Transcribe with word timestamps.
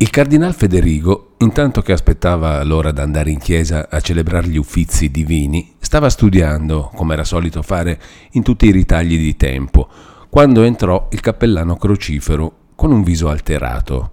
Il 0.00 0.10
cardinal 0.10 0.54
Federigo, 0.54 1.34
intanto 1.38 1.82
che 1.82 1.90
aspettava 1.90 2.62
l'ora 2.62 2.92
d'andare 2.92 3.32
in 3.32 3.40
chiesa 3.40 3.88
a 3.90 3.98
celebrare 3.98 4.46
gli 4.46 4.56
uffizi 4.56 5.10
divini, 5.10 5.74
stava 5.80 6.08
studiando, 6.08 6.92
come 6.94 7.14
era 7.14 7.24
solito 7.24 7.62
fare 7.62 8.00
in 8.32 8.44
tutti 8.44 8.66
i 8.66 8.70
ritagli 8.70 9.18
di 9.18 9.34
tempo, 9.34 9.88
quando 10.30 10.62
entrò 10.62 11.08
il 11.10 11.18
cappellano 11.20 11.74
crocifero 11.74 12.52
con 12.76 12.92
un 12.92 13.02
viso 13.02 13.28
alterato. 13.28 14.12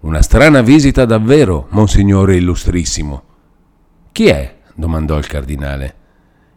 Una 0.00 0.20
strana 0.20 0.60
visita 0.60 1.06
davvero, 1.06 1.66
monsignore 1.70 2.36
illustrissimo. 2.36 3.22
Chi 4.12 4.26
è? 4.26 4.56
domandò 4.74 5.16
il 5.16 5.26
cardinale. 5.26 5.94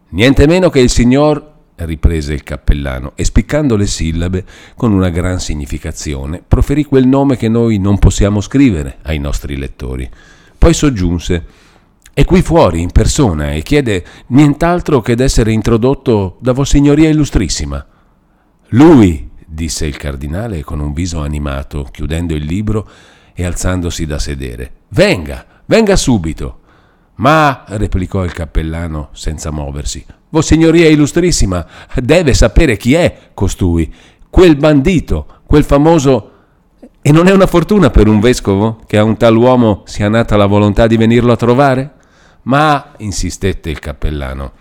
Niente 0.09 0.45
meno 0.47 0.69
che 0.69 0.81
il 0.81 0.89
signor 0.89 1.58
riprese 1.85 2.33
il 2.33 2.43
cappellano 2.43 3.13
e 3.15 3.23
spiccando 3.23 3.75
le 3.75 3.87
sillabe 3.87 4.45
con 4.75 4.93
una 4.93 5.09
gran 5.09 5.39
significazione 5.39 6.43
proferì 6.45 6.83
quel 6.83 7.07
nome 7.07 7.37
che 7.37 7.49
noi 7.49 7.77
non 7.77 7.97
possiamo 7.99 8.41
scrivere 8.41 8.97
ai 9.03 9.19
nostri 9.19 9.57
lettori. 9.57 10.09
Poi 10.57 10.73
soggiunse 10.73 11.45
è 12.13 12.25
qui 12.25 12.41
fuori 12.41 12.81
in 12.81 12.91
persona 12.91 13.53
e 13.53 13.61
chiede 13.61 14.03
nient'altro 14.27 15.01
che 15.01 15.15
d'essere 15.15 15.51
introdotto 15.51 16.37
da 16.41 16.51
Vossignoria 16.51 17.07
Illustrissima. 17.07 17.85
Lui, 18.69 19.29
disse 19.45 19.85
il 19.85 19.95
cardinale 19.95 20.63
con 20.63 20.79
un 20.79 20.91
viso 20.93 21.21
animato, 21.21 21.87
chiudendo 21.89 22.35
il 22.35 22.43
libro 22.43 22.87
e 23.33 23.45
alzandosi 23.45 24.05
da 24.05 24.19
sedere. 24.19 24.71
Venga, 24.89 25.45
venga 25.65 25.95
subito. 25.95 26.59
Ma, 27.15 27.63
replicò 27.67 28.23
il 28.25 28.33
cappellano 28.33 29.09
senza 29.13 29.51
muoversi, 29.51 30.05
Vossignoria 30.29 30.87
illustrissima 30.87 31.65
deve 31.95 32.33
sapere 32.33 32.77
chi 32.77 32.93
è 32.93 33.29
costui, 33.33 33.91
quel 34.29 34.55
bandito, 34.55 35.25
quel 35.45 35.63
famoso... 35.63 36.31
E 37.01 37.11
non 37.11 37.27
è 37.27 37.31
una 37.31 37.47
fortuna 37.47 37.89
per 37.89 38.07
un 38.07 38.19
vescovo 38.19 38.81
che 38.85 38.97
a 38.97 39.03
un 39.03 39.15
tal 39.15 39.35
uomo 39.35 39.83
sia 39.85 40.09
nata 40.09 40.35
la 40.35 40.45
volontà 40.45 40.85
di 40.85 40.97
venirlo 40.97 41.31
a 41.31 41.37
trovare? 41.37 41.93
Ma, 42.43 42.93
insistette 42.97 43.69
il 43.69 43.79
cappellano, 43.79 44.51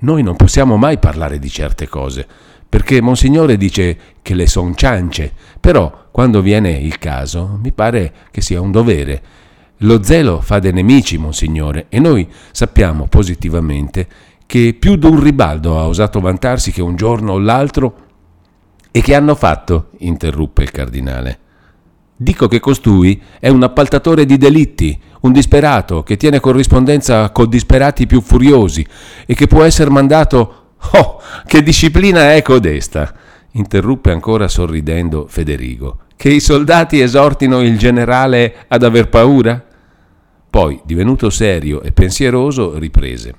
noi 0.00 0.22
non 0.22 0.36
possiamo 0.36 0.76
mai 0.76 0.98
parlare 0.98 1.38
di 1.38 1.48
certe 1.48 1.88
cose, 1.88 2.26
perché 2.68 3.00
Monsignore 3.00 3.56
dice 3.56 3.98
che 4.22 4.34
le 4.34 4.46
son 4.46 4.74
ciance, 4.76 5.32
però 5.60 6.08
quando 6.10 6.42
viene 6.42 6.72
il 6.72 6.98
caso 6.98 7.58
mi 7.62 7.72
pare 7.72 8.12
che 8.30 8.40
sia 8.40 8.60
un 8.60 8.72
dovere. 8.72 9.22
Lo 9.78 10.02
zelo 10.02 10.40
fa 10.40 10.58
dei 10.58 10.72
nemici, 10.72 11.16
Monsignore, 11.16 11.86
e 11.88 12.00
noi 12.00 12.28
sappiamo 12.50 13.06
positivamente 13.06 14.08
che 14.48 14.74
più 14.78 14.96
d'un 14.96 15.22
ribaldo 15.22 15.78
ha 15.78 15.86
osato 15.86 16.20
vantarsi 16.20 16.72
che 16.72 16.80
un 16.80 16.96
giorno 16.96 17.32
o 17.32 17.38
l'altro. 17.38 17.96
E 18.90 19.02
che 19.02 19.14
hanno 19.14 19.34
fatto? 19.34 19.90
interruppe 19.98 20.62
il 20.62 20.70
cardinale. 20.70 21.38
Dico 22.16 22.48
che 22.48 22.58
costui 22.58 23.20
è 23.38 23.50
un 23.50 23.62
appaltatore 23.62 24.24
di 24.24 24.38
delitti, 24.38 24.98
un 25.20 25.32
disperato 25.32 26.02
che 26.02 26.16
tiene 26.16 26.40
corrispondenza 26.40 27.28
con 27.28 27.50
disperati 27.50 28.06
più 28.06 28.22
furiosi 28.22 28.86
e 29.26 29.34
che 29.34 29.46
può 29.46 29.64
essere 29.64 29.90
mandato. 29.90 30.70
Oh, 30.92 31.20
che 31.46 31.62
disciplina 31.62 32.32
è 32.32 32.40
codesta! 32.40 33.14
interruppe 33.52 34.12
ancora 34.12 34.48
sorridendo 34.48 35.26
Federigo. 35.28 36.04
Che 36.16 36.30
i 36.30 36.40
soldati 36.40 37.00
esortino 37.00 37.60
il 37.60 37.76
generale 37.76 38.64
ad 38.68 38.82
aver 38.82 39.10
paura? 39.10 39.62
Poi, 40.48 40.80
divenuto 40.86 41.28
serio 41.28 41.82
e 41.82 41.92
pensieroso, 41.92 42.78
riprese. 42.78 43.34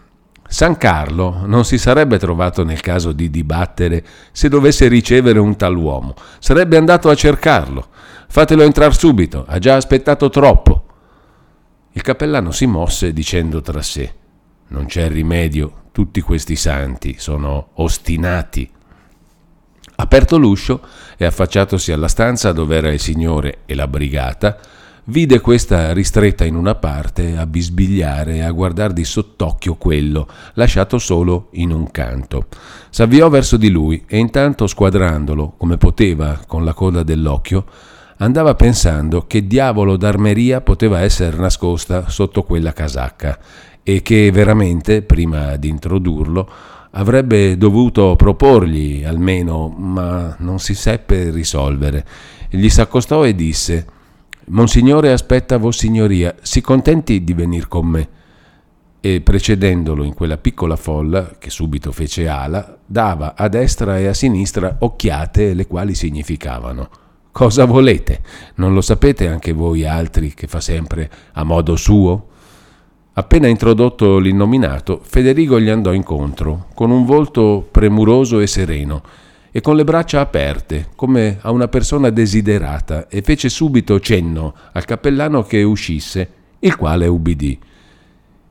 San 0.52 0.78
Carlo 0.78 1.44
non 1.46 1.64
si 1.64 1.78
sarebbe 1.78 2.18
trovato 2.18 2.64
nel 2.64 2.82
caso 2.82 3.12
di 3.12 3.30
dibattere 3.30 4.04
se 4.32 4.50
dovesse 4.50 4.88
ricevere 4.88 5.38
un 5.38 5.56
tal 5.56 5.76
uomo. 5.76 6.16
Sarebbe 6.40 6.76
andato 6.76 7.08
a 7.10 7.16
cercarlo. 7.16 7.88
Fatelo 8.28 8.64
entrare 8.64 8.92
subito, 8.94 9.46
ha 9.48 9.60
già 9.60 9.76
aspettato 9.76 10.32
troppo. 10.32 10.86
Il 11.92 12.02
cappellano 12.02 12.50
si 12.50 12.66
mosse 12.66 13.14
dicendo 13.14 13.62
tra 13.62 13.84
sé: 13.84 14.12
Non 14.70 14.88
c'è 14.88 15.08
rimedio, 15.08 15.84
tutti 15.92 16.20
questi 16.22 16.56
santi 16.56 17.16
sono 17.20 17.70
ostinati. 17.76 18.68
Aperto 19.98 20.38
l'uscio 20.38 20.82
e 21.16 21.26
affacciatosi 21.26 21.92
alla 21.92 22.08
stanza 22.08 22.52
dove 22.54 22.76
era 22.76 22.92
il 22.92 23.00
signore 23.00 23.60
e 23.66 23.76
la 23.76 23.88
brigata, 23.88 24.58
Vide 25.10 25.40
questa 25.40 25.92
ristretta 25.92 26.46
in 26.46 26.54
una 26.54 26.76
parte 26.76 27.36
a 27.36 27.48
bisbigliare 27.48 28.36
e 28.36 28.42
a 28.42 28.52
guardar 28.52 28.94
di 28.94 29.04
sott'occhio 29.04 29.74
quello, 29.74 30.28
lasciato 30.54 31.00
solo 31.00 31.48
in 31.54 31.72
un 31.72 31.90
canto. 31.90 32.46
S'avviò 32.92 33.28
verso 33.28 33.58
di 33.58 33.72
lui 33.72 34.04
e 34.08 34.20
intanto 34.20 34.68
squadrandolo, 34.68 35.56
come 35.58 35.78
poteva, 35.78 36.40
con 36.46 36.64
la 36.64 36.74
coda 36.74 37.02
dell'occhio, 37.02 37.66
andava 38.18 38.54
pensando 38.54 39.26
che 39.26 39.48
diavolo 39.48 39.98
d'armeria 39.98 40.62
poteva 40.62 41.02
essere 41.02 41.38
nascosta 41.38 42.08
sotto 42.08 42.44
quella 42.44 42.72
casacca 42.72 43.40
e 43.82 44.04
che 44.04 44.30
veramente, 44.30 45.02
prima 45.02 45.56
di 45.56 45.70
introdurlo, 45.70 46.48
avrebbe 46.92 47.58
dovuto 47.58 48.16
proporgli 48.16 49.04
almeno, 49.04 49.70
ma 49.70 50.36
non 50.38 50.60
si 50.60 50.76
seppe 50.76 51.32
risolvere. 51.32 52.06
Gli 52.48 52.70
s'accostò 52.70 53.26
e 53.26 53.34
disse 53.34 53.98
Monsignore 54.52 55.12
aspetta 55.12 55.58
Vossignoria, 55.58 56.36
si 56.42 56.60
contenti 56.60 57.24
di 57.24 57.34
venir 57.36 57.68
con 57.68 57.86
me. 57.86 58.10
E 59.00 59.22
precedendolo 59.22 60.04
in 60.04 60.16
quella 60.16 60.38
piccola 60.38 60.76
folla, 60.76 61.36
che 61.38 61.52
subito 61.52 61.92
fece 61.92 62.28
ala, 62.28 62.80
dava 62.84 63.36
a 63.36 63.48
destra 63.48 64.00
e 64.00 64.08
a 64.08 64.14
sinistra 64.16 64.78
occhiate 64.80 65.54
le 65.54 65.68
quali 65.68 65.94
significavano 65.94 66.90
Cosa 67.32 67.66
volete? 67.66 68.22
Non 68.56 68.74
lo 68.74 68.82
sapete 68.82 69.28
anche 69.28 69.52
voi 69.52 69.86
altri 69.86 70.34
che 70.34 70.48
fa 70.48 70.60
sempre 70.60 71.12
a 71.34 71.44
modo 71.44 71.76
suo? 71.76 72.28
Appena 73.14 73.48
introdotto 73.48 74.18
l'innominato, 74.18 75.00
Federigo 75.04 75.60
gli 75.60 75.70
andò 75.70 75.94
incontro, 75.94 76.70
con 76.74 76.90
un 76.90 77.06
volto 77.06 77.68
premuroso 77.70 78.40
e 78.40 78.48
sereno, 78.48 79.04
e 79.52 79.62
con 79.62 79.76
le 79.76 79.84
braccia 79.84 80.20
aperte, 80.20 80.90
come 80.96 81.40
a 81.42 81.52
una 81.52 81.68
persona 81.68 82.10
desiderata, 82.10 83.08
e 83.08 83.22
fece 83.22 83.50
subito 83.50 84.00
cenno 84.00 84.54
al 84.74 84.86
cappellano 84.86 85.44
che 85.44 85.64
uscisse, 85.64 86.30
il 86.60 86.76
quale 86.76 87.08
ubbidì. 87.08 87.60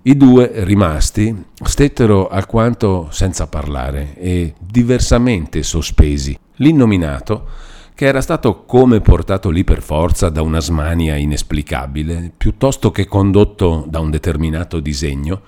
I 0.03 0.17
due 0.17 0.51
rimasti 0.65 1.45
stettero 1.63 2.29
alquanto 2.29 3.09
senza 3.11 3.47
parlare 3.47 4.17
e 4.17 4.55
diversamente 4.59 5.63
sospesi. 5.63 6.39
L'innominato, 6.57 7.47
che 7.95 8.07
era 8.07 8.21
stato 8.21 8.65
come 8.65 9.01
portato 9.01 9.51
lì 9.51 9.65
per 9.65 9.83
forza 9.83 10.29
da 10.31 10.41
una 10.41 10.61
smania 10.61 11.17
inesplicabile, 11.17 12.33
piuttosto 12.37 12.91
che 12.91 13.07
condotto 13.07 13.85
da 13.89 13.99
un 13.99 14.11
determinato 14.11 14.81
disegno, 14.81 15.43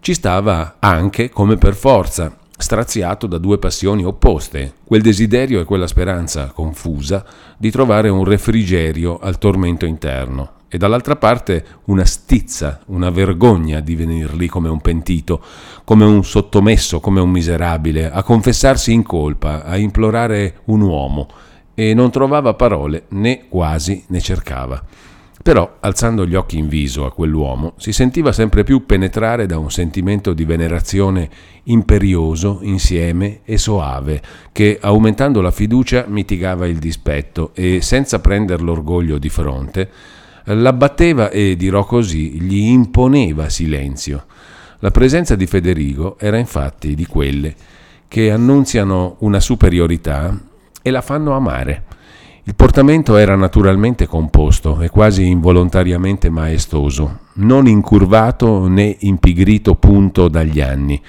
ci 0.00 0.12
stava 0.12 0.76
anche 0.80 1.30
come 1.30 1.56
per 1.56 1.74
forza, 1.74 2.36
straziato 2.56 3.26
da 3.26 3.38
due 3.38 3.58
passioni 3.58 4.04
opposte, 4.04 4.74
quel 4.84 5.02
desiderio 5.02 5.60
e 5.60 5.64
quella 5.64 5.86
speranza 5.86 6.52
confusa 6.54 7.24
di 7.56 7.70
trovare 7.70 8.08
un 8.08 8.24
refrigerio 8.24 9.18
al 9.18 9.38
tormento 9.38 9.86
interno 9.86 10.62
e 10.74 10.76
dall'altra 10.76 11.14
parte 11.14 11.64
una 11.84 12.04
stizza, 12.04 12.80
una 12.86 13.08
vergogna 13.10 13.78
di 13.78 13.94
venir 13.94 14.34
lì 14.34 14.48
come 14.48 14.68
un 14.68 14.80
pentito, 14.80 15.40
come 15.84 16.04
un 16.04 16.24
sottomesso, 16.24 16.98
come 16.98 17.20
un 17.20 17.30
miserabile, 17.30 18.10
a 18.10 18.24
confessarsi 18.24 18.92
in 18.92 19.04
colpa, 19.04 19.62
a 19.62 19.76
implorare 19.76 20.62
un 20.64 20.80
uomo, 20.80 21.28
e 21.74 21.94
non 21.94 22.10
trovava 22.10 22.54
parole 22.54 23.04
né 23.10 23.46
quasi 23.48 24.04
ne 24.08 24.20
cercava. 24.20 24.82
Però, 25.44 25.76
alzando 25.80 26.24
gli 26.24 26.36
occhi 26.36 26.56
in 26.56 26.68
viso 26.68 27.04
a 27.04 27.12
quell'uomo, 27.12 27.74
si 27.76 27.92
sentiva 27.92 28.32
sempre 28.32 28.64
più 28.64 28.86
penetrare 28.86 29.44
da 29.44 29.58
un 29.58 29.70
sentimento 29.70 30.32
di 30.32 30.46
venerazione 30.46 31.28
imperioso, 31.64 32.60
insieme 32.62 33.40
e 33.44 33.58
soave, 33.58 34.22
che, 34.52 34.78
aumentando 34.80 35.42
la 35.42 35.50
fiducia, 35.50 36.06
mitigava 36.08 36.66
il 36.66 36.78
dispetto 36.78 37.50
e, 37.52 37.82
senza 37.82 38.20
prendere 38.20 38.62
l'orgoglio 38.62 39.18
di 39.18 39.28
fronte, 39.28 39.90
l'abbatteva 40.44 41.28
e, 41.28 41.56
dirò 41.56 41.84
così, 41.84 42.40
gli 42.40 42.62
imponeva 42.62 43.50
silenzio. 43.50 44.24
La 44.78 44.90
presenza 44.90 45.36
di 45.36 45.46
Federigo 45.46 46.16
era 46.18 46.38
infatti 46.38 46.94
di 46.94 47.04
quelle 47.04 47.54
che 48.08 48.30
annunziano 48.30 49.16
una 49.18 49.40
superiorità 49.40 50.40
e 50.80 50.90
la 50.90 51.02
fanno 51.02 51.32
amare 51.32 51.93
il 52.46 52.54
portamento 52.54 53.16
era 53.16 53.36
naturalmente 53.36 54.06
composto 54.06 54.82
e 54.82 54.90
quasi 54.90 55.28
involontariamente 55.28 56.28
maestoso, 56.28 57.20
non 57.36 57.66
incurvato 57.66 58.68
né 58.68 58.94
impigrito 59.00 59.76
punto 59.76 60.28
dagli 60.28 60.60
anni. 60.60 61.00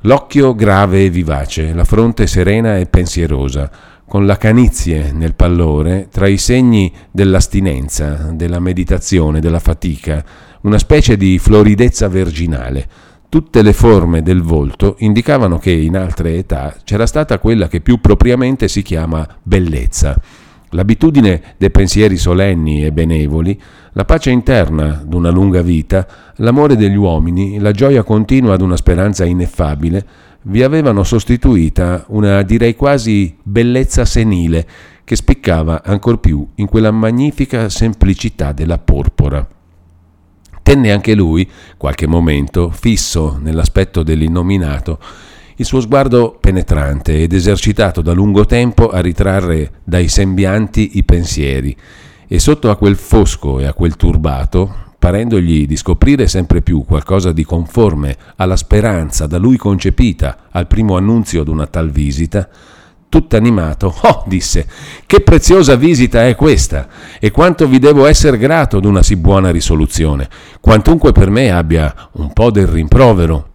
L'occhio 0.00 0.52
grave 0.52 1.04
e 1.04 1.10
vivace, 1.10 1.72
la 1.72 1.84
fronte 1.84 2.26
serena 2.26 2.76
e 2.76 2.86
pensierosa, 2.86 3.70
con 4.04 4.26
la 4.26 4.36
canizie 4.36 5.12
nel 5.12 5.36
pallore 5.36 6.08
tra 6.10 6.26
i 6.26 6.38
segni 6.38 6.92
dell'astinenza, 7.08 8.32
della 8.32 8.58
meditazione, 8.58 9.38
della 9.38 9.60
fatica, 9.60 10.24
una 10.62 10.78
specie 10.78 11.16
di 11.16 11.38
floridezza 11.38 12.08
virginale. 12.08 12.88
Tutte 13.28 13.62
le 13.62 13.72
forme 13.72 14.22
del 14.22 14.42
volto 14.42 14.96
indicavano 14.98 15.58
che 15.58 15.70
in 15.70 15.96
altre 15.96 16.34
età 16.34 16.74
c'era 16.82 17.06
stata 17.06 17.38
quella 17.38 17.68
che 17.68 17.80
più 17.80 18.00
propriamente 18.00 18.66
si 18.66 18.82
chiama 18.82 19.24
bellezza 19.40 20.20
l'abitudine 20.74 21.54
dei 21.56 21.70
pensieri 21.70 22.16
solenni 22.16 22.84
e 22.84 22.92
benevoli, 22.92 23.58
la 23.92 24.04
pace 24.04 24.30
interna 24.30 25.02
d'una 25.06 25.30
lunga 25.30 25.62
vita, 25.62 26.06
l'amore 26.36 26.76
degli 26.76 26.96
uomini, 26.96 27.58
la 27.58 27.70
gioia 27.70 28.02
continua 28.02 28.56
d'una 28.56 28.76
speranza 28.76 29.24
ineffabile, 29.24 30.06
vi 30.42 30.62
avevano 30.62 31.04
sostituita 31.04 32.04
una 32.08 32.42
direi 32.42 32.74
quasi 32.74 33.34
bellezza 33.42 34.04
senile 34.04 34.66
che 35.04 35.16
spiccava 35.16 35.82
ancor 35.82 36.18
più 36.18 36.46
in 36.56 36.66
quella 36.66 36.90
magnifica 36.90 37.68
semplicità 37.68 38.52
della 38.52 38.78
porpora. 38.78 39.46
Tenne 40.62 40.92
anche 40.92 41.14
lui, 41.14 41.48
qualche 41.76 42.06
momento, 42.06 42.70
fisso 42.70 43.38
nell'aspetto 43.40 44.02
dell'innominato, 44.02 44.98
il 45.56 45.64
suo 45.64 45.80
sguardo 45.80 46.36
penetrante 46.40 47.22
ed 47.22 47.32
esercitato 47.32 48.00
da 48.00 48.12
lungo 48.12 48.44
tempo 48.44 48.88
a 48.88 49.00
ritrarre 49.00 49.72
dai 49.84 50.08
sembianti 50.08 50.98
i 50.98 51.04
pensieri, 51.04 51.76
e 52.26 52.38
sotto 52.38 52.70
a 52.70 52.76
quel 52.76 52.96
fosco 52.96 53.60
e 53.60 53.66
a 53.66 53.72
quel 53.72 53.96
turbato, 53.96 54.82
parendogli 54.98 55.66
di 55.66 55.76
scoprire 55.76 56.26
sempre 56.26 56.62
più 56.62 56.84
qualcosa 56.84 57.30
di 57.30 57.44
conforme 57.44 58.16
alla 58.36 58.56
speranza 58.56 59.26
da 59.26 59.36
lui 59.38 59.56
concepita 59.56 60.48
al 60.50 60.66
primo 60.66 60.96
annunzio 60.96 61.44
d'una 61.44 61.66
tal 61.66 61.90
visita, 61.90 62.48
tutto 63.08 63.36
animato, 63.36 63.94
oh, 64.02 64.24
disse, 64.26 64.66
che 65.06 65.20
preziosa 65.20 65.76
visita 65.76 66.26
è 66.26 66.34
questa, 66.34 66.88
e 67.20 67.30
quanto 67.30 67.68
vi 67.68 67.78
devo 67.78 68.06
essere 68.06 68.38
grato 68.38 68.80
d'una 68.80 69.04
sì 69.04 69.14
buona 69.14 69.52
risoluzione, 69.52 70.28
quantunque 70.60 71.12
per 71.12 71.30
me 71.30 71.52
abbia 71.52 71.94
un 72.12 72.32
po' 72.32 72.50
del 72.50 72.66
rimprovero. 72.66 73.50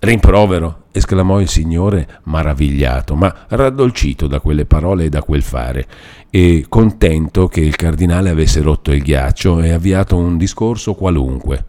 Rimprovero, 0.00 0.84
esclamò 0.92 1.40
il 1.40 1.48
signore 1.48 2.20
maravigliato, 2.24 3.16
ma 3.16 3.34
raddolcito 3.48 4.28
da 4.28 4.38
quelle 4.38 4.64
parole 4.64 5.04
e 5.04 5.08
da 5.08 5.22
quel 5.22 5.42
fare, 5.42 5.86
e 6.30 6.66
contento 6.68 7.48
che 7.48 7.60
il 7.60 7.74
cardinale 7.74 8.30
avesse 8.30 8.60
rotto 8.60 8.92
il 8.92 9.02
ghiaccio 9.02 9.60
e 9.60 9.72
avviato 9.72 10.16
un 10.16 10.36
discorso 10.36 10.94
qualunque. 10.94 11.64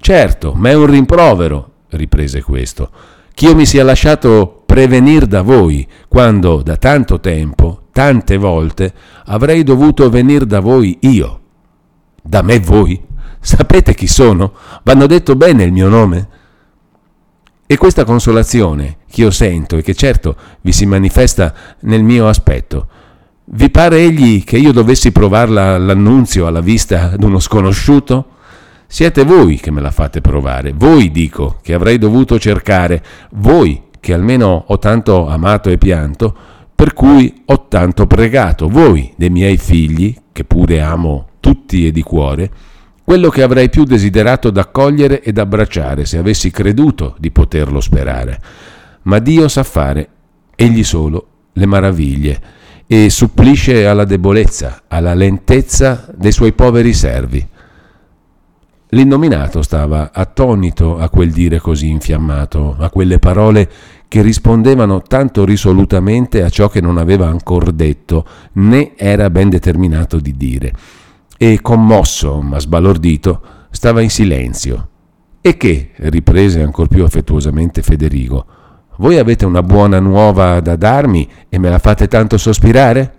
Certo, 0.00 0.52
ma 0.54 0.70
è 0.70 0.74
un 0.74 0.86
rimprovero, 0.86 1.70
riprese 1.88 2.42
questo, 2.42 2.90
ch'io 3.34 3.56
mi 3.56 3.66
sia 3.66 3.82
lasciato 3.82 4.62
prevenir 4.64 5.26
da 5.26 5.42
voi, 5.42 5.86
quando 6.06 6.62
da 6.62 6.76
tanto 6.76 7.18
tempo, 7.18 7.86
tante 7.90 8.36
volte, 8.36 8.92
avrei 9.24 9.64
dovuto 9.64 10.08
venir 10.10 10.44
da 10.44 10.60
voi 10.60 10.96
io. 11.00 11.40
Da 12.22 12.42
me 12.42 12.60
voi? 12.60 13.02
Sapete 13.40 13.94
chi 13.94 14.06
sono? 14.06 14.52
Vanno 14.84 15.06
detto 15.06 15.34
bene 15.34 15.64
il 15.64 15.72
mio 15.72 15.88
nome? 15.88 16.28
E 17.70 17.76
questa 17.76 18.06
consolazione 18.06 18.96
che 19.10 19.20
io 19.20 19.30
sento 19.30 19.76
e 19.76 19.82
che 19.82 19.92
certo 19.92 20.34
vi 20.62 20.72
si 20.72 20.86
manifesta 20.86 21.52
nel 21.80 22.02
mio 22.02 22.26
aspetto, 22.26 22.86
vi 23.44 23.68
pare 23.68 23.98
egli 23.98 24.42
che 24.42 24.56
io 24.56 24.72
dovessi 24.72 25.12
provarla 25.12 25.74
all'annunzio 25.74 26.46
alla 26.46 26.62
vista 26.62 27.14
d'uno 27.18 27.38
sconosciuto? 27.38 28.28
Siete 28.86 29.22
voi 29.24 29.56
che 29.56 29.70
me 29.70 29.82
la 29.82 29.90
fate 29.90 30.22
provare, 30.22 30.72
voi 30.74 31.10
dico 31.10 31.58
che 31.60 31.74
avrei 31.74 31.98
dovuto 31.98 32.38
cercare, 32.38 33.04
voi 33.32 33.82
che 34.00 34.14
almeno 34.14 34.64
ho 34.68 34.78
tanto 34.78 35.28
amato 35.28 35.68
e 35.68 35.76
pianto, 35.76 36.34
per 36.74 36.94
cui 36.94 37.42
ho 37.44 37.66
tanto 37.68 38.06
pregato, 38.06 38.70
voi 38.70 39.12
dei 39.14 39.28
miei 39.28 39.58
figli, 39.58 40.16
che 40.32 40.44
pure 40.44 40.80
amo 40.80 41.26
tutti 41.38 41.86
e 41.86 41.92
di 41.92 42.00
cuore, 42.00 42.50
quello 43.08 43.30
che 43.30 43.40
avrei 43.40 43.70
più 43.70 43.84
desiderato 43.84 44.50
d'accogliere 44.50 45.22
ed 45.22 45.38
abbracciare 45.38 46.04
se 46.04 46.18
avessi 46.18 46.50
creduto 46.50 47.14
di 47.18 47.30
poterlo 47.30 47.80
sperare. 47.80 48.38
Ma 49.04 49.18
Dio 49.18 49.48
sa 49.48 49.62
fare, 49.62 50.08
egli 50.54 50.84
solo, 50.84 51.26
le 51.54 51.64
meraviglie, 51.64 52.40
e 52.86 53.08
supplisce 53.08 53.86
alla 53.86 54.04
debolezza, 54.04 54.82
alla 54.88 55.14
lentezza 55.14 56.06
dei 56.14 56.32
suoi 56.32 56.52
poveri 56.52 56.92
servi. 56.92 57.48
L'innominato 58.90 59.62
stava 59.62 60.10
attonito 60.12 60.98
a 60.98 61.08
quel 61.08 61.30
dire 61.30 61.60
così 61.60 61.88
infiammato, 61.88 62.76
a 62.78 62.90
quelle 62.90 63.18
parole 63.18 63.70
che 64.06 64.20
rispondevano 64.20 65.00
tanto 65.00 65.46
risolutamente 65.46 66.42
a 66.42 66.50
ciò 66.50 66.68
che 66.68 66.82
non 66.82 66.98
aveva 66.98 67.26
ancor 67.26 67.72
detto, 67.72 68.26
né 68.52 68.92
era 68.96 69.30
ben 69.30 69.48
determinato 69.48 70.20
di 70.20 70.36
dire 70.36 70.72
e 71.40 71.60
commosso 71.62 72.42
ma 72.42 72.58
sbalordito 72.58 73.40
stava 73.70 74.02
in 74.02 74.10
silenzio. 74.10 74.88
E 75.40 75.56
che, 75.56 75.92
riprese 75.96 76.60
ancor 76.60 76.88
più 76.88 77.04
affettuosamente 77.04 77.80
Federigo, 77.80 78.44
voi 78.96 79.18
avete 79.18 79.46
una 79.46 79.62
buona 79.62 80.00
nuova 80.00 80.60
da 80.60 80.74
darmi 80.74 81.26
e 81.48 81.58
me 81.58 81.70
la 81.70 81.78
fate 81.78 82.08
tanto 82.08 82.36
sospirare? 82.36 83.14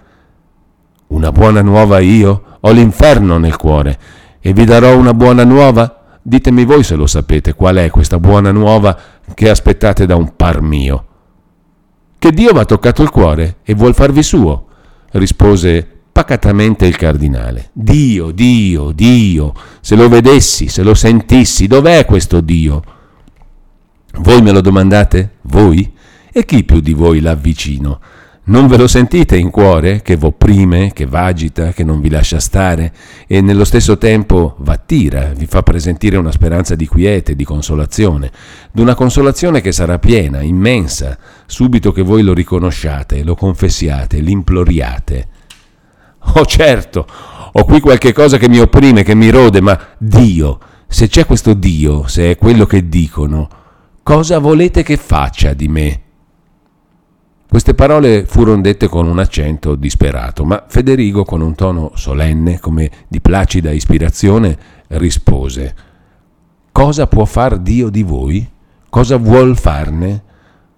Una 1.08 1.32
buona 1.32 1.62
nuova 1.62 2.00
io? 2.00 2.44
Ho 2.60 2.72
l'inferno 2.72 3.38
nel 3.38 3.56
cuore 3.56 3.98
e 4.42 4.52
vi 4.52 4.66
darò 4.66 4.98
una 4.98 5.14
buona 5.14 5.46
nuova? 5.46 6.20
Ditemi 6.22 6.66
voi 6.66 6.84
se 6.84 6.96
lo 6.96 7.08
sapete 7.08 7.54
qual 7.54 7.78
è 7.78 7.90
questa 7.90 8.20
buona 8.20 8.52
nuova 8.52 8.98
che 9.34 9.50
aspettate 9.50 10.06
da 10.06 10.18
un 10.18 10.36
par 10.36 10.62
mio. 10.62 11.06
Che 12.20 12.32
Dio 12.32 12.52
va 12.52 12.66
toccato 12.66 13.02
il 13.02 13.10
cuore 13.10 13.60
e 13.64 13.74
vuol 13.74 13.96
farvi 13.96 14.22
suo, 14.22 14.66
rispose 15.12 15.99
pacatamente 16.20 16.86
il 16.86 16.98
cardinale. 16.98 17.70
Dio, 17.72 18.32
Dio, 18.32 18.92
Dio, 18.92 19.54
se 19.80 19.96
lo 19.96 20.10
vedessi, 20.10 20.68
se 20.68 20.84
lo 20.84 20.94
sentissi, 20.94 21.66
dov'è 21.66 22.04
questo 22.04 22.42
Dio? 22.42 22.84
Voi 24.18 24.42
me 24.42 24.52
lo 24.52 24.60
domandate? 24.60 25.36
Voi? 25.44 25.90
E 26.30 26.44
chi 26.44 26.66
più 26.66 26.82
di 26.82 26.92
voi 26.92 27.22
l'avvicino? 27.22 28.02
Non 28.46 28.68
ve 28.68 28.76
lo 28.76 28.88
sentite 28.88 29.38
in 29.38 29.50
cuore 29.50 30.02
che 30.02 30.18
v'opprime, 30.18 30.92
che 30.92 31.06
v'agita, 31.06 31.72
che 31.72 31.86
non 31.86 32.02
vi 32.02 32.10
lascia 32.10 32.42
stare 32.42 32.92
e 33.26 33.40
nello 33.40 33.64
stesso 33.64 33.98
tempo 33.98 34.58
v'attira, 34.60 35.32
vi 35.34 35.46
fa 35.46 35.64
presentire 35.64 36.18
una 36.18 36.34
speranza 36.34 36.76
di 36.76 36.86
quiete, 36.86 37.34
di 37.34 37.46
consolazione, 37.46 38.30
d'una 38.74 38.94
consolazione 38.94 39.62
che 39.62 39.72
sarà 39.72 40.00
piena, 40.00 40.42
immensa, 40.42 41.18
subito 41.46 41.94
che 41.94 42.02
voi 42.02 42.24
lo 42.24 42.34
riconosciate, 42.34 43.24
lo 43.24 43.36
confessiate, 43.36 44.20
l'imploriate. 44.20 45.38
Oh 46.36 46.46
certo, 46.46 47.08
ho 47.52 47.64
qui 47.66 47.80
qualche 47.80 48.14
cosa 48.14 48.38
che 48.38 48.48
mi 48.48 48.60
opprime, 48.60 49.04
che 49.04 49.16
mi 49.16 49.30
rode, 49.30 49.62
ma 49.62 49.78
Dio, 49.98 50.60
se 50.88 51.08
c'è 51.08 51.26
questo 51.26 51.54
Dio, 51.54 52.08
se 52.08 52.32
è 52.32 52.38
quello 52.38 52.66
che 52.66 52.88
dicono, 52.88 53.50
cosa 54.04 54.40
volete 54.40 54.84
che 54.84 54.98
faccia 54.98 55.54
di 55.54 55.68
me? 55.68 56.02
Queste 57.50 57.74
parole 57.74 58.26
furono 58.26 58.62
dette 58.62 58.88
con 58.88 59.08
un 59.08 59.18
accento 59.18 59.74
disperato, 59.74 60.46
ma 60.46 60.66
Federigo, 60.68 61.26
con 61.26 61.42
un 61.42 61.56
tono 61.56 61.92
solenne, 61.96 62.60
come 62.60 62.92
di 63.08 63.20
placida 63.22 63.72
ispirazione, 63.72 64.58
rispose: 64.90 65.76
Cosa 66.72 67.08
può 67.08 67.26
far 67.26 67.58
Dio 67.58 67.90
di 67.90 68.04
voi? 68.04 68.48
Cosa 68.88 69.18
vuol 69.18 69.58
farne? 69.58 70.24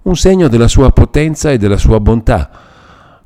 Un 0.03 0.15
segno 0.15 0.47
della 0.47 0.69
sua 0.69 0.91
potenza 0.91 1.51
e 1.51 1.57
della 1.57 1.77
sua 1.77 1.99
bontà 1.99 2.70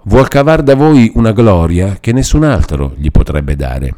vuol 0.07 0.27
cavar 0.27 0.62
da 0.62 0.75
voi 0.75 1.12
una 1.15 1.31
gloria 1.31 1.97
che 2.00 2.12
nessun 2.12 2.43
altro 2.43 2.93
gli 2.97 3.12
potrebbe 3.12 3.55
dare. 3.55 3.93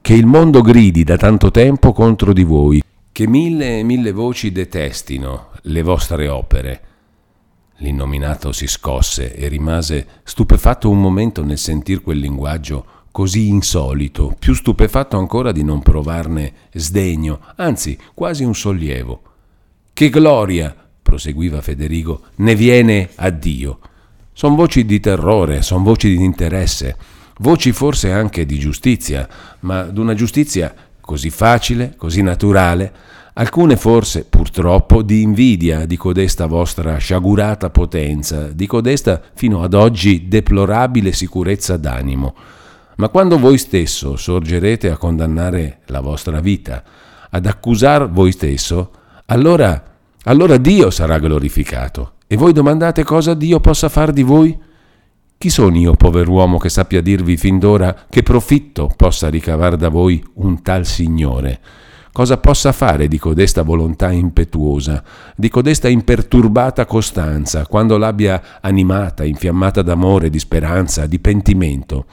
Che 0.00 0.14
il 0.14 0.26
mondo 0.26 0.60
gridi 0.60 1.04
da 1.04 1.16
tanto 1.16 1.50
tempo 1.50 1.92
contro 1.92 2.32
di 2.32 2.44
voi, 2.44 2.82
che 3.10 3.26
mille 3.26 3.78
e 3.78 3.82
mille 3.82 4.12
voci 4.12 4.52
detestino 4.52 5.50
le 5.62 5.82
vostre 5.82 6.28
opere. 6.28 6.80
L'innominato 7.78 8.52
si 8.52 8.66
scosse 8.66 9.34
e 9.34 9.48
rimase 9.48 10.06
stupefatto 10.22 10.90
un 10.90 11.00
momento 11.00 11.42
nel 11.44 11.58
sentir 11.58 12.02
quel 12.02 12.18
linguaggio 12.18 12.86
così 13.10 13.48
insolito, 13.48 14.34
più 14.38 14.54
stupefatto 14.54 15.16
ancora 15.16 15.52
di 15.52 15.62
non 15.62 15.82
provarne 15.82 16.52
sdegno, 16.72 17.40
anzi 17.56 17.96
quasi 18.12 18.44
un 18.44 18.54
sollievo. 18.54 19.22
Che 19.92 20.10
gloria, 20.10 20.74
proseguiva 21.00 21.60
Federigo, 21.60 22.22
ne 22.36 22.54
viene 22.54 23.10
a 23.14 23.30
Dio. 23.30 23.78
Sono 24.36 24.56
voci 24.56 24.84
di 24.84 24.98
terrore, 24.98 25.62
sono 25.62 25.84
voci 25.84 26.16
di 26.16 26.24
interesse, 26.24 26.96
voci 27.38 27.70
forse 27.70 28.10
anche 28.10 28.44
di 28.44 28.58
giustizia, 28.58 29.28
ma 29.60 29.84
d'una 29.84 30.14
giustizia 30.14 30.74
così 31.00 31.30
facile, 31.30 31.94
così 31.96 32.20
naturale, 32.20 32.92
alcune 33.34 33.76
forse 33.76 34.24
purtroppo 34.24 35.02
di 35.02 35.22
invidia 35.22 35.86
di 35.86 35.96
codesta 35.96 36.46
vostra 36.46 36.96
sciagurata 36.96 37.70
potenza, 37.70 38.48
di 38.48 38.66
codesta 38.66 39.22
fino 39.34 39.62
ad 39.62 39.72
oggi 39.72 40.26
deplorabile 40.26 41.12
sicurezza 41.12 41.76
d'animo. 41.76 42.34
Ma 42.96 43.10
quando 43.10 43.38
voi 43.38 43.56
stesso 43.56 44.16
sorgerete 44.16 44.90
a 44.90 44.96
condannare 44.96 45.82
la 45.86 46.00
vostra 46.00 46.40
vita, 46.40 46.82
ad 47.30 47.46
accusar 47.46 48.10
voi 48.10 48.32
stesso, 48.32 48.90
allora, 49.26 49.80
allora 50.24 50.56
Dio 50.56 50.90
sarà 50.90 51.20
glorificato 51.20 52.13
e 52.26 52.36
voi 52.36 52.52
domandate 52.52 53.04
cosa 53.04 53.34
Dio 53.34 53.60
possa 53.60 53.88
far 53.88 54.12
di 54.12 54.22
voi? 54.22 54.58
Chi 55.36 55.50
sono 55.50 55.76
io, 55.76 55.94
pover'uomo, 55.94 56.58
che 56.58 56.68
sappia 56.68 57.00
dirvi 57.00 57.36
fin 57.36 57.58
d'ora 57.58 58.06
che 58.08 58.22
profitto 58.22 58.90
possa 58.96 59.28
ricavar 59.28 59.76
da 59.76 59.88
voi 59.88 60.24
un 60.34 60.62
tal 60.62 60.86
Signore? 60.86 61.60
cosa 62.14 62.36
possa 62.36 62.70
fare 62.70 63.08
di 63.08 63.18
codesta 63.18 63.62
volontà 63.62 64.12
impetuosa, 64.12 65.02
di 65.34 65.48
codesta 65.48 65.88
imperturbata 65.88 66.86
costanza, 66.86 67.66
quando 67.66 67.98
l'abbia 67.98 68.60
animata, 68.60 69.24
infiammata 69.24 69.82
d'amore, 69.82 70.30
di 70.30 70.38
speranza, 70.38 71.06
di 71.06 71.18
pentimento. 71.18 72.06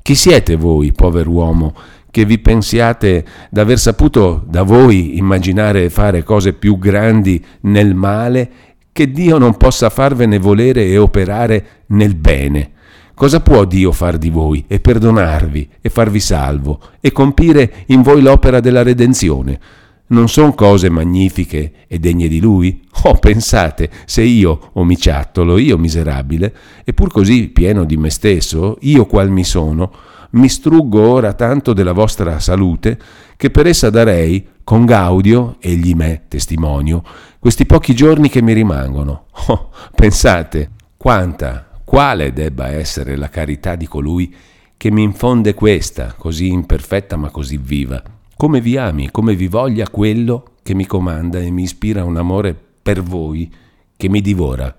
Chi 0.00 0.14
siete 0.14 0.54
voi, 0.54 0.92
povero 0.92 1.30
uomo, 1.30 1.74
che 2.08 2.24
vi 2.24 2.38
pensiate 2.38 3.24
d'aver 3.50 3.80
saputo 3.80 4.44
da 4.46 4.62
voi 4.62 5.18
immaginare 5.18 5.82
e 5.82 5.90
fare 5.90 6.22
cose 6.22 6.52
più 6.52 6.78
grandi 6.78 7.44
nel 7.62 7.96
male 7.96 8.50
che 8.98 9.12
Dio 9.12 9.38
non 9.38 9.56
possa 9.56 9.90
farvene 9.90 10.40
volere 10.40 10.84
e 10.86 10.98
operare 10.98 11.84
nel 11.90 12.16
bene? 12.16 12.72
Cosa 13.14 13.38
può 13.38 13.64
Dio 13.64 13.92
far 13.92 14.18
di 14.18 14.28
voi 14.28 14.64
e 14.66 14.80
perdonarvi 14.80 15.68
e 15.80 15.88
farvi 15.88 16.18
salvo 16.18 16.80
e 17.00 17.12
compire 17.12 17.84
in 17.86 18.02
voi 18.02 18.20
l'opera 18.20 18.58
della 18.58 18.82
redenzione? 18.82 19.60
Non 20.08 20.28
sono 20.28 20.52
cose 20.52 20.90
magnifiche 20.90 21.72
e 21.86 22.00
degne 22.00 22.26
di 22.26 22.40
Lui? 22.40 22.82
Oh, 23.04 23.14
pensate, 23.14 23.88
se 24.04 24.22
io, 24.22 24.70
omiciattolo, 24.72 25.58
io 25.58 25.78
miserabile, 25.78 26.52
e 26.82 26.92
pur 26.92 27.12
così 27.12 27.50
pieno 27.50 27.84
di 27.84 27.96
me 27.96 28.10
stesso, 28.10 28.78
io 28.80 29.06
qual 29.06 29.30
mi 29.30 29.44
sono, 29.44 29.92
mi 30.30 30.48
struggo 30.48 31.00
ora 31.00 31.34
tanto 31.34 31.72
della 31.72 31.92
vostra 31.92 32.40
salute, 32.40 32.98
che 33.36 33.50
per 33.50 33.68
essa 33.68 33.90
darei, 33.90 34.44
con 34.68 34.84
Gaudio, 34.84 35.56
egli 35.60 35.94
me, 35.94 36.24
testimonio, 36.28 37.02
questi 37.38 37.64
pochi 37.64 37.94
giorni 37.94 38.28
che 38.28 38.42
mi 38.42 38.52
rimangono. 38.52 39.28
Oh, 39.46 39.70
pensate, 39.94 40.72
quanta 40.98 41.80
quale 41.82 42.34
debba 42.34 42.68
essere 42.68 43.16
la 43.16 43.30
carità 43.30 43.76
di 43.76 43.88
colui 43.88 44.30
che 44.76 44.90
mi 44.90 45.04
infonde 45.04 45.54
questa, 45.54 46.12
così 46.14 46.48
imperfetta 46.48 47.16
ma 47.16 47.30
così 47.30 47.56
viva. 47.56 48.02
Come 48.36 48.60
vi 48.60 48.76
ami, 48.76 49.10
come 49.10 49.34
vi 49.34 49.48
voglia 49.48 49.88
quello 49.88 50.56
che 50.62 50.74
mi 50.74 50.84
comanda 50.84 51.38
e 51.38 51.50
mi 51.50 51.62
ispira 51.62 52.04
un 52.04 52.18
amore 52.18 52.54
per 52.82 53.02
voi 53.02 53.50
che 53.96 54.10
mi 54.10 54.20
divora. 54.20 54.76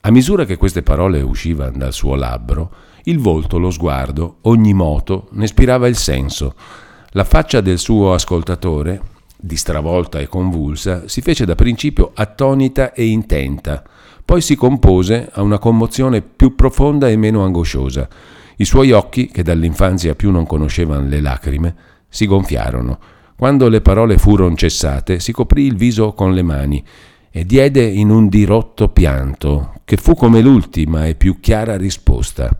A 0.00 0.10
misura 0.10 0.46
che 0.46 0.56
queste 0.56 0.82
parole 0.82 1.20
uscivano 1.20 1.76
dal 1.76 1.92
suo 1.92 2.14
labbro, 2.14 2.72
il 3.02 3.18
volto, 3.18 3.58
lo 3.58 3.70
sguardo, 3.70 4.38
ogni 4.44 4.72
moto 4.72 5.28
ne 5.32 5.46
spirava 5.46 5.86
il 5.86 5.96
senso. 5.96 6.54
La 7.16 7.22
faccia 7.22 7.60
del 7.60 7.78
suo 7.78 8.12
ascoltatore, 8.12 9.00
distravolta 9.36 10.18
e 10.18 10.26
convulsa, 10.26 11.06
si 11.06 11.20
fece 11.20 11.44
da 11.44 11.54
principio 11.54 12.10
attonita 12.12 12.92
e 12.92 13.06
intenta, 13.06 13.84
poi 14.24 14.40
si 14.40 14.56
compose 14.56 15.30
a 15.32 15.42
una 15.42 15.60
commozione 15.60 16.22
più 16.22 16.56
profonda 16.56 17.08
e 17.08 17.16
meno 17.16 17.44
angosciosa. 17.44 18.08
I 18.56 18.64
suoi 18.64 18.90
occhi, 18.90 19.28
che 19.28 19.44
dall'infanzia 19.44 20.16
più 20.16 20.32
non 20.32 20.44
conoscevano 20.44 21.06
le 21.06 21.20
lacrime, 21.20 21.76
si 22.08 22.26
gonfiarono. 22.26 22.98
Quando 23.36 23.68
le 23.68 23.80
parole 23.80 24.18
furono 24.18 24.56
cessate, 24.56 25.20
si 25.20 25.30
coprì 25.30 25.66
il 25.66 25.76
viso 25.76 26.14
con 26.14 26.34
le 26.34 26.42
mani 26.42 26.84
e 27.30 27.46
diede 27.46 27.84
in 27.84 28.10
un 28.10 28.26
dirotto 28.26 28.88
pianto, 28.88 29.74
che 29.84 29.98
fu 29.98 30.16
come 30.16 30.40
l'ultima 30.40 31.06
e 31.06 31.14
più 31.14 31.38
chiara 31.38 31.76
risposta. 31.76 32.58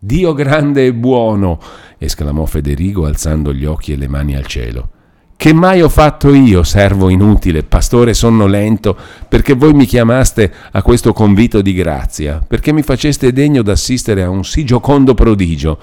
Dio 0.00 0.32
grande 0.32 0.86
e 0.86 0.94
buono! 0.94 1.58
esclamò 1.98 2.44
Federigo 2.44 3.04
alzando 3.04 3.52
gli 3.52 3.64
occhi 3.64 3.92
e 3.92 3.96
le 3.96 4.06
mani 4.06 4.36
al 4.36 4.46
cielo. 4.46 4.90
Che 5.34 5.52
mai 5.52 5.82
ho 5.82 5.88
fatto 5.88 6.32
io, 6.32 6.62
servo 6.62 7.08
inutile, 7.08 7.64
pastore 7.64 8.14
sonnolento, 8.14 8.96
perché 9.28 9.54
voi 9.54 9.72
mi 9.72 9.86
chiamaste 9.86 10.52
a 10.70 10.82
questo 10.82 11.12
convito 11.12 11.62
di 11.62 11.74
grazia, 11.74 12.40
perché 12.46 12.72
mi 12.72 12.82
faceste 12.82 13.32
degno 13.32 13.62
d'assistere 13.62 14.22
a 14.22 14.28
un 14.28 14.44
sì 14.44 14.64
giocondo 14.64 15.14
prodigio? 15.14 15.80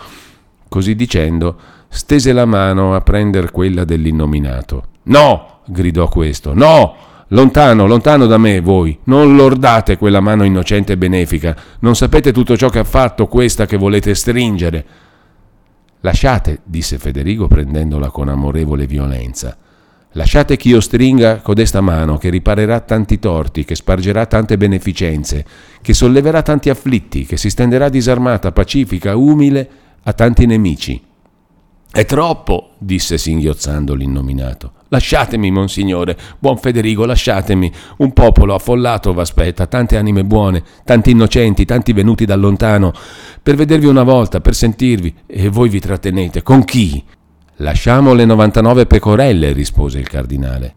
Così 0.70 0.96
dicendo, 0.96 1.58
stese 1.90 2.32
la 2.32 2.46
mano 2.46 2.96
a 2.96 3.02
prendere 3.02 3.52
quella 3.52 3.84
dell'innominato. 3.84 4.84
No! 5.04 5.60
gridò 5.66 6.08
questo. 6.08 6.54
No! 6.54 6.96
Lontano, 7.30 7.88
lontano 7.88 8.28
da 8.28 8.38
me 8.38 8.60
voi, 8.60 9.00
non 9.06 9.36
lordate 9.36 9.98
quella 9.98 10.20
mano 10.20 10.44
innocente 10.44 10.94
e 10.94 10.98
benefica, 10.98 11.56
non 11.80 11.96
sapete 11.96 12.32
tutto 12.32 12.56
ciò 12.56 12.70
che 12.70 12.80
ha 12.80 12.84
fatto 12.84 13.26
questa 13.26 13.66
che 13.66 13.78
volete 13.78 14.14
stringere. 14.14 14.86
Lasciate, 16.02 16.60
disse 16.64 17.00
Federigo 17.00 17.48
prendendola 17.48 18.12
con 18.12 18.30
amorevole 18.30 18.86
violenza. 18.86 19.58
Lasciate 20.12 20.56
che 20.56 20.68
io 20.70 20.80
stringa 20.80 21.42
codesta 21.42 21.82
mano 21.82 22.18
che 22.18 22.30
riparerà 22.30 22.80
tanti 22.82 23.18
torti, 23.18 23.66
che 23.66 23.74
spargerà 23.74 24.28
tante 24.28 24.56
beneficenze, 24.56 25.44
che 25.82 25.94
solleverà 25.96 26.44
tanti 26.44 26.70
afflitti, 26.70 27.26
che 27.26 27.38
si 27.38 27.50
stenderà 27.50 27.90
disarmata, 27.90 28.52
pacifica, 28.52 29.16
umile 29.16 29.70
a 30.04 30.14
tanti 30.14 30.46
nemici. 30.46 31.04
È 31.92 32.06
troppo, 32.06 32.76
disse 32.78 33.18
singhiozzando 33.18 33.96
l'innominato. 33.96 34.74
Lasciatemi, 34.96 35.52
monsignore, 35.52 36.18
buon 36.40 36.56
Federigo, 36.56 37.06
lasciatemi. 37.06 37.70
Un 37.98 38.14
popolo 38.14 38.56
affollato 38.56 39.14
v'aspetta, 39.14 39.68
tante 39.68 39.98
anime 39.98 40.24
buone, 40.24 40.64
tanti 40.86 41.12
innocenti, 41.12 41.66
tanti 41.66 41.92
venuti 41.92 42.24
da 42.24 42.38
lontano, 42.38 42.94
per 43.44 43.56
vedervi 43.56 43.88
una 43.88 44.04
volta, 44.04 44.40
per 44.40 44.56
sentirvi, 44.56 45.14
e 45.26 45.50
voi 45.50 45.68
vi 45.68 45.82
trattenete. 45.82 46.44
Con 46.44 46.64
chi? 46.64 47.04
Lasciamo 47.58 48.14
le 48.14 48.24
99 48.24 48.86
pecorelle, 48.86 49.52
rispose 49.52 50.00
il 50.00 50.08
cardinale. 50.08 50.76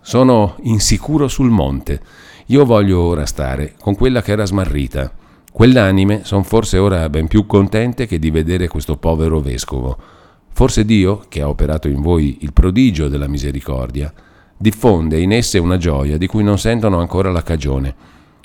Sono 0.00 0.56
insicuro 0.62 1.28
sul 1.28 1.50
monte. 1.50 2.00
Io 2.46 2.64
voglio 2.64 3.00
ora 3.00 3.26
stare 3.26 3.74
con 3.78 3.94
quella 3.94 4.22
che 4.22 4.32
era 4.32 4.46
smarrita. 4.46 5.12
Quell'anime 5.52 6.22
son 6.24 6.42
forse 6.42 6.78
ora 6.78 7.06
ben 7.10 7.26
più 7.26 7.44
contente 7.44 8.06
che 8.06 8.18
di 8.18 8.30
vedere 8.30 8.66
questo 8.66 8.96
povero 8.96 9.40
vescovo. 9.40 10.19
Forse 10.52 10.84
Dio, 10.84 11.24
che 11.28 11.40
ha 11.40 11.48
operato 11.48 11.88
in 11.88 12.00
voi 12.00 12.38
il 12.40 12.52
prodigio 12.52 13.08
della 13.08 13.28
misericordia, 13.28 14.12
diffonde 14.56 15.18
in 15.18 15.32
esse 15.32 15.58
una 15.58 15.78
gioia 15.78 16.18
di 16.18 16.26
cui 16.26 16.42
non 16.42 16.58
sentono 16.58 16.98
ancora 16.98 17.30
la 17.30 17.42
cagione. 17.42 17.94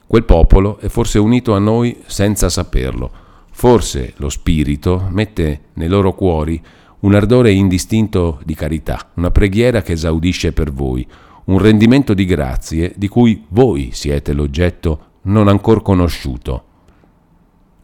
Quel 0.07 0.23
popolo 0.23 0.77
è 0.79 0.87
forse 0.87 1.19
unito 1.19 1.53
a 1.53 1.59
noi 1.59 1.97
senza 2.05 2.47
saperlo. 2.49 3.11
Forse 3.51 4.13
lo 4.17 4.29
Spirito 4.29 5.07
mette 5.09 5.61
nei 5.73 5.87
loro 5.87 6.13
cuori 6.13 6.61
un 7.01 7.15
ardore 7.15 7.51
indistinto 7.51 8.39
di 8.43 8.55
carità, 8.55 9.11
una 9.15 9.29
preghiera 9.29 9.81
che 9.81 9.93
esaudisce 9.93 10.53
per 10.53 10.71
voi, 10.71 11.05
un 11.45 11.59
rendimento 11.59 12.13
di 12.13 12.25
grazie 12.25 12.93
di 12.95 13.07
cui 13.07 13.45
voi 13.49 13.89
siete 13.91 14.33
l'oggetto 14.33 14.99
non 15.23 15.47
ancor 15.47 15.81
conosciuto. 15.81 16.63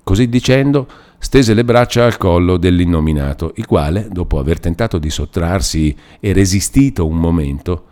Così 0.03 0.29
dicendo, 0.29 0.87
stese 1.21 1.53
le 1.53 1.63
braccia 1.63 2.03
al 2.03 2.17
collo 2.17 2.57
dell'innominato, 2.57 3.53
il 3.57 3.67
quale, 3.67 4.07
dopo 4.09 4.39
aver 4.39 4.59
tentato 4.59 4.97
di 4.97 5.11
sottrarsi 5.11 5.95
e 6.19 6.33
resistito 6.33 7.05
un 7.05 7.17
momento, 7.17 7.85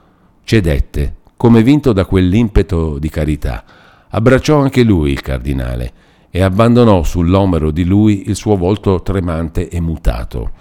cedette, 0.43 1.17
come 1.37 1.61
vinto 1.61 1.93
da 1.93 2.05
quell'impeto 2.05 2.97
di 2.97 3.07
carità. 3.09 3.63
Abbracciò 4.09 4.59
anche 4.59 4.81
lui 4.81 5.11
il 5.11 5.21
cardinale 5.21 5.93
e 6.31 6.41
abbandonò 6.41 7.03
sull'omero 7.03 7.69
di 7.69 7.85
lui 7.85 8.29
il 8.29 8.35
suo 8.35 8.57
volto 8.57 9.03
tremante 9.03 9.69
e 9.69 9.79
mutato. 9.79 10.51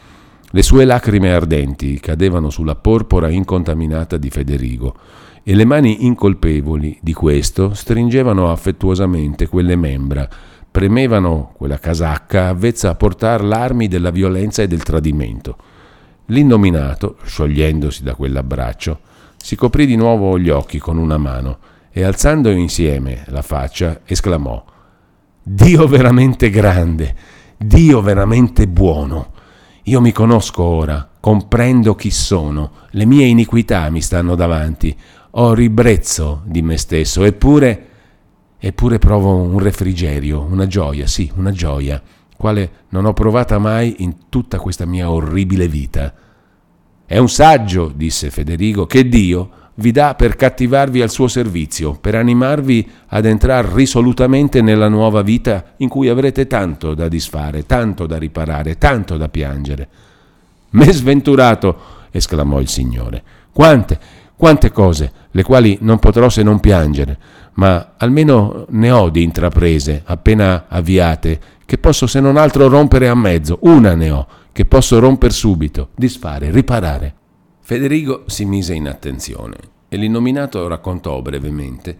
Le 0.50 0.62
sue 0.62 0.84
lacrime 0.84 1.32
ardenti 1.32 1.98
cadevano 1.98 2.50
sulla 2.50 2.74
porpora 2.76 3.30
incontaminata 3.30 4.18
di 4.18 4.28
Federigo 4.28 4.94
e 5.42 5.54
le 5.54 5.64
mani 5.64 6.04
incolpevoli 6.04 6.98
di 7.00 7.14
questo 7.14 7.72
stringevano 7.72 8.50
affettuosamente 8.50 9.48
quelle 9.48 9.76
membra 9.76 10.28
premevano 10.78 11.50
quella 11.56 11.80
casacca 11.80 12.46
avvezza 12.46 12.90
a 12.90 12.94
portare 12.94 13.42
l'armi 13.42 13.88
della 13.88 14.12
violenza 14.12 14.62
e 14.62 14.68
del 14.68 14.84
tradimento. 14.84 15.56
L'innominato, 16.26 17.16
sciogliendosi 17.24 18.04
da 18.04 18.14
quell'abbraccio, 18.14 19.00
si 19.36 19.56
coprì 19.56 19.86
di 19.86 19.96
nuovo 19.96 20.38
gli 20.38 20.50
occhi 20.50 20.78
con 20.78 20.96
una 20.96 21.16
mano 21.16 21.58
e 21.90 22.04
alzando 22.04 22.50
insieme 22.50 23.24
la 23.26 23.42
faccia 23.42 24.02
esclamò 24.04 24.64
Dio 25.42 25.88
veramente 25.88 26.48
grande, 26.48 27.12
Dio 27.56 28.00
veramente 28.00 28.68
buono. 28.68 29.32
Io 29.82 30.00
mi 30.00 30.12
conosco 30.12 30.62
ora, 30.62 31.10
comprendo 31.18 31.96
chi 31.96 32.12
sono, 32.12 32.70
le 32.90 33.04
mie 33.04 33.26
iniquità 33.26 33.90
mi 33.90 34.00
stanno 34.00 34.36
davanti, 34.36 34.96
ho 35.30 35.54
ribrezzo 35.54 36.42
di 36.44 36.62
me 36.62 36.76
stesso, 36.76 37.24
eppure 37.24 37.87
Eppure 38.60 38.98
provo 38.98 39.36
un 39.36 39.60
refrigerio, 39.60 40.42
una 40.42 40.66
gioia, 40.66 41.06
sì, 41.06 41.30
una 41.36 41.52
gioia, 41.52 42.02
quale 42.36 42.70
non 42.88 43.04
ho 43.04 43.12
provata 43.12 43.58
mai 43.58 43.96
in 43.98 44.28
tutta 44.28 44.58
questa 44.58 44.84
mia 44.84 45.10
orribile 45.10 45.68
vita. 45.68 46.12
È 47.06 47.16
un 47.18 47.28
saggio, 47.28 47.92
disse 47.94 48.30
Federigo, 48.30 48.84
che 48.84 49.08
Dio 49.08 49.50
vi 49.74 49.92
dà 49.92 50.16
per 50.16 50.34
cattivarvi 50.34 51.00
al 51.00 51.10
suo 51.10 51.28
servizio, 51.28 51.92
per 51.92 52.16
animarvi 52.16 52.90
ad 53.06 53.26
entrare 53.26 53.68
risolutamente 53.74 54.60
nella 54.60 54.88
nuova 54.88 55.22
vita 55.22 55.74
in 55.76 55.88
cui 55.88 56.08
avrete 56.08 56.48
tanto 56.48 56.94
da 56.94 57.06
disfare, 57.06 57.64
tanto 57.64 58.06
da 58.06 58.18
riparare, 58.18 58.76
tanto 58.76 59.16
da 59.16 59.28
piangere. 59.28 59.88
Me 60.70 60.92
sventurato, 60.92 61.78
esclamò 62.10 62.60
il 62.60 62.68
Signore. 62.68 63.22
Quante, 63.52 63.98
quante 64.36 64.72
cose, 64.72 65.12
le 65.30 65.44
quali 65.44 65.78
non 65.80 66.00
potrò 66.00 66.28
se 66.28 66.42
non 66.42 66.58
piangere 66.58 67.18
ma 67.58 67.94
almeno 67.96 68.66
ne 68.70 68.90
ho 68.90 69.10
di 69.10 69.22
intraprese 69.22 70.02
appena 70.04 70.66
avviate, 70.68 71.40
che 71.66 71.76
posso 71.76 72.06
se 72.06 72.20
non 72.20 72.36
altro 72.36 72.68
rompere 72.68 73.08
a 73.08 73.14
mezzo. 73.14 73.58
Una 73.62 73.94
ne 73.94 74.10
ho, 74.10 74.26
che 74.52 74.64
posso 74.64 74.98
romper 74.98 75.32
subito, 75.32 75.90
disfare, 75.94 76.50
riparare. 76.50 77.14
Federigo 77.60 78.24
si 78.26 78.44
mise 78.44 78.74
in 78.74 78.88
attenzione 78.88 79.56
e 79.88 79.96
l'innominato 79.96 80.66
raccontò 80.68 81.20
brevemente 81.20 81.96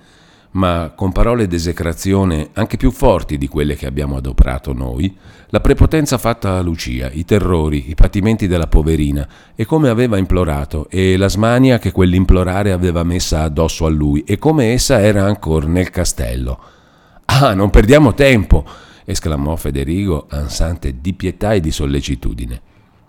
ma 0.53 0.93
con 0.95 1.13
parole 1.13 1.47
d'esecrazione 1.47 2.51
anche 2.55 2.77
più 2.77 2.91
forti 2.91 3.37
di 3.37 3.49
quelle 3.49 3.77
che 3.77 3.87
abbiamo 3.87 4.17
adoperato 4.17 4.73
noi, 4.73 5.17
la 5.49 5.61
prepotenza 5.61 6.19
fatta 6.19 6.57
a 6.57 6.61
Lucia, 6.61 7.11
i 7.11 7.25
terrori, 7.25 7.91
i 7.91 7.95
patimenti 7.95 8.47
della 8.47 8.67
poverina 8.67 9.27
e 9.55 9.65
come 9.65 9.89
aveva 9.89 10.17
implorato 10.17 10.89
e 10.91 11.17
la 11.17 11.29
smania 11.29 11.79
che 11.79 11.93
quell'implorare 11.93 12.73
aveva 12.73 13.03
messa 13.03 13.43
addosso 13.43 13.87
a 13.87 13.91
lui 13.91 14.25
e 14.25 14.39
come 14.39 14.73
essa 14.73 15.01
era 15.01 15.25
ancora 15.25 15.67
nel 15.67 15.91
castello. 15.91 16.59
Ah, 17.27 17.55
non 17.55 17.71
perdiamo 17.71 18.15
tempo! 18.15 18.65
esclamò 19.05 19.57
Federigo, 19.57 20.27
ansante 20.29 21.01
di 21.01 21.15
pietà 21.15 21.55
e 21.55 21.61
di 21.61 21.71
sollecitudine. 21.71 22.61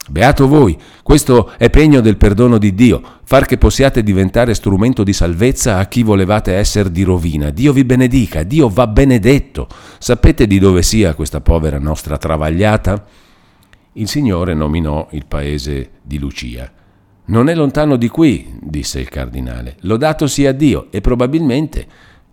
Beato 0.09 0.47
voi, 0.47 0.75
questo 1.03 1.51
è 1.55 1.69
pegno 1.69 2.01
del 2.01 2.17
perdono 2.17 2.57
di 2.57 2.73
Dio, 2.73 2.99
far 3.23 3.45
che 3.45 3.59
possiate 3.59 4.01
diventare 4.01 4.55
strumento 4.55 5.03
di 5.03 5.13
salvezza 5.13 5.77
a 5.77 5.85
chi 5.85 6.01
volevate 6.01 6.55
essere 6.55 6.91
di 6.91 7.03
rovina. 7.03 7.51
Dio 7.51 7.71
vi 7.73 7.83
benedica, 7.83 8.41
Dio 8.41 8.69
va 8.69 8.87
benedetto. 8.87 9.67
Sapete 9.99 10.47
di 10.47 10.57
dove 10.57 10.81
sia 10.81 11.13
questa 11.13 11.41
povera 11.41 11.77
nostra 11.77 12.17
travagliata? 12.17 13.05
Il 13.93 14.07
Signore 14.07 14.55
nominò 14.55 15.07
il 15.11 15.25
paese 15.27 15.91
di 16.01 16.17
Lucia. 16.17 16.71
Non 17.25 17.47
è 17.47 17.53
lontano 17.53 17.95
di 17.95 18.07
qui, 18.07 18.57
disse 18.59 18.99
il 18.99 19.09
cardinale. 19.09 19.75
Lodato 19.81 20.25
sia 20.25 20.51
Dio 20.53 20.87
e 20.89 21.01
probabilmente 21.01 21.85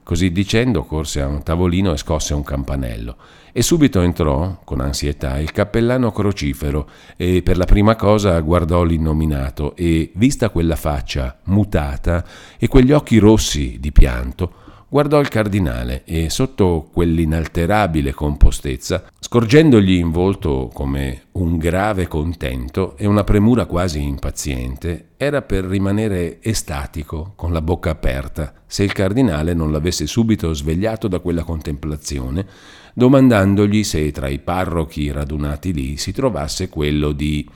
Così 0.07 0.31
dicendo 0.31 0.85
corse 0.85 1.21
a 1.21 1.27
un 1.27 1.43
tavolino 1.43 1.93
e 1.93 1.97
scosse 1.97 2.33
un 2.33 2.45
campanello. 2.45 3.17
E 3.51 3.61
subito 3.61 4.03
entrò, 4.03 4.61
con 4.63 4.81
ansietà, 4.81 5.41
il 5.41 5.51
cappellano 5.51 6.13
crocifero 6.13 6.89
e 7.17 7.43
per 7.43 7.57
la 7.57 7.65
prima 7.65 7.97
cosa 7.97 8.39
guardò 8.39 8.85
l'innominato 8.85 9.75
e, 9.75 10.13
vista 10.15 10.51
quella 10.51 10.77
faccia 10.77 11.41
mutata 11.47 12.25
e 12.57 12.69
quegli 12.69 12.93
occhi 12.93 13.19
rossi 13.19 13.79
di 13.81 13.91
pianto, 13.91 14.53
guardò 14.89 15.21
il 15.21 15.29
cardinale 15.29 16.03
e 16.05 16.31
sotto 16.31 16.89
quell'inalterabile 16.93 18.13
compostezza, 18.13 19.05
scorgendogli 19.19 19.93
in 19.93 20.11
volto 20.11 20.71
come 20.73 21.25
un 21.33 21.57
grave 21.59 22.07
contento 22.07 22.97
e 22.97 23.07
una 23.07 23.25
premura 23.25 23.67
quasi 23.67 24.03
impaziente, 24.03 25.09
era 25.17 25.43
per 25.43 25.65
rimanere 25.65 26.39
estatico, 26.41 27.33
con 27.35 27.53
la 27.53 27.63
bocca 27.63 27.91
aperta, 27.91 28.53
se 28.67 28.85
il 28.85 28.93
cardinale 28.93 29.55
non 29.55 29.73
l'avesse 29.73 30.07
subito 30.07 30.53
svegliato 30.55 31.09
da 31.09 31.19
quella 31.19 31.43
contemplazione, 31.43 32.47
domandandogli 32.95 33.85
se 33.85 34.11
tra 34.13 34.29
i 34.29 34.39
parrochi 34.39 35.11
radunati 35.11 35.73
lì 35.73 35.97
si 35.97 36.13
trovasse 36.13 36.69
quello 36.69 37.13
di 37.13 37.47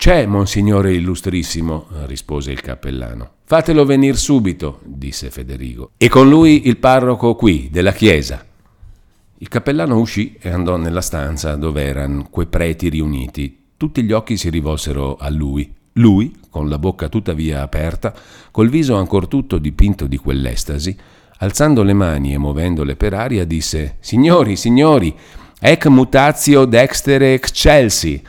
c'è, 0.00 0.24
monsignore 0.24 0.94
illustrissimo, 0.94 1.88
rispose 2.06 2.50
il 2.50 2.62
cappellano. 2.62 3.32
Fatelo 3.44 3.84
venir 3.84 4.16
subito, 4.16 4.80
disse 4.82 5.28
Federigo, 5.28 5.90
e 5.98 6.08
con 6.08 6.26
lui 6.26 6.68
il 6.68 6.78
parroco 6.78 7.34
qui, 7.34 7.68
della 7.70 7.92
chiesa. 7.92 8.42
Il 9.36 9.48
cappellano 9.48 9.98
uscì 9.98 10.38
e 10.40 10.48
andò 10.48 10.78
nella 10.78 11.02
stanza 11.02 11.54
dove 11.56 11.84
erano 11.84 12.28
quei 12.30 12.46
preti 12.46 12.88
riuniti. 12.88 13.64
Tutti 13.76 14.02
gli 14.02 14.12
occhi 14.12 14.38
si 14.38 14.48
rivolsero 14.48 15.18
a 15.20 15.28
lui. 15.28 15.70
Lui, 15.92 16.34
con 16.48 16.70
la 16.70 16.78
bocca 16.78 17.10
tuttavia 17.10 17.60
aperta, 17.60 18.14
col 18.50 18.70
viso 18.70 18.96
ancor 18.96 19.28
tutto 19.28 19.58
dipinto 19.58 20.06
di 20.06 20.16
quell'estasi, 20.16 20.96
alzando 21.40 21.82
le 21.82 21.92
mani 21.92 22.32
e 22.32 22.38
muovendole 22.38 22.96
per 22.96 23.12
aria, 23.12 23.44
disse: 23.44 23.96
Signori, 24.00 24.56
signori, 24.56 25.14
ec 25.60 25.84
mutatio 25.88 26.64
dextere 26.64 27.34
excelsi 27.34 28.22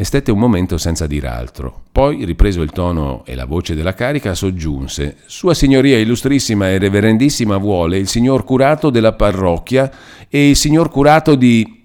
e 0.00 0.04
stette 0.04 0.30
un 0.30 0.38
momento 0.38 0.78
senza 0.78 1.08
dir 1.08 1.26
altro. 1.26 1.82
Poi, 1.90 2.24
ripreso 2.24 2.62
il 2.62 2.70
tono 2.70 3.24
e 3.24 3.34
la 3.34 3.46
voce 3.46 3.74
della 3.74 3.94
carica, 3.94 4.32
soggiunse: 4.32 5.16
Sua 5.26 5.54
Signoria 5.54 5.98
Illustrissima 5.98 6.70
e 6.70 6.78
Reverendissima 6.78 7.56
vuole 7.56 7.98
il 7.98 8.06
signor 8.06 8.44
curato 8.44 8.90
della 8.90 9.14
parrocchia 9.14 9.90
e 10.28 10.50
il 10.50 10.54
signor 10.54 10.88
curato 10.88 11.34
di. 11.34 11.82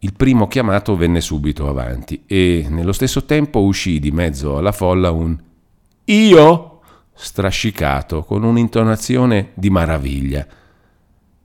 Il 0.00 0.12
primo 0.14 0.48
chiamato 0.48 0.96
venne 0.96 1.20
subito 1.20 1.68
avanti 1.68 2.24
e 2.26 2.66
nello 2.68 2.90
stesso 2.90 3.24
tempo 3.24 3.60
uscì 3.60 4.00
di 4.00 4.10
mezzo 4.10 4.56
alla 4.56 4.72
folla 4.72 5.12
un 5.12 5.38
Io? 6.06 6.80
strascicato 7.14 8.24
con 8.24 8.42
un'intonazione 8.42 9.50
di 9.54 9.70
maraviglia. 9.70 10.44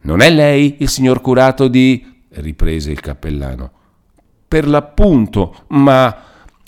Non 0.02 0.22
è 0.22 0.32
lei 0.32 0.78
il 0.80 0.90
signor 0.90 1.22
curato 1.22 1.68
di. 1.68 2.24
riprese 2.30 2.90
il 2.90 3.02
cappellano 3.02 3.84
per 4.56 4.70
l'appunto, 4.70 5.54
ma 5.72 6.16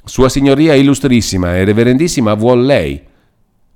Sua 0.04 0.28
Signoria 0.28 0.76
Illustrissima 0.76 1.56
e 1.56 1.63
Reverendissima 1.63 2.34
vuol 2.34 2.65
lei. 2.65 3.02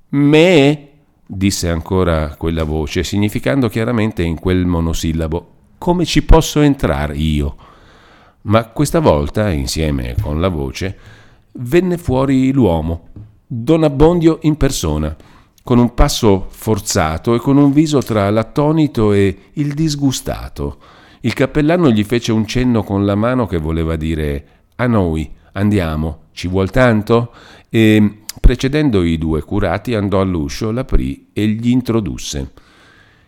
Me? 0.09 0.87
disse 1.25 1.69
ancora 1.69 2.35
quella 2.35 2.65
voce, 2.65 3.05
significando 3.05 3.69
chiaramente 3.69 4.21
in 4.21 4.37
quel 4.37 4.65
monosillabo 4.65 5.53
come 5.77 6.03
ci 6.03 6.23
posso 6.23 6.59
entrare 6.59 7.15
io? 7.15 7.55
Ma 8.41 8.65
questa 8.65 8.99
volta, 8.99 9.49
insieme 9.49 10.17
con 10.21 10.41
la 10.41 10.49
voce, 10.49 10.97
venne 11.53 11.97
fuori 11.97 12.51
l'uomo, 12.51 13.07
Don 13.47 13.85
Abbondio 13.85 14.39
in 14.41 14.57
persona, 14.57 15.15
con 15.63 15.79
un 15.79 15.93
passo 15.93 16.47
forzato 16.49 17.33
e 17.33 17.39
con 17.39 17.55
un 17.55 17.71
viso 17.71 17.99
tra 18.01 18.29
l'attonito 18.29 19.13
e 19.13 19.51
il 19.53 19.73
disgustato. 19.73 20.99
Il 21.21 21.33
cappellano 21.33 21.91
gli 21.91 22.03
fece 22.03 22.31
un 22.31 22.47
cenno 22.47 22.83
con 22.83 23.05
la 23.05 23.15
mano 23.15 23.45
che 23.45 23.57
voleva 23.57 23.95
dire 23.95 24.45
a 24.75 24.87
noi, 24.87 25.31
andiamo, 25.53 26.23
ci 26.31 26.47
vuol 26.47 26.71
tanto? 26.71 27.31
E 27.69 28.21
precedendo 28.39 29.03
i 29.03 29.19
due 29.19 29.41
curati 29.43 29.93
andò 29.93 30.19
all'uscio, 30.19 30.71
l'aprì 30.71 31.29
e 31.33 31.45
gli 31.47 31.69
introdusse. 31.69 32.51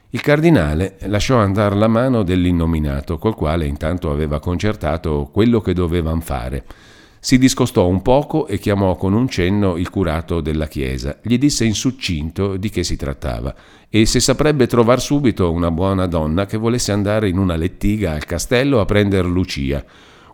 Il 0.09 0.21
cardinale 0.21 0.97
lasciò 1.05 1.37
andare 1.37 1.75
la 1.75 1.87
mano 1.87 2.23
dell'innominato, 2.23 3.17
col 3.17 3.35
quale 3.35 3.65
intanto 3.65 4.11
aveva 4.11 4.39
concertato 4.39 5.29
quello 5.31 5.61
che 5.61 5.73
dovevano 5.73 6.21
fare. 6.21 6.65
Si 7.25 7.37
discostò 7.37 7.87
un 7.87 8.01
poco 8.01 8.47
e 8.47 8.59
chiamò 8.59 8.97
con 8.97 9.13
un 9.13 9.29
cenno 9.29 9.77
il 9.77 9.89
curato 9.89 10.41
della 10.41 10.67
chiesa. 10.67 11.19
Gli 11.21 11.37
disse 11.37 11.63
in 11.63 11.73
succinto 11.73 12.57
di 12.57 12.69
che 12.69 12.83
si 12.83 12.97
trattava 12.97 13.55
e 13.87 14.05
se 14.05 14.19
saprebbe 14.19 14.67
trovar 14.67 14.99
subito 14.99 15.49
una 15.49 15.71
buona 15.71 16.05
donna 16.05 16.45
che 16.45 16.57
volesse 16.57 16.91
andare 16.91 17.29
in 17.29 17.37
una 17.37 17.55
lettiga 17.55 18.11
al 18.11 18.25
castello 18.25 18.81
a 18.81 18.85
prendere 18.85 19.25
Lucia, 19.25 19.81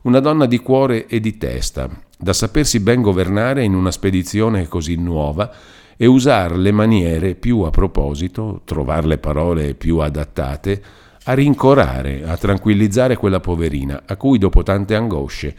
una 0.01 0.19
donna 0.19 0.47
di 0.47 0.57
cuore 0.57 1.05
e 1.05 1.19
di 1.19 1.37
testa, 1.37 1.87
da 2.17 2.33
sapersi 2.33 2.79
ben 2.79 3.03
governare 3.03 3.63
in 3.63 3.75
una 3.75 3.91
spedizione 3.91 4.67
così 4.67 4.95
nuova 4.95 5.53
e 5.95 6.07
usare 6.07 6.57
le 6.57 6.71
maniere 6.71 7.35
più 7.35 7.59
a 7.59 7.69
proposito, 7.69 8.61
trovare 8.65 9.05
le 9.05 9.19
parole 9.19 9.75
più 9.75 9.99
adattate, 9.99 10.81
a 11.25 11.33
rincorare, 11.33 12.23
a 12.25 12.35
tranquillizzare 12.35 13.15
quella 13.15 13.39
poverina, 13.39 14.01
a 14.07 14.15
cui 14.15 14.39
dopo 14.39 14.63
tante 14.63 14.95
angosce 14.95 15.55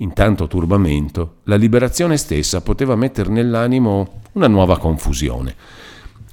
in 0.00 0.12
tanto 0.12 0.46
turbamento, 0.46 1.38
la 1.44 1.56
liberazione 1.56 2.16
stessa 2.16 2.60
poteva 2.60 2.94
mettere 2.94 3.30
nell'animo 3.30 4.20
una 4.32 4.46
nuova 4.46 4.78
confusione. 4.78 5.54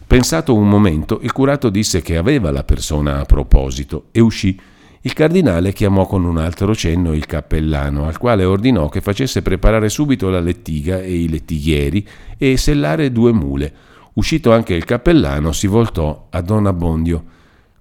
Pensato 0.05 0.53
un 0.53 0.69
momento, 0.69 1.19
il 1.23 1.31
curato 1.31 1.69
disse 1.69 2.01
che 2.01 2.15
aveva 2.15 2.51
la 2.51 2.63
persona 2.63 3.19
a 3.19 3.25
proposito 3.25 4.05
e 4.11 4.19
uscì. 4.19 4.59
Il 5.01 5.13
cardinale 5.13 5.73
chiamò 5.73 6.05
con 6.05 6.25
un 6.25 6.37
altro 6.37 6.75
cenno 6.75 7.13
il 7.13 7.25
cappellano, 7.25 8.05
al 8.05 8.17
quale 8.19 8.43
ordinò 8.43 8.87
che 8.87 9.01
facesse 9.01 9.41
preparare 9.41 9.89
subito 9.89 10.29
la 10.29 10.39
lettiga 10.39 11.01
e 11.01 11.15
i 11.15 11.29
lettighieri 11.29 12.07
e 12.37 12.57
sellare 12.57 13.11
due 13.11 13.31
mule. 13.31 13.73
Uscito 14.13 14.51
anche 14.53 14.75
il 14.75 14.85
cappellano, 14.85 15.51
si 15.51 15.65
voltò 15.65 16.27
a 16.29 16.41
Don 16.41 16.67
Abbondio. 16.67 17.23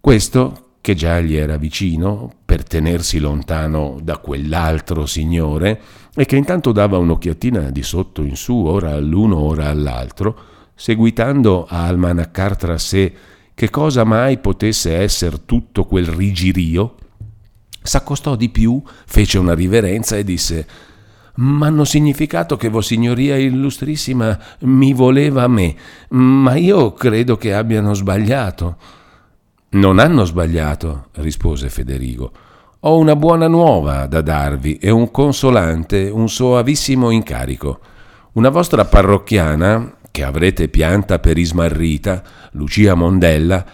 Questo, 0.00 0.63
che 0.84 0.94
già 0.94 1.18
gli 1.18 1.34
era 1.34 1.56
vicino, 1.56 2.30
per 2.44 2.62
tenersi 2.62 3.18
lontano 3.18 3.98
da 4.02 4.18
quell'altro 4.18 5.06
signore, 5.06 5.80
e 6.14 6.26
che 6.26 6.36
intanto 6.36 6.72
dava 6.72 6.98
un'occhiatina 6.98 7.70
di 7.70 7.82
sotto 7.82 8.20
in 8.20 8.36
su, 8.36 8.54
ora 8.66 8.92
all'uno, 8.92 9.38
ora 9.38 9.70
all'altro, 9.70 10.36
seguitando 10.74 11.64
a 11.66 11.86
almanaccar 11.86 12.58
tra 12.58 12.76
sé 12.76 13.14
che 13.54 13.70
cosa 13.70 14.04
mai 14.04 14.36
potesse 14.36 14.94
essere 14.94 15.46
tutto 15.46 15.86
quel 15.86 16.04
rigirio, 16.04 16.96
s'accostò 17.82 18.36
di 18.36 18.50
più, 18.50 18.82
fece 19.06 19.38
una 19.38 19.54
riverenza 19.54 20.18
e 20.18 20.22
disse 20.22 20.66
M'hanno 21.36 21.84
significato 21.84 22.58
che 22.58 22.68
Vossignoria 22.68 23.38
Illustrissima 23.38 24.38
mi 24.60 24.92
voleva 24.92 25.44
a 25.44 25.48
me, 25.48 25.74
ma 26.10 26.56
io 26.56 26.92
credo 26.92 27.38
che 27.38 27.54
abbiano 27.54 27.94
sbagliato. 27.94 28.76
Non 29.74 29.98
hanno 29.98 30.24
sbagliato, 30.24 31.06
rispose 31.14 31.68
Federigo. 31.68 32.30
Ho 32.80 32.96
una 32.96 33.16
buona 33.16 33.48
nuova 33.48 34.06
da 34.06 34.20
darvi 34.20 34.76
e 34.76 34.88
un 34.90 35.10
consolante, 35.10 36.08
un 36.12 36.28
soavissimo 36.28 37.10
incarico. 37.10 37.80
Una 38.34 38.50
vostra 38.50 38.84
parrocchiana, 38.84 39.96
che 40.12 40.22
avrete 40.22 40.68
pianta 40.68 41.18
per 41.18 41.38
ismarrita, 41.38 42.22
Lucia 42.52 42.94
Mondella, 42.94 43.64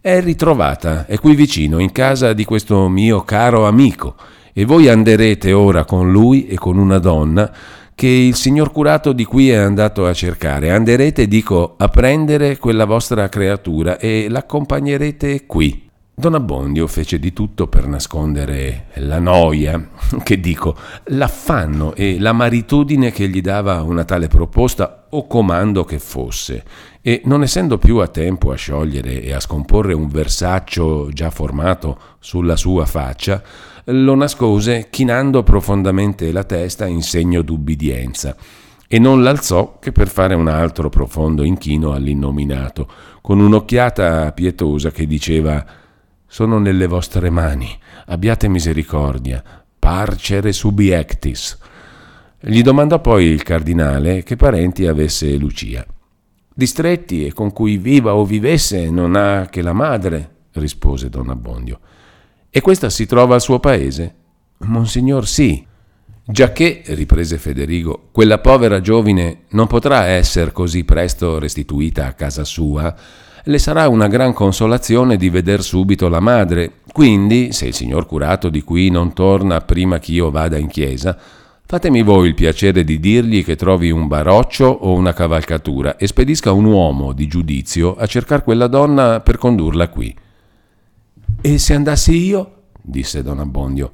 è 0.00 0.20
ritrovata, 0.20 1.06
è 1.06 1.18
qui 1.18 1.34
vicino, 1.34 1.80
in 1.80 1.90
casa 1.90 2.34
di 2.34 2.44
questo 2.44 2.88
mio 2.88 3.22
caro 3.22 3.66
amico, 3.66 4.14
e 4.52 4.64
voi 4.64 4.88
anderete 4.88 5.52
ora 5.52 5.84
con 5.84 6.12
lui 6.12 6.46
e 6.46 6.54
con 6.54 6.78
una 6.78 6.98
donna 6.98 7.52
che 7.98 8.06
il 8.06 8.36
signor 8.36 8.70
curato 8.70 9.12
di 9.12 9.24
qui 9.24 9.50
è 9.50 9.56
andato 9.56 10.06
a 10.06 10.12
cercare. 10.12 10.70
Anderete, 10.70 11.26
dico, 11.26 11.74
a 11.76 11.88
prendere 11.88 12.56
quella 12.56 12.84
vostra 12.84 13.28
creatura 13.28 13.98
e 13.98 14.28
l'accompagnerete 14.28 15.46
qui. 15.46 15.87
Don 16.18 16.34
Abbondio 16.34 16.88
fece 16.88 17.20
di 17.20 17.32
tutto 17.32 17.68
per 17.68 17.86
nascondere 17.86 18.86
la 18.94 19.20
noia, 19.20 19.90
che 20.24 20.40
dico, 20.40 20.74
l'affanno 21.04 21.94
e 21.94 22.18
l'amaritude 22.18 23.12
che 23.12 23.28
gli 23.28 23.40
dava 23.40 23.82
una 23.82 24.02
tale 24.02 24.26
proposta 24.26 25.06
o 25.10 25.28
comando 25.28 25.84
che 25.84 26.00
fosse, 26.00 26.64
e 27.02 27.22
non 27.26 27.44
essendo 27.44 27.78
più 27.78 27.98
a 27.98 28.08
tempo 28.08 28.50
a 28.50 28.56
sciogliere 28.56 29.22
e 29.22 29.32
a 29.32 29.38
scomporre 29.38 29.94
un 29.94 30.08
versaccio 30.08 31.08
già 31.12 31.30
formato 31.30 31.96
sulla 32.18 32.56
sua 32.56 32.84
faccia, 32.84 33.40
lo 33.84 34.16
nascose 34.16 34.88
chinando 34.90 35.44
profondamente 35.44 36.32
la 36.32 36.42
testa 36.42 36.84
in 36.86 37.02
segno 37.02 37.42
d'ubbidienza 37.42 38.34
e 38.88 38.98
non 38.98 39.22
l'alzò 39.22 39.78
che 39.78 39.92
per 39.92 40.08
fare 40.08 40.34
un 40.34 40.48
altro 40.48 40.88
profondo 40.88 41.44
inchino 41.44 41.92
all'innominato, 41.92 42.88
con 43.20 43.38
un'occhiata 43.38 44.32
pietosa 44.32 44.90
che 44.90 45.06
diceva 45.06 45.86
sono 46.28 46.58
nelle 46.58 46.86
vostre 46.86 47.30
mani, 47.30 47.76
abbiate 48.06 48.48
misericordia, 48.48 49.42
parcere 49.78 50.52
subiectis. 50.52 51.58
Gli 52.38 52.60
domandò 52.60 53.00
poi 53.00 53.24
il 53.24 53.42
cardinale 53.42 54.22
che 54.22 54.36
parenti 54.36 54.86
avesse 54.86 55.34
Lucia. 55.36 55.84
Distretti 56.54 57.24
e 57.24 57.32
con 57.32 57.52
cui 57.52 57.78
viva 57.78 58.14
o 58.14 58.24
vivesse 58.24 58.90
non 58.90 59.16
ha 59.16 59.48
che 59.50 59.62
la 59.62 59.72
madre, 59.72 60.36
rispose 60.52 61.08
don 61.08 61.30
Abbondio. 61.30 61.80
E 62.50 62.60
questa 62.60 62.90
si 62.90 63.06
trova 63.06 63.34
al 63.34 63.40
suo 63.40 63.58
paese? 63.58 64.14
Monsignor 64.58 65.26
sì. 65.26 65.66
Giacché, 66.24 66.82
riprese 66.88 67.38
Federigo, 67.38 68.08
quella 68.12 68.38
povera 68.38 68.80
giovine 68.82 69.44
non 69.50 69.66
potrà 69.66 70.04
essere 70.04 70.52
così 70.52 70.84
presto 70.84 71.38
restituita 71.38 72.06
a 72.06 72.12
casa 72.12 72.44
sua, 72.44 72.94
le 73.48 73.58
sarà 73.58 73.88
una 73.88 74.08
gran 74.08 74.34
consolazione 74.34 75.16
di 75.16 75.30
veder 75.30 75.62
subito 75.62 76.08
la 76.08 76.20
madre. 76.20 76.80
Quindi, 76.92 77.52
se 77.52 77.68
il 77.68 77.74
signor 77.74 78.06
curato 78.06 78.50
di 78.50 78.62
qui 78.62 78.90
non 78.90 79.14
torna 79.14 79.62
prima 79.62 79.98
che 79.98 80.12
io 80.12 80.30
vada 80.30 80.58
in 80.58 80.68
chiesa, 80.68 81.16
fatemi 81.64 82.02
voi 82.02 82.28
il 82.28 82.34
piacere 82.34 82.84
di 82.84 83.00
dirgli 83.00 83.42
che 83.42 83.56
trovi 83.56 83.90
un 83.90 84.06
baroccio 84.06 84.66
o 84.66 84.92
una 84.92 85.14
cavalcatura 85.14 85.96
e 85.96 86.06
spedisca 86.06 86.52
un 86.52 86.66
uomo 86.66 87.14
di 87.14 87.26
giudizio 87.26 87.96
a 87.96 88.04
cercare 88.04 88.42
quella 88.42 88.66
donna 88.66 89.20
per 89.20 89.38
condurla 89.38 89.88
qui. 89.88 90.14
E 91.40 91.58
se 91.58 91.72
andassi 91.72 92.16
io? 92.16 92.52
disse 92.82 93.22
don 93.22 93.38
Abbondio. 93.38 93.92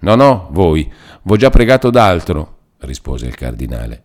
No, 0.00 0.14
no, 0.14 0.48
voi, 0.50 0.90
v'ho 1.22 1.36
già 1.36 1.50
pregato 1.50 1.90
d'altro, 1.90 2.56
rispose 2.78 3.26
il 3.26 3.34
cardinale. 3.34 4.02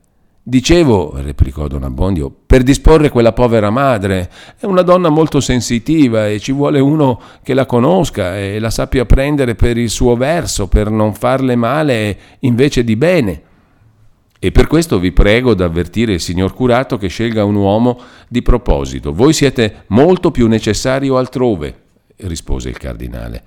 Dicevo, 0.49 1.13
replicò 1.17 1.67
Don 1.67 1.83
Abbondio, 1.83 2.33
per 2.47 2.63
disporre 2.63 3.11
quella 3.11 3.33
povera 3.33 3.69
madre. 3.69 4.31
È 4.57 4.65
una 4.65 4.81
donna 4.81 5.09
molto 5.09 5.41
sensitiva 5.41 6.27
e 6.27 6.39
ci 6.39 6.51
vuole 6.51 6.79
uno 6.79 7.21
che 7.43 7.53
la 7.53 7.67
conosca 7.67 8.35
e 8.35 8.57
la 8.57 8.71
sappia 8.71 9.05
prendere 9.05 9.53
per 9.53 9.77
il 9.77 9.91
suo 9.91 10.15
verso, 10.15 10.67
per 10.67 10.89
non 10.89 11.13
farle 11.13 11.55
male 11.55 12.17
invece 12.39 12.83
di 12.83 12.95
bene. 12.95 13.41
E 14.39 14.51
per 14.51 14.65
questo 14.65 14.97
vi 14.97 15.11
prego 15.11 15.53
d'avvertire 15.53 16.13
il 16.13 16.19
signor 16.19 16.55
curato 16.55 16.97
che 16.97 17.09
scelga 17.09 17.43
un 17.43 17.53
uomo 17.53 17.99
di 18.27 18.41
proposito. 18.41 19.13
Voi 19.13 19.33
siete 19.33 19.83
molto 19.89 20.31
più 20.31 20.47
necessario 20.47 21.17
altrove, 21.17 21.81
rispose 22.21 22.69
il 22.69 22.77
cardinale. 22.79 23.43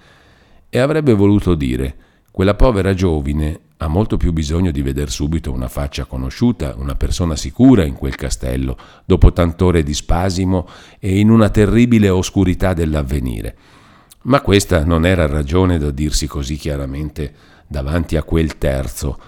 E 0.70 0.78
avrebbe 0.78 1.14
voluto 1.14 1.56
dire, 1.56 1.96
quella 2.32 2.54
povera 2.54 2.94
giovine 2.94 3.60
ha 3.76 3.88
molto 3.88 4.16
più 4.16 4.32
bisogno 4.32 4.70
di 4.70 4.80
veder 4.80 5.10
subito 5.10 5.52
una 5.52 5.68
faccia 5.68 6.06
conosciuta, 6.06 6.74
una 6.78 6.94
persona 6.94 7.36
sicura 7.36 7.84
in 7.84 7.94
quel 7.94 8.14
castello, 8.14 8.76
dopo 9.04 9.34
tant'ore 9.34 9.82
di 9.82 9.92
spasimo 9.92 10.66
e 10.98 11.18
in 11.18 11.28
una 11.28 11.50
terribile 11.50 12.08
oscurità 12.08 12.72
dell'avvenire. 12.72 13.54
Ma 14.22 14.40
questa 14.40 14.82
non 14.82 15.04
era 15.04 15.26
ragione 15.26 15.78
da 15.78 15.90
dirsi 15.90 16.26
così 16.26 16.56
chiaramente 16.56 17.34
davanti 17.66 18.16
a 18.16 18.22
quel 18.22 18.56
terzo. 18.56 19.18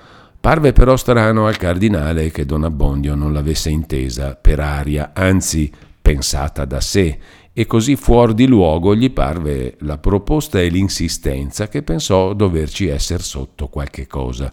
Parve 0.41 0.73
però 0.73 0.97
strano 0.97 1.47
al 1.47 1.59
cardinale 1.59 2.31
che 2.31 2.47
Don 2.47 2.65
Abbondio 2.65 3.15
non 3.15 3.35
l'avesse 3.35 3.69
intesa 3.69 4.35
per 4.35 4.61
aria, 4.61 5.11
anzi 5.13 5.71
pensata 6.01 6.65
da 6.65 6.81
sé, 6.81 7.19
e 7.57 7.67
così 7.67 7.95
fuori 7.95 8.35
di 8.35 8.49
luogo 8.49 8.97
gli 8.97 9.13
parve 9.13 9.77
la 9.81 9.97
proposta 9.97 10.61
e 10.61 10.69
l'insistenza 10.69 11.69
che 11.69 11.85
pensò 11.85 12.33
doverci 12.33 12.89
essere 12.89 13.23
sotto 13.23 13.69
qualche 13.69 14.09
cosa. 14.09 14.53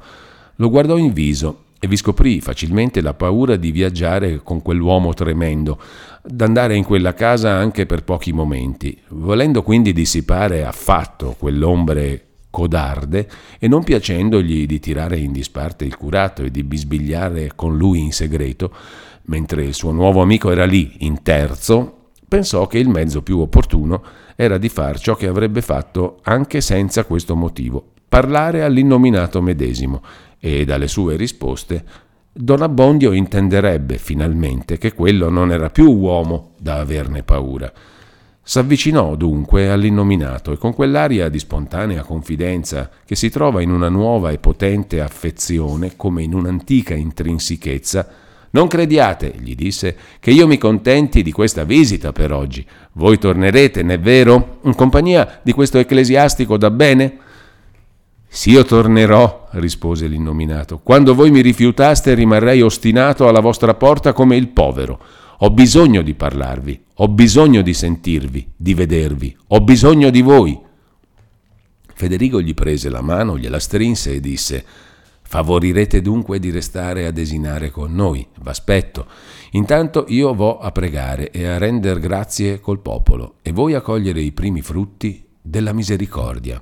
Lo 0.58 0.70
guardò 0.70 0.98
in 0.98 1.12
viso 1.12 1.64
e 1.80 1.88
vi 1.88 1.98
scoprì 1.98 2.42
facilmente 2.42 3.02
la 3.02 3.16
paura 3.16 3.56
di 3.56 3.72
viaggiare 3.72 4.42
con 4.44 4.62
quell'uomo 4.62 5.16
tremendo, 5.16 5.82
d'andare 6.24 6.76
in 6.76 6.84
quella 6.84 7.16
casa 7.16 7.54
anche 7.54 7.88
per 7.88 8.04
pochi 8.04 8.34
momenti, 8.34 8.96
volendo 9.10 9.64
quindi 9.64 9.94
dissipare 9.94 10.64
affatto 10.64 11.36
quell'ombre 11.40 12.26
codarde 12.52 13.28
e 13.58 13.68
non 13.68 13.84
piacendogli 13.84 14.68
di 14.68 14.80
tirare 14.80 15.18
in 15.18 15.32
disparte 15.32 15.86
il 15.86 15.98
curato 15.98 16.44
e 16.44 16.52
di 16.52 16.64
bisbigliare 16.64 17.54
con 17.56 17.76
lui 17.76 18.02
in 18.02 18.12
segreto, 18.12 18.72
mentre 19.24 19.64
il 19.64 19.74
suo 19.74 19.92
nuovo 19.92 20.22
amico 20.22 20.52
era 20.52 20.66
lì, 20.66 20.98
in 21.00 21.24
terzo, 21.24 22.01
pensò 22.32 22.66
che 22.66 22.78
il 22.78 22.88
mezzo 22.88 23.22
più 23.22 23.40
opportuno 23.40 24.02
era 24.38 24.58
di 24.58 24.70
far 24.70 24.98
ciò 24.98 25.16
che 25.16 25.28
avrebbe 25.28 25.62
fatto 25.62 26.20
anche 26.24 26.62
senza 26.62 27.04
questo 27.04 27.36
motivo, 27.36 27.88
parlare 28.08 28.64
all'innominato 28.64 29.42
medesimo, 29.42 30.02
e 30.40 30.64
dalle 30.64 30.88
sue 30.88 31.18
risposte 31.18 31.84
Don 32.32 32.62
Abbondio 32.62 33.12
intenderebbe 33.12 33.98
finalmente 33.98 34.78
che 34.78 34.94
quello 34.94 35.28
non 35.28 35.52
era 35.52 35.70
più 35.70 35.92
uomo 35.92 36.52
da 36.58 36.80
averne 36.80 37.24
paura. 37.24 37.70
S'avvicinò 38.42 39.16
dunque 39.16 39.70
all'innominato 39.70 40.54
e 40.54 40.58
con 40.58 40.74
quell'aria 40.74 41.28
di 41.28 41.38
spontanea 41.38 42.04
confidenza 42.04 42.90
che 43.04 43.16
si 43.16 43.30
trova 43.30 43.62
in 43.62 43.72
una 43.72 43.90
nuova 43.90 44.32
e 44.32 44.38
potente 44.38 45.02
affezione 45.02 45.98
come 45.98 46.24
in 46.24 46.34
un'antica 46.34 46.94
intrinsichezza, 46.94 48.08
non 48.52 48.68
crediate, 48.68 49.34
gli 49.40 49.56
disse, 49.56 49.96
che 50.20 50.32
io 50.32 50.46
mi 50.46 50.58
contenti 50.58 51.24
di 51.24 51.32
questa 51.32 51.64
visita 51.64 52.12
per 52.12 52.34
oggi. 52.34 52.66
Voi 52.94 53.18
tornerete, 53.18 53.82
n'è 53.82 54.00
vero? 54.00 54.60
In 54.64 54.76
compagnia 54.76 55.40
di 55.42 55.54
questo 55.54 55.78
ecclesiastico 55.78 56.58
da 56.58 56.70
bene? 56.70 57.18
Sì, 58.28 58.52
io 58.52 58.64
tornerò, 58.64 59.48
rispose 59.52 60.08
l'innominato. 60.08 60.80
Quando 60.80 61.16
voi 61.16 61.32
mi 61.32 61.42
rifiutaste 61.42 62.14
rimarrei 62.14 62.62
ostinato 62.62 63.28
alla 63.28 63.40
vostra 63.40 63.74
porta 63.74 64.12
come 64.12 64.36
il 64.36 64.50
povero. 64.50 65.00
Ho 65.40 65.50
bisogno 65.50 66.02
di 66.02 66.14
parlarvi, 66.14 66.82
ho 66.96 67.08
bisogno 67.08 67.62
di 67.62 67.74
sentirvi, 67.74 68.52
di 68.56 68.74
vedervi, 68.74 69.36
ho 69.48 69.62
bisogno 69.62 70.10
di 70.10 70.22
voi. 70.22 70.60
Federico 71.94 72.42
gli 72.42 72.54
prese 72.54 72.90
la 72.90 73.02
mano, 73.02 73.38
gliela 73.38 73.60
strinse 73.60 74.14
e 74.14 74.20
disse 74.20 74.66
Favorirete 75.32 76.02
dunque 76.02 76.40
di 76.40 76.52
restare 76.52 77.06
a 77.06 77.12
desinare 77.12 77.72
con 77.72 77.96
noi, 77.96 78.28
v'aspetto. 78.42 79.06
Intanto 79.52 80.04
io 80.10 80.34
vo 80.34 80.60
a 80.60 80.74
pregare 80.74 81.32
e 81.32 81.48
a 81.48 81.58
render 81.58 82.00
grazie 82.00 82.60
col 82.60 82.82
popolo, 82.82 83.36
e 83.42 83.54
voi 83.54 83.74
a 83.74 83.80
cogliere 83.80 84.20
i 84.20 84.34
primi 84.34 84.62
frutti 84.62 85.26
della 85.42 85.72
misericordia. 85.72 86.62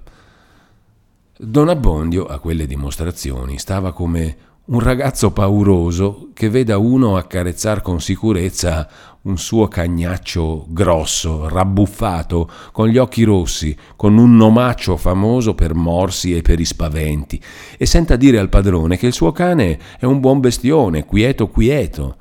Don 1.36 1.68
Abbondio, 1.68 2.28
a 2.28 2.38
quelle 2.38 2.68
dimostrazioni, 2.68 3.58
stava 3.58 3.92
come 3.92 4.38
un 4.66 4.80
ragazzo 4.80 5.32
pauroso 5.32 6.30
che 6.36 6.52
veda 6.52 6.78
uno 6.78 7.18
accarezzar 7.18 7.82
con 7.82 8.00
sicurezza 8.00 8.88
un 9.22 9.38
suo 9.38 9.68
cagnaccio 9.68 10.66
grosso, 10.70 11.50
rabbuffato, 11.50 12.50
con 12.72 12.88
gli 12.88 12.98
occhi 12.98 13.24
rossi, 13.24 13.76
con 13.96 14.18
un 14.18 14.36
nomaccio 14.36 14.96
famoso 14.96 15.56
per 15.56 15.74
morsi 15.74 16.36
e 16.36 16.42
per 16.42 16.60
i 16.60 16.66
spaventi, 16.66 17.42
e 17.78 17.86
senta 17.86 18.16
dire 18.16 18.40
al 18.40 18.50
padrone 18.50 18.98
che 18.98 19.08
il 19.08 19.14
suo 19.14 19.32
cane 19.32 19.78
è 20.00 20.06
un 20.06 20.20
buon 20.20 20.40
bestione, 20.40 21.06
quieto 21.06 21.48
quieto. 21.50 22.16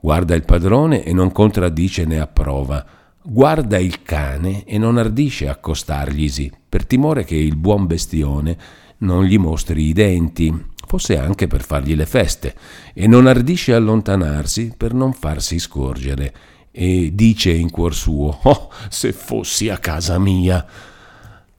Guarda 0.00 0.34
il 0.34 0.44
padrone 0.44 1.02
e 1.02 1.12
non 1.12 1.32
contraddice 1.32 2.04
né 2.04 2.20
approva. 2.20 2.84
Guarda 3.22 3.78
il 3.78 4.02
cane 4.02 4.64
e 4.64 4.78
non 4.78 4.98
ardisce 4.98 5.48
accostarglisi, 5.48 6.52
per 6.68 6.86
timore 6.86 7.24
che 7.24 7.36
il 7.36 7.56
buon 7.56 7.86
bestione 7.86 8.56
non 8.98 9.24
gli 9.24 9.38
mostri 9.38 9.86
i 9.86 9.92
denti, 9.92 10.72
fosse 10.94 11.18
anche 11.18 11.48
per 11.48 11.64
fargli 11.64 11.96
le 11.96 12.06
feste, 12.06 12.54
e 12.94 13.08
non 13.08 13.26
ardisce 13.26 13.74
allontanarsi 13.74 14.74
per 14.76 14.94
non 14.94 15.12
farsi 15.12 15.58
scorgere, 15.58 16.32
e 16.70 17.10
dice 17.12 17.50
in 17.50 17.68
cuor 17.68 17.94
suo, 17.94 18.38
oh, 18.42 18.70
se 18.88 19.12
fossi 19.12 19.68
a 19.68 19.78
casa 19.78 20.20
mia. 20.20 20.64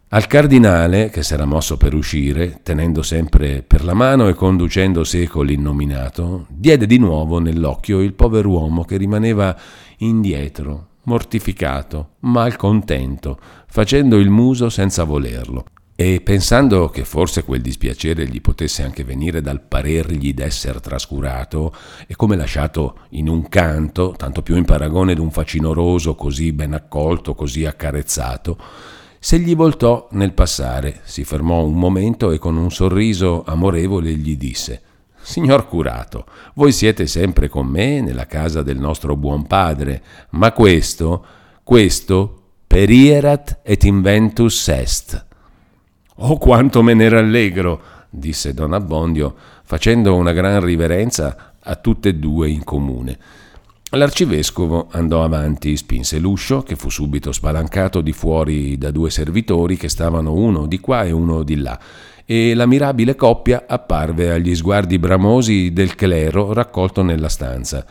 Al 0.08 0.28
cardinale, 0.28 1.10
che 1.10 1.22
s'era 1.22 1.44
mosso 1.44 1.76
per 1.76 1.94
uscire, 1.94 2.62
tenendo 2.64 3.02
sempre 3.02 3.62
per 3.62 3.84
la 3.84 3.94
mano 3.94 4.30
e 4.30 4.34
conducendo 4.34 5.04
seco 5.04 5.42
l'innominato, 5.42 6.46
diede 6.48 6.86
di 6.86 6.98
nuovo 6.98 7.40
nell'occhio 7.40 8.00
il 8.00 8.14
pover'uomo 8.14 8.86
che 8.86 8.96
rimaneva 8.96 9.54
indietro, 9.98 10.88
mortificato, 11.04 12.12
malcontento, 12.20 13.38
facendo 13.68 14.18
il 14.18 14.30
muso 14.30 14.70
senza 14.70 15.04
volerlo. 15.04 15.66
E 15.98 16.20
pensando 16.20 16.90
che 16.90 17.06
forse 17.06 17.46
quel 17.46 17.62
dispiacere 17.62 18.28
gli 18.28 18.42
potesse 18.42 18.84
anche 18.84 19.06
venire 19.06 19.40
dal 19.42 19.62
parergli 19.62 20.34
d'esser 20.34 20.82
trascurato 20.82 21.74
e 22.06 22.18
come 22.18 22.36
lasciato 22.36 23.00
in 23.12 23.30
un 23.30 23.48
canto, 23.48 24.14
tanto 24.18 24.42
più 24.42 24.58
in 24.58 24.66
paragone 24.66 25.16
d'un 25.16 25.32
facinoroso 25.32 26.16
così 26.16 26.52
ben 26.52 26.74
accolto, 26.74 27.34
così 27.34 27.64
accarezzato, 27.64 28.58
se 29.20 29.40
gli 29.40 29.56
voltò 29.56 30.10
nel 30.12 30.34
passare, 30.34 31.00
si 31.04 31.24
fermò 31.24 31.64
un 31.64 31.76
momento 31.76 32.32
e 32.32 32.40
con 32.40 32.58
un 32.58 32.72
sorriso 32.72 33.44
amorevole 33.46 34.12
gli 34.12 34.36
disse 34.36 34.82
Signor 35.22 35.68
curato, 35.68 36.26
voi 36.56 36.74
siete 36.74 37.08
sempre 37.08 37.48
con 37.48 37.68
me 37.68 38.02
nella 38.02 38.28
casa 38.28 38.62
del 38.62 38.78
nostro 38.78 39.16
buon 39.16 39.48
padre, 39.48 40.04
ma 40.32 40.52
questo, 40.52 41.26
questo 41.64 42.42
perierat 42.68 43.62
et 43.64 43.84
inventus 43.86 44.68
est 44.68 45.26
Oh 46.18 46.38
quanto 46.38 46.82
me 46.82 46.94
ne 46.94 47.10
rallegro, 47.10 47.82
disse 48.10 48.54
don 48.54 48.72
Abbondio, 48.72 49.36
facendo 49.64 50.16
una 50.16 50.32
gran 50.32 50.64
riverenza 50.64 51.56
a 51.60 51.76
tutte 51.76 52.10
e 52.10 52.16
due 52.16 52.50
in 52.50 52.64
comune. 52.64 53.18
L'arcivescovo 53.92 54.88
andò 54.92 55.26
avanti, 55.26 55.76
spinse 55.76 56.20
l'uscio, 56.20 56.64
che 56.64 56.78
fu 56.78 56.90
subito 56.90 57.34
spalancato 57.34 58.00
di 58.00 58.14
fuori 58.14 58.78
da 58.78 58.92
due 58.92 59.10
servitori 59.10 59.76
che 59.76 59.90
stavano 59.90 60.34
uno 60.34 60.68
di 60.68 60.80
qua 60.80 61.04
e 61.04 61.12
uno 61.12 61.44
di 61.44 61.58
là, 61.58 61.78
e 62.24 62.54
la 62.54 62.66
mirabile 62.66 63.16
coppia 63.16 63.66
apparve 63.68 64.32
agli 64.32 64.56
sguardi 64.56 64.98
bramosi 64.98 65.74
del 65.74 65.96
clero 65.96 66.54
raccolto 66.54 67.04
nella 67.04 67.30
stanza. 67.30 67.86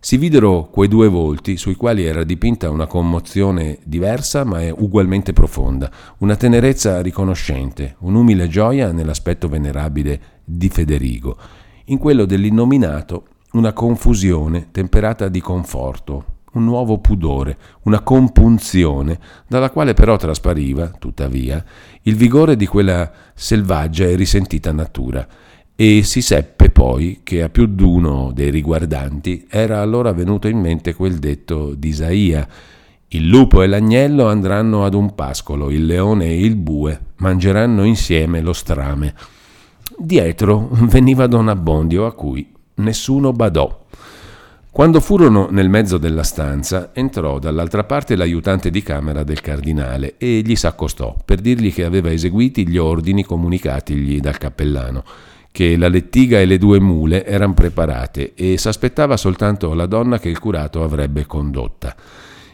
Si 0.00 0.16
videro 0.16 0.68
quei 0.70 0.86
due 0.86 1.08
volti 1.08 1.56
sui 1.56 1.74
quali 1.74 2.04
era 2.04 2.22
dipinta 2.22 2.70
una 2.70 2.86
commozione 2.86 3.80
diversa 3.82 4.44
ma 4.44 4.60
ugualmente 4.72 5.32
profonda, 5.32 5.90
una 6.18 6.36
tenerezza 6.36 7.02
riconoscente, 7.02 7.96
un'umile 7.98 8.46
gioia 8.46 8.92
nell'aspetto 8.92 9.48
venerabile 9.48 10.20
di 10.44 10.68
Federigo, 10.68 11.36
in 11.86 11.98
quello 11.98 12.26
dell'innominato 12.26 13.24
una 13.52 13.72
confusione 13.72 14.68
temperata 14.70 15.28
di 15.28 15.40
conforto, 15.40 16.24
un 16.52 16.64
nuovo 16.64 16.98
pudore, 16.98 17.58
una 17.82 18.00
compunzione, 18.00 19.18
dalla 19.48 19.70
quale 19.70 19.94
però 19.94 20.16
traspariva, 20.16 20.92
tuttavia, 20.96 21.62
il 22.02 22.14
vigore 22.14 22.54
di 22.54 22.66
quella 22.66 23.10
selvaggia 23.34 24.04
e 24.04 24.14
risentita 24.14 24.70
natura, 24.70 25.26
e 25.80 26.02
si 26.02 26.22
seppe 26.22 26.70
poi 26.70 27.20
che 27.22 27.40
a 27.40 27.48
più 27.50 27.66
d'uno 27.66 28.32
dei 28.34 28.50
riguardanti 28.50 29.46
era 29.48 29.80
allora 29.80 30.12
venuto 30.12 30.48
in 30.48 30.58
mente 30.58 30.92
quel 30.92 31.20
detto 31.20 31.72
di 31.74 31.90
Isaia 31.90 32.48
il 33.06 33.28
lupo 33.28 33.62
e 33.62 33.68
l'agnello 33.68 34.26
andranno 34.26 34.84
ad 34.84 34.94
un 34.94 35.14
pascolo, 35.14 35.70
il 35.70 35.86
leone 35.86 36.24
e 36.26 36.40
il 36.40 36.56
bue 36.56 37.00
mangeranno 37.18 37.84
insieme 37.84 38.40
lo 38.40 38.52
strame. 38.52 39.14
Dietro 39.96 40.68
veniva 40.90 41.28
Don 41.28 41.46
Abbondio 41.46 42.06
a 42.06 42.12
cui 42.12 42.52
nessuno 42.74 43.32
badò. 43.32 43.86
Quando 44.72 44.98
furono 44.98 45.46
nel 45.48 45.68
mezzo 45.68 45.96
della 45.96 46.24
stanza, 46.24 46.90
entrò 46.92 47.38
dall'altra 47.38 47.84
parte 47.84 48.16
l'aiutante 48.16 48.70
di 48.70 48.82
camera 48.82 49.22
del 49.22 49.40
cardinale 49.40 50.16
e 50.18 50.42
gli 50.44 50.56
s'accostò 50.56 51.16
per 51.24 51.40
dirgli 51.40 51.72
che 51.72 51.84
aveva 51.84 52.10
eseguiti 52.10 52.66
gli 52.66 52.78
ordini 52.78 53.22
comunicatigli 53.22 54.18
dal 54.18 54.38
cappellano 54.38 55.04
che 55.50 55.76
la 55.76 55.88
lettiga 55.88 56.40
e 56.40 56.44
le 56.46 56.58
due 56.58 56.80
mule 56.80 57.24
erano 57.24 57.54
preparate 57.54 58.34
e 58.34 58.58
s'aspettava 58.58 59.16
soltanto 59.16 59.74
la 59.74 59.86
donna 59.86 60.18
che 60.18 60.28
il 60.28 60.38
curato 60.38 60.82
avrebbe 60.82 61.26
condotta. 61.26 61.94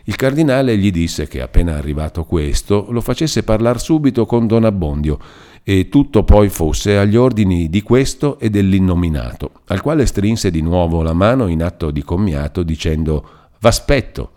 Il 0.07 0.17
cardinale 0.17 0.77
gli 0.77 0.91
disse 0.91 1.27
che 1.27 1.41
appena 1.41 1.77
arrivato 1.77 2.25
questo 2.25 2.87
lo 2.91 3.01
facesse 3.01 3.43
parlare 3.43 3.79
subito 3.79 4.27
con 4.27 4.47
Don 4.47 4.65
Abbondio 4.65 5.19
e 5.63 5.89
tutto 5.89 6.25
poi 6.25 6.51
fosse 6.51 6.99
agli 6.99 7.17
ordini 7.17 7.71
di 7.71 7.81
questo 7.81 8.39
e 8.39 8.51
dell'innominato, 8.51 9.51
al 9.69 9.81
quale 9.81 10.05
strinse 10.05 10.51
di 10.51 10.61
nuovo 10.61 11.03
la 11.03 11.15
mano 11.15 11.47
in 11.47 11.63
atto 11.63 11.91
di 11.91 12.03
commiato 12.03 12.63
dicendo 12.63 13.27
V'aspetto. 13.61 14.33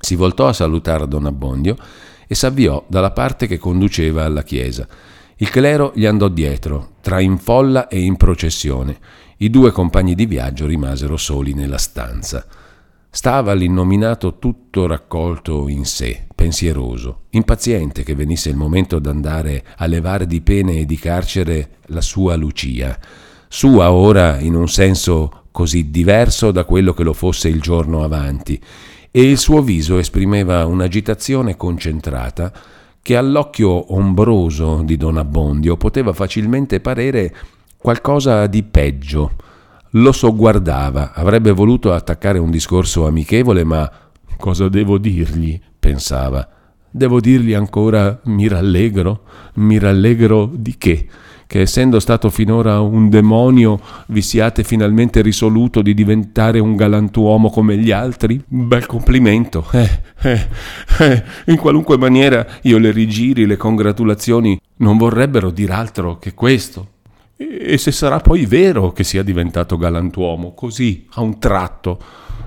Si 0.00 0.14
voltò 0.14 0.48
a 0.48 0.54
salutare 0.54 1.06
Don 1.06 1.26
Abbondio 1.26 1.76
e 2.26 2.34
s'avviò 2.34 2.82
dalla 2.86 3.10
parte 3.10 3.46
che 3.46 3.58
conduceva 3.58 4.24
alla 4.24 4.42
chiesa. 4.42 4.88
Il 5.42 5.50
clero 5.50 5.90
gli 5.92 6.06
andò 6.06 6.28
dietro, 6.28 6.92
tra 7.00 7.18
in 7.18 7.36
folla 7.36 7.88
e 7.88 7.98
in 7.98 8.16
processione. 8.16 8.96
I 9.38 9.50
due 9.50 9.72
compagni 9.72 10.14
di 10.14 10.24
viaggio 10.24 10.66
rimasero 10.66 11.16
soli 11.16 11.52
nella 11.52 11.78
stanza. 11.78 12.46
Stava 13.10 13.52
l'innominato 13.52 14.38
tutto 14.38 14.86
raccolto 14.86 15.66
in 15.66 15.84
sé, 15.84 16.28
pensieroso, 16.32 17.22
impaziente 17.30 18.04
che 18.04 18.14
venisse 18.14 18.50
il 18.50 18.56
momento 18.56 19.00
d'andare 19.00 19.64
a 19.78 19.86
levare 19.86 20.28
di 20.28 20.40
pene 20.42 20.78
e 20.78 20.86
di 20.86 20.96
carcere 20.96 21.70
la 21.86 22.02
sua 22.02 22.36
Lucia, 22.36 22.96
sua 23.48 23.90
ora 23.90 24.38
in 24.38 24.54
un 24.54 24.68
senso 24.68 25.46
così 25.50 25.90
diverso 25.90 26.52
da 26.52 26.62
quello 26.64 26.92
che 26.92 27.02
lo 27.02 27.14
fosse 27.14 27.48
il 27.48 27.60
giorno 27.60 28.04
avanti, 28.04 28.62
e 29.10 29.28
il 29.28 29.38
suo 29.38 29.60
viso 29.60 29.98
esprimeva 29.98 30.66
un'agitazione 30.66 31.56
concentrata 31.56 32.52
che 33.02 33.16
all'occhio 33.16 33.92
ombroso 33.94 34.82
di 34.84 34.96
Don 34.96 35.18
Abbondio 35.18 35.76
poteva 35.76 36.12
facilmente 36.12 36.80
parere 36.80 37.34
qualcosa 37.76 38.46
di 38.46 38.62
peggio. 38.62 39.32
Lo 39.96 40.12
sogguardava, 40.12 41.12
avrebbe 41.12 41.50
voluto 41.50 41.92
attaccare 41.92 42.38
un 42.38 42.50
discorso 42.50 43.06
amichevole, 43.06 43.64
ma 43.64 43.90
cosa 44.36 44.68
devo 44.68 44.98
dirgli? 44.98 45.60
pensava. 45.78 46.48
Devo 46.88 47.20
dirgli 47.20 47.54
ancora 47.54 48.20
mi 48.24 48.46
rallegro? 48.46 49.22
Mi 49.54 49.78
rallegro 49.78 50.48
di 50.52 50.76
che? 50.78 51.08
Che 51.52 51.60
essendo 51.60 52.00
stato 52.00 52.30
finora 52.30 52.80
un 52.80 53.10
demonio 53.10 53.78
vi 54.06 54.22
siate 54.22 54.64
finalmente 54.64 55.20
risoluto 55.20 55.82
di 55.82 55.92
diventare 55.92 56.60
un 56.60 56.76
galantuomo 56.76 57.50
come 57.50 57.76
gli 57.76 57.90
altri? 57.90 58.42
Bel 58.46 58.86
complimento. 58.86 59.66
Eh, 59.72 59.90
eh, 60.22 60.48
eh, 61.00 61.22
in 61.48 61.56
qualunque 61.56 61.98
maniera 61.98 62.46
io 62.62 62.78
le 62.78 62.90
rigiri, 62.90 63.44
le 63.44 63.58
congratulazioni 63.58 64.58
non 64.76 64.96
vorrebbero 64.96 65.50
dir 65.50 65.72
altro 65.72 66.18
che 66.18 66.32
questo. 66.32 66.88
E 67.36 67.76
se 67.76 67.92
sarà 67.92 68.20
poi 68.20 68.46
vero 68.46 68.92
che 68.92 69.04
sia 69.04 69.22
diventato 69.22 69.76
galantuomo, 69.76 70.54
così, 70.54 71.06
a 71.14 71.20
un 71.20 71.38
tratto, 71.38 71.98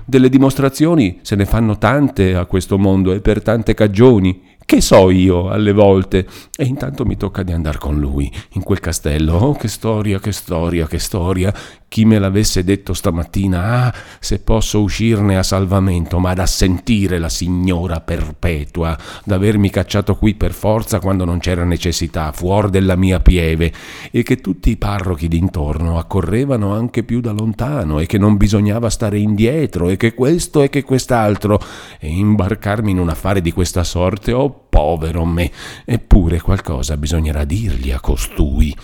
delle 0.04 0.28
dimostrazioni 0.28 1.20
se 1.22 1.36
ne 1.36 1.44
fanno 1.44 1.78
tante 1.78 2.34
a 2.34 2.44
questo 2.46 2.76
mondo 2.76 3.12
e 3.12 3.20
per 3.20 3.40
tante 3.40 3.74
cagioni. 3.74 4.45
Che 4.66 4.80
so 4.80 5.10
io 5.10 5.48
alle 5.48 5.70
volte? 5.70 6.26
E 6.56 6.64
intanto 6.64 7.04
mi 7.04 7.16
tocca 7.16 7.44
di 7.44 7.52
andare 7.52 7.78
con 7.78 8.00
lui 8.00 8.28
in 8.54 8.64
quel 8.64 8.80
castello. 8.80 9.36
Oh, 9.36 9.54
che 9.54 9.68
storia, 9.68 10.18
che 10.18 10.32
storia, 10.32 10.88
che 10.88 10.98
storia. 10.98 11.54
Chi 11.88 12.04
me 12.04 12.18
l'avesse 12.18 12.64
detto 12.64 12.92
stamattina, 12.94 13.84
ah, 13.84 13.94
se 14.18 14.40
posso 14.40 14.82
uscirne 14.82 15.38
a 15.38 15.44
salvamento, 15.44 16.18
ma 16.18 16.34
da 16.34 16.44
sentire 16.44 17.18
la 17.18 17.28
signora 17.28 18.00
perpetua, 18.00 18.98
d'avermi 19.24 19.70
cacciato 19.70 20.16
qui 20.16 20.34
per 20.34 20.52
forza 20.52 20.98
quando 20.98 21.24
non 21.24 21.38
c'era 21.38 21.64
necessità, 21.64 22.32
fuori 22.32 22.70
della 22.70 22.96
mia 22.96 23.20
pieve, 23.20 23.72
e 24.10 24.24
che 24.24 24.40
tutti 24.40 24.70
i 24.70 24.76
parrochi 24.76 25.28
d'intorno 25.28 25.96
accorrevano 25.96 26.74
anche 26.74 27.04
più 27.04 27.20
da 27.20 27.30
lontano, 27.30 28.00
e 28.00 28.06
che 28.06 28.18
non 28.18 28.36
bisognava 28.36 28.90
stare 28.90 29.18
indietro, 29.18 29.88
e 29.88 29.96
che 29.96 30.12
questo 30.12 30.62
e 30.62 30.68
che 30.68 30.82
quest'altro, 30.82 31.60
e 32.00 32.08
imbarcarmi 32.08 32.90
in 32.90 32.98
un 32.98 33.10
affare 33.10 33.40
di 33.40 33.52
questa 33.52 33.84
sorte, 33.84 34.32
oh 34.32 34.66
povero 34.68 35.24
me, 35.24 35.50
eppure 35.84 36.40
qualcosa 36.40 36.96
bisognerà 36.96 37.44
dirgli 37.44 37.92
a 37.92 38.00
costui 38.00 38.74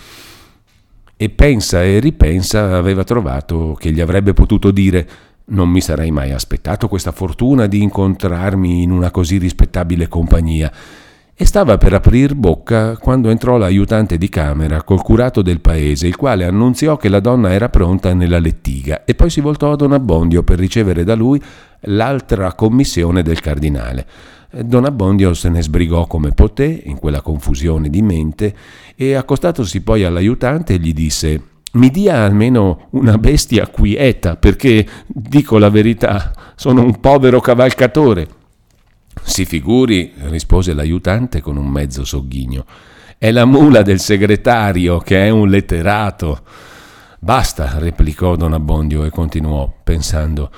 e 1.23 1.29
pensa 1.29 1.81
e 1.81 1.99
ripensa 1.99 2.75
aveva 2.75 3.05
trovato 3.05 3.77
che 3.79 3.93
gli 3.93 4.01
avrebbe 4.01 4.33
potuto 4.33 4.71
dire 4.71 5.07
non 5.45 5.69
mi 5.69 5.79
sarei 5.79 6.11
mai 6.11 6.33
aspettato 6.33 6.89
questa 6.89 7.13
fortuna 7.13 7.65
di 7.65 7.81
incontrarmi 7.81 8.83
in 8.83 8.91
una 8.91 9.09
così 9.09 9.37
rispettabile 9.37 10.09
compagnia. 10.09 10.69
E 11.33 11.45
stava 11.45 11.77
per 11.77 11.93
aprir 11.93 12.35
bocca 12.35 12.97
quando 12.97 13.29
entrò 13.29 13.55
l'aiutante 13.55 14.17
di 14.17 14.27
camera 14.27 14.83
col 14.83 15.01
curato 15.01 15.41
del 15.41 15.61
paese, 15.61 16.07
il 16.07 16.17
quale 16.17 16.43
annunziò 16.43 16.97
che 16.97 17.07
la 17.07 17.21
donna 17.21 17.53
era 17.53 17.69
pronta 17.69 18.13
nella 18.13 18.39
lettiga 18.39 19.05
e 19.05 19.15
poi 19.15 19.29
si 19.29 19.39
voltò 19.39 19.71
a 19.71 19.77
Don 19.77 19.93
Abbondio 19.93 20.43
per 20.43 20.59
ricevere 20.59 21.05
da 21.05 21.15
lui 21.15 21.41
l'altra 21.83 22.51
commissione 22.51 23.23
del 23.23 23.39
cardinale. 23.39 24.05
Don 24.61 24.85
Abbondio 24.85 25.33
se 25.33 25.49
ne 25.49 25.63
sbrigò 25.63 26.05
come 26.05 26.31
poté 26.31 26.81
in 26.85 26.99
quella 26.99 27.21
confusione 27.21 27.89
di 27.89 28.03
mente 28.03 28.55
e 28.95 29.15
accostatosi 29.15 29.81
poi 29.81 30.03
all'aiutante 30.03 30.77
gli 30.77 30.93
disse 30.93 31.47
mi 31.73 31.89
dia 31.89 32.23
almeno 32.23 32.87
una 32.91 33.17
bestia 33.17 33.67
quieta 33.67 34.35
perché, 34.35 34.87
dico 35.07 35.57
la 35.57 35.69
verità, 35.69 36.53
sono 36.55 36.83
un 36.83 36.99
povero 36.99 37.39
cavalcatore. 37.39 38.27
Si 39.23 39.43
figuri, 39.43 40.13
rispose 40.25 40.73
l'aiutante 40.73 41.41
con 41.41 41.57
un 41.57 41.67
mezzo 41.67 42.05
sogghigno, 42.05 42.65
è 43.17 43.31
la 43.31 43.45
mula 43.45 43.81
del 43.81 43.99
segretario 43.99 44.99
che 44.99 45.25
è 45.25 45.29
un 45.31 45.49
letterato. 45.49 46.41
Basta, 47.17 47.79
replicò 47.79 48.35
Don 48.35 48.53
Abbondio 48.53 49.03
e 49.03 49.09
continuò, 49.09 49.73
pensando, 49.83 50.51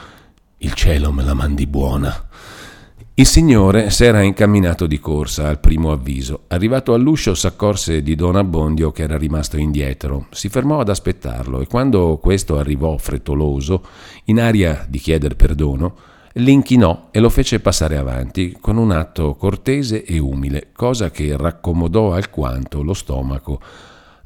il 0.58 0.74
cielo 0.74 1.14
me 1.14 1.24
la 1.24 1.34
mandi 1.34 1.66
buona. 1.66 2.25
Il 3.17 3.25
signore 3.25 3.91
s'era 3.91 4.21
incamminato 4.23 4.88
di 4.88 4.99
corsa 4.99 5.47
al 5.47 5.62
primo 5.62 5.93
avviso. 5.93 6.41
Arrivato 6.47 6.93
all'uscio 6.93 7.34
s'accorse 7.34 8.04
di 8.04 8.13
Don 8.13 8.36
Abbondio 8.36 8.91
che 8.91 9.04
era 9.04 9.17
rimasto 9.17 9.56
indietro. 9.56 10.28
Si 10.32 10.49
fermò 10.49 10.82
ad 10.82 10.89
aspettarlo 10.89 11.62
e 11.62 11.67
quando 11.67 12.17
questo 12.21 12.58
arrivò 12.58 12.97
frettoloso, 12.97 13.84
in 14.25 14.41
aria 14.41 14.86
di 14.89 14.99
chieder 14.99 15.38
perdono, 15.38 15.95
l'inchinò 16.34 17.08
e 17.12 17.21
lo 17.21 17.30
fece 17.30 17.62
passare 17.62 17.95
avanti 17.95 18.58
con 18.60 18.75
un 18.75 18.91
atto 18.91 19.36
cortese 19.36 20.04
e 20.04 20.19
umile, 20.19 20.71
cosa 20.73 21.10
che 21.10 21.38
raccomodò 21.38 22.12
alquanto 22.12 22.84
lo 22.84 22.93
stomaco 22.93 23.62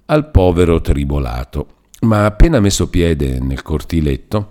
al 0.05 0.31
povero 0.31 0.81
tribolato. 0.81 1.67
Ma 2.01 2.25
appena 2.25 2.59
messo 2.59 2.89
piede 2.89 3.39
nel 3.39 3.61
cortiletto, 3.61 4.47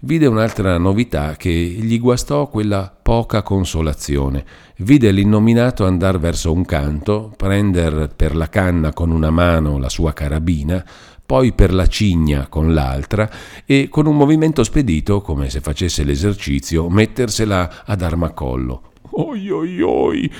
vide 0.00 0.26
un'altra 0.26 0.78
novità 0.78 1.36
che 1.36 1.50
gli 1.50 1.98
guastò 1.98 2.48
quella 2.48 2.94
poca 3.02 3.42
consolazione. 3.42 4.44
Vide 4.78 5.10
l'innominato 5.10 5.84
andar 5.84 6.18
verso 6.18 6.52
un 6.52 6.64
canto, 6.64 7.32
prender 7.36 8.10
per 8.14 8.34
la 8.34 8.48
canna 8.48 8.92
con 8.92 9.10
una 9.10 9.30
mano 9.30 9.78
la 9.78 9.88
sua 9.88 10.12
carabina, 10.12 10.84
poi 11.24 11.52
per 11.52 11.72
la 11.72 11.86
cigna 11.86 12.48
con 12.48 12.72
l'altra 12.72 13.30
e 13.64 13.88
con 13.88 14.06
un 14.06 14.16
movimento 14.16 14.64
spedito, 14.64 15.20
come 15.20 15.50
se 15.50 15.60
facesse 15.60 16.02
l'esercizio, 16.02 16.88
mettersela 16.88 17.84
ad 17.84 18.02
armacollo. 18.02 18.82
Oi 19.10 19.50
oi 19.50 19.82
oi, 19.82 20.32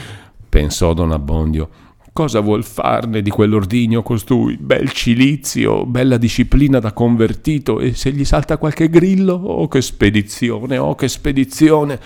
pensò 0.48 0.94
Don 0.94 1.12
Abbondio. 1.12 1.68
Cosa 2.12 2.40
vuol 2.40 2.64
farne 2.64 3.22
di 3.22 3.30
quell'ordigno 3.30 4.02
costui? 4.02 4.56
Bel 4.56 4.90
cilizio, 4.90 5.86
bella 5.86 6.16
disciplina 6.16 6.80
da 6.80 6.92
convertito, 6.92 7.78
e 7.78 7.94
se 7.94 8.10
gli 8.10 8.24
salta 8.24 8.58
qualche 8.58 8.90
grillo? 8.90 9.34
Oh, 9.34 9.68
che 9.68 9.80
spedizione, 9.80 10.76
oh, 10.76 10.94
che 10.96 11.08
spedizione! 11.08 12.00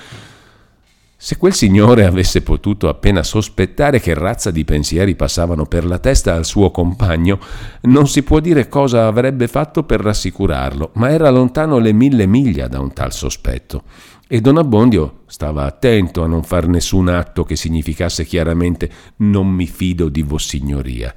Se 1.17 1.39
quel 1.39 1.55
signore 1.55 2.05
avesse 2.05 2.43
potuto 2.43 2.87
appena 2.91 3.23
sospettare 3.23 3.99
che 3.99 4.13
razza 4.13 4.51
di 4.51 4.63
pensieri 4.63 5.15
passavano 5.15 5.65
per 5.65 5.87
la 5.87 5.99
testa 5.99 6.35
al 6.35 6.45
suo 6.45 6.71
compagno, 6.71 7.39
non 7.83 8.07
si 8.07 8.23
può 8.23 8.41
dire 8.41 8.69
cosa 8.69 9.07
avrebbe 9.07 9.49
fatto 9.49 9.85
per 9.85 10.01
rassicurarlo, 10.01 10.91
ma 10.97 11.09
era 11.09 11.31
lontano 11.31 11.79
le 11.79 11.95
mille 11.95 12.27
miglia 12.27 12.69
da 12.69 12.79
un 12.79 12.93
tal 12.93 13.15
sospetto. 13.15 13.85
E 14.27 14.41
Don 14.41 14.57
Abbondio 14.57 15.21
stava 15.27 15.65
attento 15.65 16.23
a 16.23 16.27
non 16.27 16.43
far 16.45 16.67
nessun 16.67 17.09
atto 17.09 17.45
che 17.45 17.57
significasse 17.57 18.25
chiaramente 18.25 18.91
non 19.17 19.49
mi 19.49 19.67
fido 19.67 20.09
di 20.09 20.23
Vossignoria. 20.23 21.13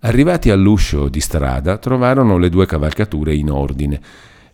Arrivati 0.00 0.48
all'uscio 0.48 1.10
di 1.10 1.20
strada 1.20 1.76
trovarono 1.76 2.38
le 2.38 2.48
due 2.48 2.64
cavalcature 2.64 3.34
in 3.34 3.50
ordine. 3.50 4.00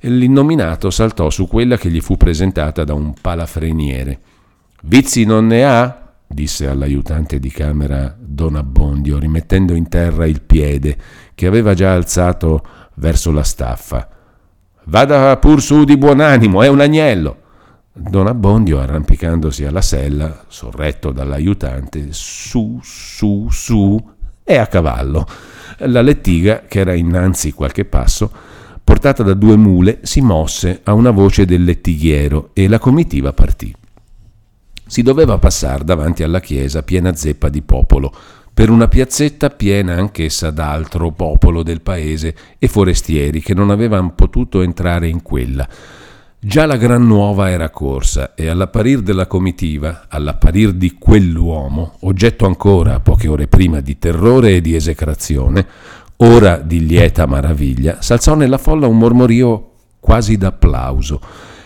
L'innominato 0.01 0.91
saltò 0.91 1.31
su 1.31 1.47
quella 1.47 1.77
che 1.77 1.89
gli 1.89 2.01
fu 2.01 2.17
presentata 2.17 2.83
da 2.83 2.95
un 2.95 3.15
palafreniere. 3.21 4.21
Vizi 4.83 5.25
non 5.25 5.47
ne 5.47 5.65
ha? 5.65 6.13
disse 6.27 6.67
all'aiutante 6.67 7.39
di 7.39 7.51
camera 7.51 8.13
Don 8.19 8.57
Abbondio, 8.57 9.21
rimettendo 9.21 9.73
in 9.73 9.89
terra 9.89 10.27
il 10.27 10.43
piede 10.43 10.97
che 11.35 11.47
aveva 11.47 11.75
già 11.75 11.93
alzato 11.93 12.61
verso 12.95 13.31
la 13.31 13.45
staffa. 13.45 14.09
Vada 14.87 15.37
pur 15.37 15.63
su 15.63 15.85
di 15.85 15.97
buon 15.97 16.19
animo, 16.19 16.61
è 16.61 16.67
un 16.67 16.81
agnello. 16.81 17.43
Don 17.97 18.27
Abbondio, 18.27 18.81
arrampicandosi 18.81 19.65
alla 19.65 19.81
sella, 19.81 20.47
sorretto 20.49 21.13
dall'aiutante, 21.13 22.09
su, 22.11 22.81
su, 22.83 23.47
su, 23.49 23.97
e 24.43 24.57
a 24.57 24.67
cavallo. 24.67 25.25
La 25.79 26.03
lettiga, 26.03 26.65
che 26.67 26.81
era 26.81 26.93
innanzi 26.93 27.53
qualche 27.53 27.85
passo, 27.85 28.33
portata 28.83 29.23
da 29.23 29.35
due 29.35 29.55
mule, 29.55 30.01
si 30.03 30.21
mosse 30.23 30.81
a 30.83 30.93
una 30.93 31.13
voce 31.13 31.45
del 31.45 31.63
lettighiero 31.63 32.51
e 32.53 32.67
la 32.67 32.81
comitiva 32.81 33.33
partì. 33.33 33.73
Si 34.85 35.03
doveva 35.03 35.39
passare 35.39 35.85
davanti 35.85 36.25
alla 36.25 36.41
chiesa 36.41 36.83
piena 36.83 37.15
zeppa 37.15 37.49
di 37.49 37.63
popolo, 37.63 38.13
per 38.53 38.71
una 38.71 38.89
piazzetta 38.89 39.51
piena 39.51 39.95
anch'essa 39.95 40.51
d'altro 40.51 41.13
popolo 41.13 41.63
del 41.63 41.81
paese 41.81 42.35
e 42.59 42.67
forestieri 42.67 43.41
che 43.41 43.55
non 43.55 43.71
avevano 43.71 44.15
potuto 44.17 44.63
entrare 44.63 45.07
in 45.07 45.23
quella 45.23 45.69
Già 46.47 46.67
la 46.67 46.77
gran 46.77 47.07
nuova 47.07 47.49
era 47.49 47.71
corsa 47.71 48.35
e 48.35 48.49
all'apparir 48.49 49.01
della 49.01 49.27
comitiva, 49.27 50.05
all'apparir 50.09 50.73
di 50.73 50.93
quell'uomo, 50.99 51.97
oggetto 52.01 52.45
ancora 52.45 53.01
poche 53.01 53.29
ore 53.29 53.47
prima 53.47 53.81
di 53.81 53.99
terrore 53.99 54.57
e 54.57 54.61
di 54.61 54.75
esecrazione, 54.75 55.67
ora 56.19 56.59
di 56.59 56.85
lieta 56.85 57.25
maraviglia, 57.25 58.03
s'alzò 58.03 58.35
nella 58.35 58.59
folla 58.59 58.87
un 58.87 58.99
mormorio 58.99 59.71
quasi 59.99 60.37
d'applauso 60.37 61.19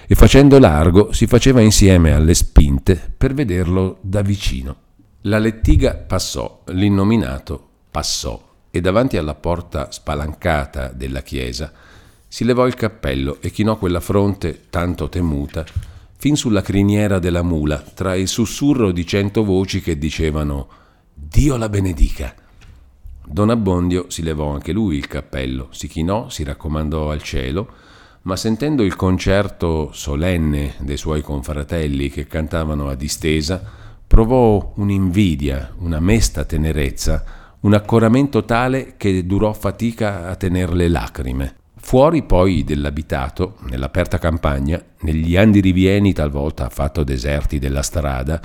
e 0.07 0.15
facendo 0.15 0.61
largo 0.61 1.13
si 1.13 1.27
faceva 1.27 1.61
insieme 1.61 2.13
alle 2.13 2.35
spinte 2.35 3.13
per 3.17 3.35
vederlo 3.35 3.99
da 4.01 4.23
vicino. 4.23 4.77
La 5.23 5.39
lettiga 5.39 5.95
passò, 5.95 6.63
l'innominato 6.67 7.69
passò 7.91 8.41
e 8.71 8.81
davanti 8.81 9.17
alla 9.17 9.35
porta 9.35 9.91
spalancata 9.91 10.93
della 10.95 11.23
chiesa 11.23 11.73
si 12.29 12.45
levò 12.45 12.67
il 12.67 12.75
cappello 12.75 13.39
e 13.41 13.51
chinò 13.51 13.79
quella 13.79 14.01
fronte 14.01 14.67
tanto 14.69 15.09
temuta 15.09 15.65
fin 16.21 16.37
sulla 16.37 16.63
criniera 16.63 17.19
della 17.19 17.43
mula, 17.43 17.79
tra 17.79 18.15
il 18.15 18.27
sussurro 18.27 18.91
di 18.91 19.07
cento 19.07 19.45
voci 19.45 19.81
che 19.81 19.97
dicevano 19.97 20.69
Dio 21.15 21.57
la 21.57 21.69
benedica. 21.69 22.35
Don 23.25 23.51
Abbondio 23.51 24.07
si 24.09 24.23
levò 24.23 24.53
anche 24.53 24.73
lui 24.73 24.97
il 24.97 25.07
cappello, 25.07 25.69
si 25.71 25.87
chinò, 25.87 26.29
si 26.29 26.43
raccomandò 26.43 27.11
al 27.11 27.23
cielo, 27.23 27.71
ma 28.23 28.35
sentendo 28.35 28.83
il 28.83 28.97
concerto 28.97 29.91
solenne 29.93 30.75
dei 30.81 30.97
suoi 30.97 31.23
confratelli 31.23 32.11
che 32.11 32.27
cantavano 32.27 32.89
a 32.89 32.97
distesa, 32.97 33.63
provò 34.07 34.73
un'invidia, 34.77 35.75
una 35.79 36.01
mesta 36.01 36.45
tenerezza, 36.45 37.25
un 37.61 37.75
accoramento 37.75 38.45
tale 38.45 38.95
che 38.97 39.25
durò 39.25 39.53
fatica 39.53 40.29
a 40.29 40.35
tener 40.35 40.73
le 40.73 40.89
lacrime. 40.89 41.58
Fuori 41.81 42.23
poi 42.25 42.65
dell'abitato, 42.65 43.57
nell'aperta 43.69 44.19
campagna, 44.19 44.83
negli 45.01 45.37
andi 45.37 45.61
rivieni 45.61 46.13
talvolta 46.13 46.67
affatto 46.67 47.05
deserti 47.05 47.59
della 47.59 47.83
strada, 47.83 48.41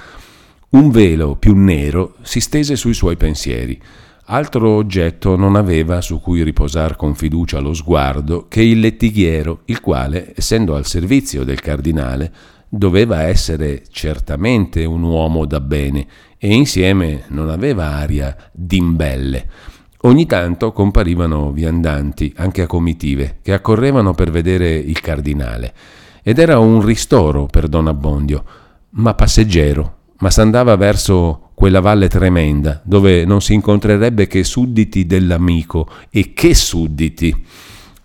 un 0.70 0.92
velo 0.92 1.36
più 1.36 1.56
nero 1.56 2.16
si 2.22 2.40
stese 2.40 2.76
sui 2.76 2.94
suoi 2.94 3.18
pensieri. 3.18 3.80
Altro 4.28 4.70
oggetto 4.70 5.36
non 5.36 5.56
aveva 5.56 6.00
su 6.00 6.22
cui 6.22 6.44
riposar 6.44 6.96
con 6.96 7.16
fiducia 7.16 7.60
lo 7.60 7.74
sguardo 7.74 8.46
che 8.48 8.62
il 8.62 8.80
lettighiero, 8.80 9.62
il 9.66 9.82
quale, 9.82 10.32
essendo 10.36 10.76
al 10.76 10.86
servizio 10.86 11.44
del 11.44 11.60
cardinale, 11.60 12.32
doveva 12.70 13.24
essere 13.24 13.84
certamente 13.92 14.86
un 14.86 15.04
uomo 15.04 15.46
da 15.46 15.60
bene 15.60 16.08
e 16.38 16.54
insieme 16.54 17.26
non 17.28 17.50
aveva 17.50 17.90
aria 17.96 18.36
d'imbelle 18.52 19.72
Ogni 20.06 20.26
tanto 20.26 20.74
comparivano 20.74 21.54
viandanti, 21.54 22.34
anche 22.36 22.64
a 22.64 22.68
comitive, 22.68 23.38
che 23.42 23.54
accorrevano 23.54 24.14
per 24.14 24.32
vedere 24.32 24.76
il 24.76 25.00
cardinale. 25.00 25.74
Ed 26.22 26.40
era 26.40 26.60
un 26.60 26.84
ristoro 26.84 27.46
per 27.46 27.70
Don 27.70 27.88
Abbondio, 27.88 28.44
ma 28.92 29.14
passeggero, 29.14 29.96
ma 30.18 30.30
s'andava 30.30 30.76
verso 30.76 31.52
quella 31.54 31.80
valle 31.80 32.10
tremenda, 32.10 32.82
dove 32.84 33.24
non 33.24 33.40
si 33.40 33.54
incontrerebbe 33.54 34.28
che 34.28 34.44
sudditi 34.44 35.06
dell'amico, 35.06 35.88
e 36.10 36.34
che 36.34 36.54
sudditi! 36.54 37.46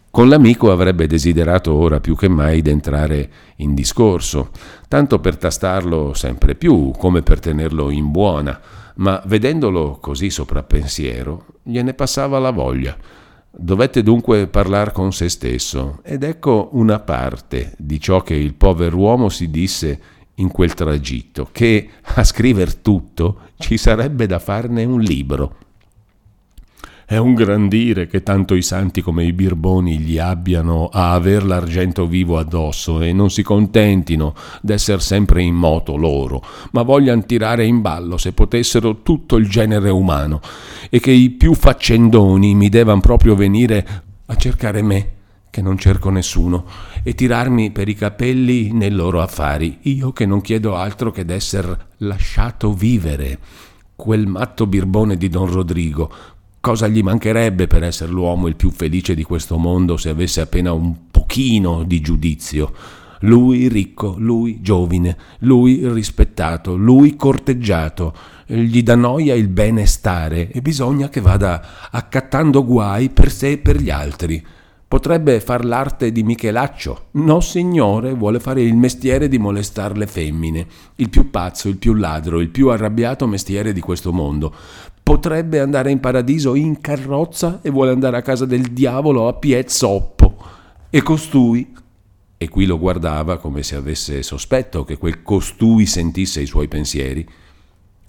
Con 0.08 0.28
l'amico 0.28 0.70
avrebbe 0.70 1.08
desiderato 1.08 1.74
ora 1.74 1.98
più 1.98 2.14
che 2.14 2.28
mai 2.28 2.62
d'entrare 2.62 3.28
in 3.56 3.74
discorso, 3.74 4.50
tanto 4.86 5.18
per 5.18 5.36
tastarlo 5.36 6.14
sempre 6.14 6.54
più, 6.54 6.92
come 6.96 7.22
per 7.22 7.40
tenerlo 7.40 7.90
in 7.90 8.12
buona 8.12 8.60
ma 8.98 9.22
vedendolo 9.26 9.98
così 10.00 10.30
soprappensiero, 10.30 11.46
gliene 11.62 11.94
passava 11.94 12.38
la 12.38 12.50
voglia. 12.50 12.96
Dovette 13.50 14.02
dunque 14.02 14.46
parlare 14.46 14.92
con 14.92 15.12
se 15.12 15.28
stesso, 15.28 16.00
ed 16.02 16.22
ecco 16.22 16.70
una 16.72 17.00
parte 17.00 17.74
di 17.78 18.00
ciò 18.00 18.22
che 18.22 18.34
il 18.34 18.54
pover'uomo 18.54 19.28
si 19.28 19.50
disse 19.50 20.00
in 20.34 20.50
quel 20.50 20.74
tragitto, 20.74 21.48
che 21.50 21.88
a 22.02 22.24
scriver 22.24 22.74
tutto 22.76 23.40
ci 23.56 23.76
sarebbe 23.76 24.26
da 24.26 24.38
farne 24.38 24.84
un 24.84 25.00
libro. 25.00 25.56
È 27.10 27.16
un 27.16 27.32
gran 27.32 27.68
dire 27.68 28.06
che 28.06 28.22
tanto 28.22 28.54
i 28.54 28.60
santi 28.60 29.00
come 29.00 29.24
i 29.24 29.32
birboni 29.32 29.98
gli 29.98 30.18
abbiano 30.18 30.90
a 30.92 31.14
aver 31.14 31.42
l'argento 31.42 32.06
vivo 32.06 32.36
addosso 32.36 33.00
e 33.00 33.14
non 33.14 33.30
si 33.30 33.42
contentino 33.42 34.34
d'essere 34.60 35.00
sempre 35.00 35.40
in 35.40 35.54
moto 35.54 35.96
loro, 35.96 36.44
ma 36.72 36.82
vogliano 36.82 37.24
tirare 37.24 37.64
in 37.64 37.80
ballo 37.80 38.18
se 38.18 38.34
potessero 38.34 39.00
tutto 39.00 39.36
il 39.36 39.48
genere 39.48 39.88
umano 39.88 40.42
e 40.90 41.00
che 41.00 41.10
i 41.10 41.30
più 41.30 41.54
faccendoni 41.54 42.54
mi 42.54 42.68
devan 42.68 43.00
proprio 43.00 43.34
venire 43.34 44.02
a 44.26 44.36
cercare 44.36 44.82
me 44.82 45.12
che 45.48 45.62
non 45.62 45.78
cerco 45.78 46.10
nessuno, 46.10 46.66
e 47.02 47.14
tirarmi 47.14 47.70
per 47.70 47.88
i 47.88 47.94
capelli 47.94 48.70
nei 48.72 48.90
loro 48.90 49.22
affari, 49.22 49.78
io 49.84 50.12
che 50.12 50.26
non 50.26 50.42
chiedo 50.42 50.76
altro 50.76 51.10
che 51.10 51.24
d'esser 51.24 51.86
lasciato 52.00 52.74
vivere. 52.74 53.38
Quel 53.96 54.26
matto 54.28 54.66
birbone 54.66 55.16
di 55.16 55.28
Don 55.28 55.50
Rodrigo, 55.50 56.12
Cosa 56.60 56.88
gli 56.88 57.02
mancherebbe 57.02 57.66
per 57.66 57.84
essere 57.84 58.10
l'uomo 58.10 58.48
il 58.48 58.56
più 58.56 58.70
felice 58.70 59.14
di 59.14 59.22
questo 59.22 59.58
mondo 59.58 59.96
se 59.96 60.08
avesse 60.08 60.40
appena 60.40 60.72
un 60.72 60.94
pochino 61.10 61.84
di 61.84 62.00
giudizio? 62.00 62.72
lui 63.20 63.68
ricco, 63.68 64.14
lui 64.18 64.60
giovine, 64.60 65.16
lui 65.40 65.88
rispettato, 65.90 66.76
lui 66.76 67.16
corteggiato. 67.16 68.14
Gli 68.46 68.82
dà 68.82 68.94
noia 68.94 69.34
il 69.34 69.48
benestare 69.48 70.50
e 70.50 70.62
bisogna 70.62 71.08
che 71.08 71.20
vada 71.20 71.90
accattando 71.90 72.64
guai 72.64 73.10
per 73.10 73.30
sé 73.30 73.52
e 73.52 73.58
per 73.58 73.80
gli 73.80 73.90
altri. 73.90 74.44
Potrebbe 74.88 75.40
far 75.40 75.66
l'arte 75.66 76.10
di 76.10 76.22
Michelaccio. 76.22 77.08
No, 77.12 77.40
signore, 77.40 78.14
vuole 78.14 78.40
fare 78.40 78.62
il 78.62 78.74
mestiere 78.74 79.28
di 79.28 79.36
molestar 79.36 79.98
le 79.98 80.06
femmine. 80.06 80.66
Il 80.96 81.10
più 81.10 81.28
pazzo, 81.28 81.68
il 81.68 81.76
più 81.76 81.92
ladro, 81.92 82.40
il 82.40 82.48
più 82.48 82.70
arrabbiato 82.70 83.26
mestiere 83.26 83.74
di 83.74 83.80
questo 83.80 84.14
mondo. 84.14 84.50
Potrebbe 85.02 85.60
andare 85.60 85.90
in 85.90 86.00
paradiso 86.00 86.54
in 86.54 86.80
carrozza 86.80 87.60
e 87.60 87.68
vuole 87.68 87.90
andare 87.90 88.16
a 88.16 88.22
casa 88.22 88.46
del 88.46 88.72
diavolo 88.72 89.28
a 89.28 89.34
pied 89.34 89.66
zoppo. 89.66 90.36
E 90.88 91.02
costui 91.02 91.70
e 92.40 92.48
qui 92.48 92.66
lo 92.66 92.78
guardava 92.78 93.38
come 93.38 93.64
se 93.64 93.74
avesse 93.74 94.22
sospetto 94.22 94.84
che 94.84 94.96
quel 94.96 95.22
costui 95.22 95.86
sentisse 95.86 96.40
i 96.40 96.46
suoi 96.46 96.68
pensieri. 96.68 97.28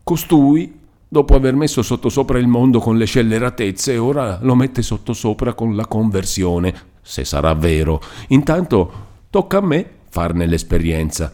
Costui 0.03 0.78
Dopo 1.11 1.33
aver 1.33 1.55
messo 1.55 1.81
sottosopra 1.81 2.37
il 2.37 2.45
mondo 2.45 2.77
con 2.77 2.95
le 2.95 3.05
scelleratezze, 3.05 3.97
ora 3.97 4.37
lo 4.43 4.53
mette 4.53 4.83
sottosopra 4.83 5.55
con 5.55 5.75
la 5.75 5.87
conversione, 5.87 6.71
se 7.01 7.25
sarà 7.25 7.55
vero. 7.55 7.99
Intanto 8.27 8.91
tocca 9.31 9.57
a 9.57 9.61
me 9.61 9.89
farne 10.11 10.45
l'esperienza. 10.45 11.31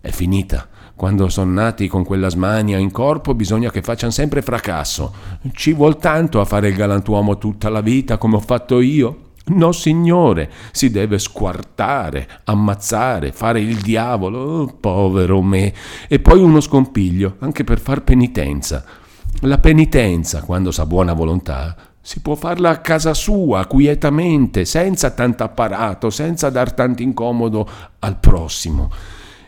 È 0.00 0.12
finita. 0.12 0.68
Quando 0.94 1.28
sono 1.28 1.50
nati 1.50 1.88
con 1.88 2.04
quella 2.04 2.28
smania 2.28 2.78
in 2.78 2.92
corpo 2.92 3.34
bisogna 3.34 3.72
che 3.72 3.82
facciano 3.82 4.12
sempre 4.12 4.42
fracasso. 4.42 5.12
Ci 5.50 5.72
vuol 5.72 5.98
tanto 5.98 6.40
a 6.40 6.44
fare 6.44 6.68
il 6.68 6.76
galantuomo 6.76 7.36
tutta 7.36 7.68
la 7.68 7.80
vita 7.80 8.18
come 8.18 8.36
ho 8.36 8.40
fatto 8.40 8.78
io? 8.78 9.32
No, 9.46 9.72
signore, 9.72 10.52
si 10.70 10.88
deve 10.92 11.18
squartare, 11.18 12.28
ammazzare, 12.44 13.32
fare 13.32 13.58
il 13.58 13.80
diavolo, 13.80 14.38
oh, 14.38 14.66
povero 14.66 15.42
me, 15.42 15.74
e 16.06 16.20
poi 16.20 16.40
uno 16.40 16.60
scompiglio, 16.60 17.36
anche 17.40 17.64
per 17.64 17.80
far 17.80 18.04
penitenza. 18.04 19.04
La 19.40 19.58
penitenza, 19.58 20.40
quando 20.40 20.70
sa 20.70 20.86
buona 20.86 21.12
volontà, 21.12 21.76
si 22.00 22.20
può 22.20 22.34
farla 22.36 22.70
a 22.70 22.78
casa 22.78 23.12
sua, 23.12 23.66
quietamente, 23.66 24.64
senza 24.64 25.10
tanto 25.10 25.44
apparato, 25.44 26.08
senza 26.08 26.48
dar 26.48 26.72
tanto 26.72 27.02
incomodo 27.02 27.68
al 27.98 28.18
prossimo. 28.18 28.90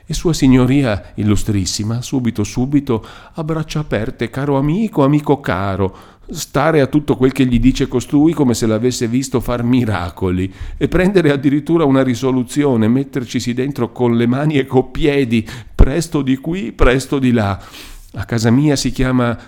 E 0.04 0.12
Sua 0.12 0.34
Signoria 0.34 1.12
Illustrissima, 1.14 2.02
subito 2.02 2.44
subito, 2.44 3.04
a 3.32 3.42
braccia 3.44 3.80
aperte, 3.80 4.28
caro 4.28 4.58
amico, 4.58 5.04
amico 5.04 5.40
caro, 5.40 5.96
stare 6.30 6.82
a 6.82 6.86
tutto 6.86 7.16
quel 7.16 7.32
che 7.32 7.46
gli 7.46 7.58
dice 7.58 7.88
costui 7.88 8.34
come 8.34 8.52
se 8.52 8.66
l'avesse 8.66 9.08
visto 9.08 9.40
far 9.40 9.62
miracoli 9.62 10.52
e 10.76 10.86
prendere 10.88 11.30
addirittura 11.30 11.84
una 11.84 12.02
risoluzione, 12.02 12.88
mettercisi 12.88 13.54
dentro 13.54 13.90
con 13.90 14.16
le 14.16 14.26
mani 14.26 14.58
e 14.58 14.66
coi 14.66 14.84
piedi, 14.92 15.48
presto 15.74 16.20
di 16.20 16.36
qui, 16.36 16.72
presto 16.72 17.18
di 17.18 17.32
là. 17.32 17.58
A 18.14 18.24
casa 18.24 18.50
mia 18.50 18.76
si 18.76 18.90
chiama 18.90 19.38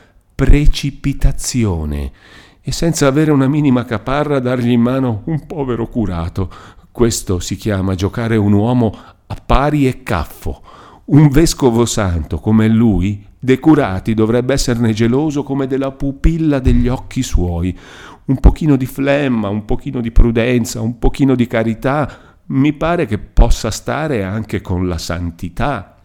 precipitazione 0.41 2.13
e 2.63 2.73
senza 2.73 3.07
avere 3.07 3.31
una 3.31 3.47
minima 3.47 3.85
caparra 3.85 4.39
dargli 4.39 4.71
in 4.71 4.81
mano 4.81 5.21
un 5.27 5.45
povero 5.45 5.87
curato. 5.87 6.51
Questo 6.91 7.41
si 7.41 7.57
chiama 7.57 7.95
giocare 7.95 8.39
un 8.39 8.55
uomo 8.55 8.91
a 9.27 9.35
pari 9.35 9.87
e 9.87 10.03
caffo. 10.03 10.63
Un 11.07 11.29
vescovo 11.29 11.85
santo 11.85 12.39
come 12.39 12.69
lui, 12.69 13.23
dei 13.39 13.59
curati, 13.59 14.15
dovrebbe 14.15 14.55
esserne 14.55 14.95
geloso 14.95 15.43
come 15.43 15.67
della 15.67 15.91
pupilla 15.91 16.59
degli 16.59 16.89
occhi 16.89 17.23
suoi. 17.23 17.77
Un 18.25 18.41
pochino 18.41 18.77
di 18.77 18.87
flemma, 18.87 19.51
un 19.51 19.67
pochino 19.67 20.01
di 20.01 20.11
prudenza, 20.11 20.81
un 20.81 20.99
pochino 20.99 21.35
di 21.35 21.47
carità, 21.47 22.39
mi 22.47 22.73
pare 22.73 23.05
che 23.05 23.19
possa 23.19 23.71
stare 23.71 24.25
anche 24.25 24.63
con 24.63 24.89
la 24.89 24.97
santità 24.97 26.00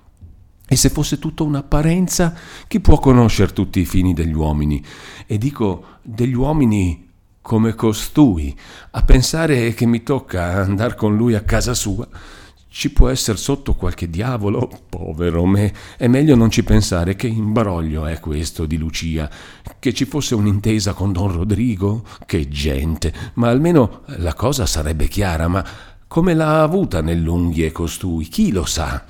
e 0.68 0.76
se 0.76 0.90
fosse 0.90 1.20
tutta 1.20 1.44
un'apparenza, 1.44 2.34
chi 2.68 2.80
può 2.80 2.98
conoscere 2.98 3.54
tutti 3.54 3.80
i 3.80 3.86
fini 3.86 4.14
degli 4.14 4.34
uomini? 4.34 4.84
E 5.28 5.38
dico 5.38 5.86
degli 6.02 6.34
uomini 6.34 7.06
come 7.46 7.76
costui, 7.76 8.58
a 8.92 9.04
pensare 9.04 9.76
che 9.76 9.86
mi 9.86 10.02
tocca 10.02 10.54
andare 10.64 10.96
con 10.96 11.16
lui 11.16 11.36
a 11.36 11.44
casa 11.44 11.76
sua. 11.76 12.08
Ci 12.68 12.92
può 12.92 13.08
essere 13.08 13.38
sotto 13.38 13.76
qualche 13.76 14.10
diavolo? 14.10 14.68
Povero 14.90 15.46
me, 15.46 15.72
è 15.96 16.08
meglio 16.08 16.36
non 16.36 16.50
ci 16.50 16.64
pensare. 16.64 17.16
Che 17.16 17.28
imbroglio 17.28 18.08
è 18.08 18.20
questo 18.20 18.66
di 18.66 18.78
Lucia? 18.78 19.30
Che 19.78 19.94
ci 19.94 20.06
fosse 20.06 20.34
un'intesa 20.34 20.94
con 20.94 21.14
Don 21.14 21.32
Rodrigo? 21.32 22.04
Che 22.26 22.48
gente! 22.48 23.14
Ma 23.36 23.50
almeno 23.50 24.02
la 24.18 24.34
cosa 24.34 24.66
sarebbe 24.66 25.08
chiara, 25.08 25.48
ma 25.48 25.64
come 26.08 26.34
l'ha 26.34 26.64
avuta 26.64 27.02
nell'unghie 27.02 27.72
costui? 27.72 28.26
Chi 28.26 28.52
lo 28.52 28.66
sa? 28.66 29.06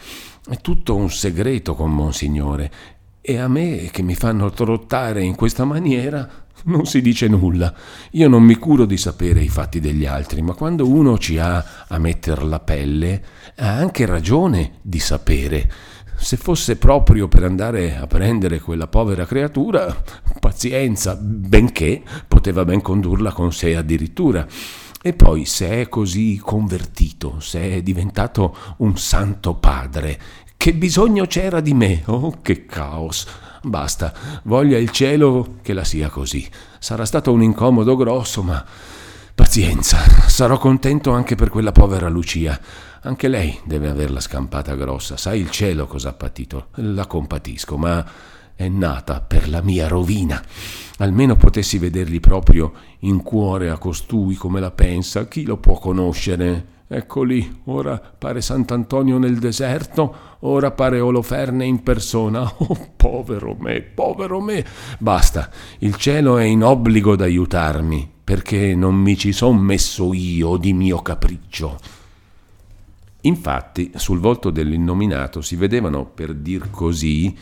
È 0.48 0.58
tutto 0.62 0.96
un 0.96 1.10
segreto 1.10 1.74
con 1.74 1.92
Monsignore 1.92 2.72
e 3.20 3.38
a 3.38 3.48
me 3.48 3.90
che 3.92 4.04
mi 4.04 4.14
fanno 4.14 4.52
trottare 4.52 5.24
in 5.24 5.34
questa 5.34 5.66
maniera 5.66 6.46
non 6.66 6.86
si 6.86 7.02
dice 7.02 7.28
nulla. 7.28 7.74
Io 8.12 8.28
non 8.28 8.44
mi 8.44 8.54
curo 8.56 8.86
di 8.86 8.98
sapere 8.98 9.42
i 9.42 9.50
fatti 9.50 9.80
degli 9.80 10.06
altri, 10.06 10.44
ma 10.44 10.54
quando 10.54 10.88
uno 10.88 11.18
ci 11.18 11.40
ha 11.40 11.86
a 11.88 11.98
metter 11.98 12.44
la 12.44 12.60
pelle, 12.60 13.24
ha 13.58 13.72
anche 13.72 14.06
ragione 14.06 14.74
di 14.84 15.00
sapere. 15.00 15.72
Se 16.16 16.38
fosse 16.38 16.78
proprio 16.78 17.28
per 17.28 17.44
andare 17.44 17.98
a 17.98 18.06
prendere 18.06 18.60
quella 18.60 18.88
povera 18.88 19.26
creatura, 19.26 20.04
pazienza, 20.40 21.16
benché 21.16 22.04
poteva 22.28 22.64
ben 22.66 22.82
condurla 22.82 23.32
con 23.32 23.52
sé 23.52 23.76
addirittura. 23.76 24.48
E 25.08 25.14
poi 25.14 25.46
se 25.46 25.70
è 25.82 25.88
così 25.88 26.42
convertito, 26.44 27.40
se 27.40 27.76
è 27.76 27.84
diventato 27.84 28.58
un 28.78 28.98
santo 28.98 29.54
padre, 29.54 30.20
che 30.58 30.74
bisogno 30.74 31.28
c'era 31.28 31.60
di 31.60 31.76
me? 31.76 32.02
Oh, 32.08 32.42
che 32.42 32.66
caos! 32.66 33.28
Basta, 33.62 34.12
voglia 34.46 34.80
il 34.80 34.90
cielo 34.90 35.58
che 35.62 35.74
la 35.74 35.84
sia 35.84 36.10
così. 36.10 36.50
Sarà 36.80 37.06
stato 37.06 37.32
un 37.32 37.44
incomodo 37.44 37.96
grosso, 37.96 38.42
ma 38.42 38.66
pazienza, 39.36 40.00
sarò 40.28 40.58
contento 40.58 41.12
anche 41.12 41.36
per 41.36 41.50
quella 41.50 41.72
povera 41.72 42.10
Lucia. 42.10 42.60
Anche 43.02 43.28
lei 43.28 43.60
deve 43.64 43.90
averla 43.90 44.20
scampata 44.20 44.74
grossa. 44.74 45.18
Sai 45.18 45.40
il 45.40 45.52
cielo 45.52 45.86
cosa 45.86 46.10
ha 46.10 46.14
patito? 46.14 46.70
La 46.78 47.06
compatisco, 47.06 47.78
ma 47.78 48.04
è 48.56 48.68
nata 48.68 49.22
per 49.22 49.50
la 49.50 49.62
mia 49.62 49.88
rovina. 49.88 50.42
Almeno 50.98 51.36
potessi 51.36 51.78
vedergli 51.78 52.20
proprio 52.20 52.72
in 53.00 53.22
cuore 53.22 53.70
a 53.70 53.78
costui 53.78 54.36
come 54.36 54.60
la 54.60 54.72
pensa, 54.72 55.28
chi 55.28 55.44
lo 55.44 55.58
può 55.58 55.78
conoscere? 55.78 56.74
Ecco 56.88 57.24
lì, 57.24 57.62
ora 57.66 57.98
pare 57.98 58.42
Sant'Antonio 58.42 59.18
nel 59.18 59.40
deserto, 59.40 60.16
ora 60.42 60.70
pare 60.70 61.00
Oloferne 61.00 61.66
in 61.66 61.84
persona. 61.84 62.44
Oh, 62.58 62.94
povero 62.96 63.56
me, 63.60 63.82
povero 63.82 64.40
me. 64.40 64.66
Basta, 65.00 65.50
il 65.80 65.96
cielo 65.96 66.38
è 66.38 66.44
in 66.44 66.64
obbligo 66.64 67.16
d'aiutarmi, 67.16 68.10
perché 68.24 68.76
non 68.76 68.96
mi 68.96 69.18
ci 69.18 69.32
son 69.32 69.58
messo 69.58 70.14
io 70.14 70.58
di 70.58 70.74
mio 70.74 71.02
capriccio. 71.02 71.78
Infatti, 73.22 73.92
sul 73.96 74.20
volto 74.20 74.52
dell'innominato 74.52 75.42
si 75.42 75.56
vedevano, 75.56 76.06
per 76.06 76.34
dir 76.34 76.70
così, 76.70 77.36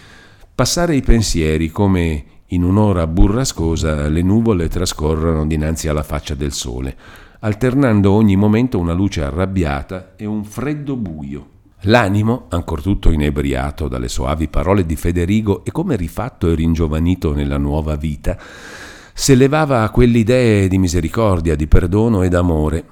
passare 0.56 0.96
i 0.96 1.02
pensieri 1.02 1.70
come 1.70 2.26
in 2.48 2.64
un'ora 2.64 3.08
burrascosa 3.08 4.08
le 4.08 4.22
nuvole 4.22 4.68
trascorrono 4.68 5.48
dinanzi 5.48 5.88
alla 5.88 6.04
faccia 6.04 6.36
del 6.36 6.52
sole, 6.52 6.96
alternando 7.40 8.12
ogni 8.12 8.36
momento 8.36 8.78
una 8.78 8.94
luce 8.94 9.24
arrabbiata 9.24 10.14
e 10.16 10.26
un 10.26 10.44
freddo 10.44 10.96
buio. 10.96 11.48
L'animo, 11.88 12.46
ancor 12.50 12.82
tutto 12.82 13.10
inebriato 13.12 13.88
dalle 13.88 14.08
soavi 14.08 14.48
parole 14.48 14.86
di 14.86 14.96
Federigo 14.96 15.66
e 15.66 15.72
come 15.72 15.96
rifatto 15.96 16.48
e 16.50 16.56
ringiovanito 16.56 17.34
nella 17.34 17.58
nuova 17.58 17.96
vita, 17.96 18.38
s'elevava 19.14 19.82
a 19.82 19.90
quelle 19.90 20.20
idee 20.20 20.68
di 20.68 20.78
misericordia, 20.78 21.56
di 21.56 21.68
perdono 21.68 22.22
e 22.22 22.30
d'amore, 22.30 22.86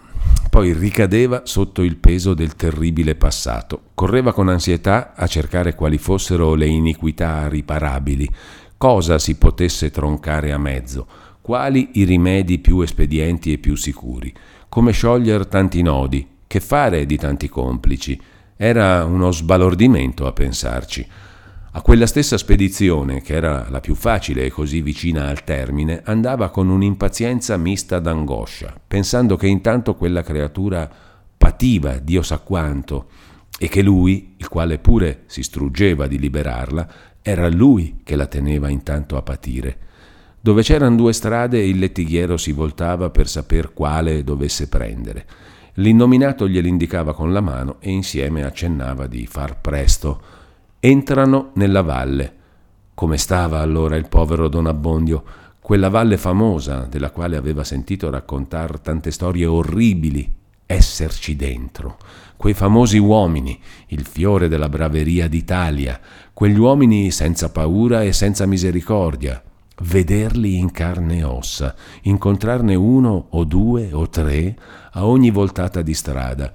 poi 0.51 0.73
ricadeva 0.73 1.43
sotto 1.45 1.81
il 1.81 1.95
peso 1.95 2.33
del 2.33 2.57
terribile 2.57 3.15
passato, 3.15 3.83
correva 3.93 4.33
con 4.33 4.49
ansietà 4.49 5.13
a 5.15 5.25
cercare 5.25 5.75
quali 5.75 5.97
fossero 5.97 6.55
le 6.55 6.67
iniquità 6.67 7.47
riparabili, 7.47 8.29
cosa 8.75 9.17
si 9.17 9.37
potesse 9.37 9.91
troncare 9.91 10.51
a 10.51 10.57
mezzo, 10.57 11.07
quali 11.39 11.91
i 11.93 12.03
rimedi 12.03 12.59
più 12.59 12.81
espedienti 12.81 13.53
e 13.53 13.59
più 13.59 13.75
sicuri, 13.75 14.33
come 14.67 14.91
sciogliere 14.91 15.47
tanti 15.47 15.81
nodi, 15.81 16.27
che 16.45 16.59
fare 16.59 17.05
di 17.05 17.15
tanti 17.15 17.47
complici. 17.47 18.19
Era 18.57 19.05
uno 19.05 19.31
sbalordimento 19.31 20.27
a 20.27 20.33
pensarci. 20.33 21.07
A 21.73 21.81
quella 21.81 22.05
stessa 22.05 22.37
spedizione, 22.37 23.21
che 23.21 23.33
era 23.33 23.67
la 23.69 23.79
più 23.79 23.95
facile 23.95 24.43
e 24.43 24.51
così 24.51 24.81
vicina 24.81 25.27
al 25.27 25.43
termine, 25.43 26.01
andava 26.03 26.49
con 26.49 26.69
un'impazienza 26.69 27.55
mista 27.55 27.99
d'angoscia, 27.99 28.73
pensando 28.85 29.37
che 29.37 29.47
intanto 29.47 29.95
quella 29.95 30.21
creatura 30.21 30.89
pativa 31.37 31.97
Dio 31.97 32.21
sa 32.23 32.39
quanto, 32.39 33.07
e 33.57 33.69
che 33.69 33.81
lui, 33.81 34.35
il 34.37 34.49
quale 34.49 34.79
pure 34.79 35.23
si 35.27 35.43
struggeva 35.43 36.07
di 36.07 36.19
liberarla, 36.19 36.87
era 37.21 37.47
lui 37.47 38.01
che 38.03 38.15
la 38.15 38.27
teneva 38.27 38.67
intanto 38.67 39.15
a 39.15 39.21
patire. 39.21 39.77
Dove 40.41 40.63
c'erano 40.63 40.95
due 40.97 41.13
strade 41.13 41.63
il 41.63 41.79
lettighiero 41.79 42.35
si 42.35 42.51
voltava 42.51 43.11
per 43.11 43.29
saper 43.29 43.73
quale 43.73 44.23
dovesse 44.23 44.67
prendere 44.67 45.25
L'innominato 45.75 46.49
gliel'indicava 46.49 47.13
con 47.13 47.31
la 47.31 47.39
mano 47.39 47.77
e 47.79 47.91
insieme 47.91 48.43
accennava 48.43 49.07
di 49.07 49.25
far 49.25 49.61
presto. 49.61 50.21
Entrano 50.83 51.51
nella 51.53 51.83
valle. 51.83 52.33
Come 52.95 53.17
stava 53.17 53.59
allora 53.59 53.97
il 53.97 54.07
povero 54.07 54.47
Don 54.47 54.65
Abbondio? 54.65 55.23
Quella 55.59 55.89
valle 55.89 56.17
famosa, 56.17 56.87
della 56.89 57.11
quale 57.11 57.37
aveva 57.37 57.63
sentito 57.63 58.09
raccontare 58.09 58.81
tante 58.81 59.11
storie 59.11 59.45
orribili, 59.45 60.27
esserci 60.65 61.35
dentro. 61.35 61.97
Quei 62.35 62.55
famosi 62.55 62.97
uomini, 62.97 63.61
il 63.89 64.07
fiore 64.07 64.47
della 64.47 64.69
braveria 64.69 65.27
d'Italia, 65.27 65.99
quegli 66.33 66.57
uomini 66.57 67.11
senza 67.11 67.51
paura 67.51 68.01
e 68.01 68.11
senza 68.11 68.47
misericordia, 68.47 69.39
vederli 69.83 70.57
in 70.57 70.71
carne 70.71 71.19
e 71.19 71.23
ossa, 71.23 71.75
incontrarne 72.01 72.73
uno 72.73 73.27
o 73.29 73.43
due 73.43 73.93
o 73.93 74.09
tre 74.09 74.57
a 74.93 75.05
ogni 75.05 75.29
voltata 75.29 75.83
di 75.83 75.93
strada. 75.93 76.51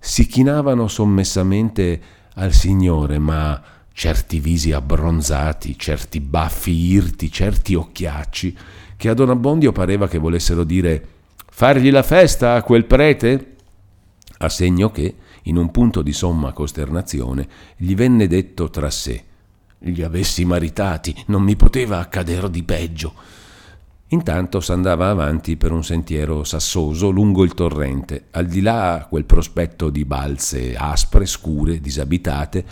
Si 0.00 0.26
chinavano 0.26 0.88
sommessamente 0.88 2.00
al 2.38 2.52
Signore, 2.52 3.18
ma 3.18 3.62
certi 3.92 4.40
visi 4.40 4.72
abbronzati, 4.72 5.78
certi 5.78 6.20
baffi 6.20 6.70
irti, 6.70 7.30
certi 7.30 7.74
occhiacci, 7.74 8.56
che 8.96 9.08
a 9.08 9.14
Don 9.14 9.30
Abbondio 9.30 9.72
pareva 9.72 10.08
che 10.08 10.18
volessero 10.18 10.64
dire 10.64 11.06
fargli 11.50 11.90
la 11.90 12.02
festa 12.02 12.54
a 12.54 12.62
quel 12.62 12.84
prete? 12.84 13.56
A 14.38 14.48
segno 14.48 14.90
che, 14.90 15.14
in 15.42 15.56
un 15.56 15.70
punto 15.70 16.02
di 16.02 16.12
somma 16.12 16.52
costernazione, 16.52 17.48
gli 17.76 17.94
venne 17.94 18.26
detto 18.26 18.70
tra 18.70 18.90
sé 18.90 19.24
gli 19.78 20.02
avessi 20.02 20.44
maritati, 20.44 21.14
non 21.26 21.42
mi 21.42 21.56
poteva 21.56 21.98
accadere 21.98 22.50
di 22.50 22.62
peggio. 22.62 23.14
Intanto 24.10 24.60
s'andava 24.60 25.10
avanti 25.10 25.58
per 25.58 25.70
un 25.70 25.84
sentiero 25.84 26.42
sassoso 26.42 27.10
lungo 27.10 27.44
il 27.44 27.52
torrente, 27.52 28.28
al 28.30 28.46
di 28.46 28.62
là 28.62 29.06
quel 29.08 29.26
prospetto 29.26 29.90
di 29.90 30.06
balze 30.06 30.74
aspre, 30.74 31.26
scure, 31.26 31.78
disabitate, 31.78 32.64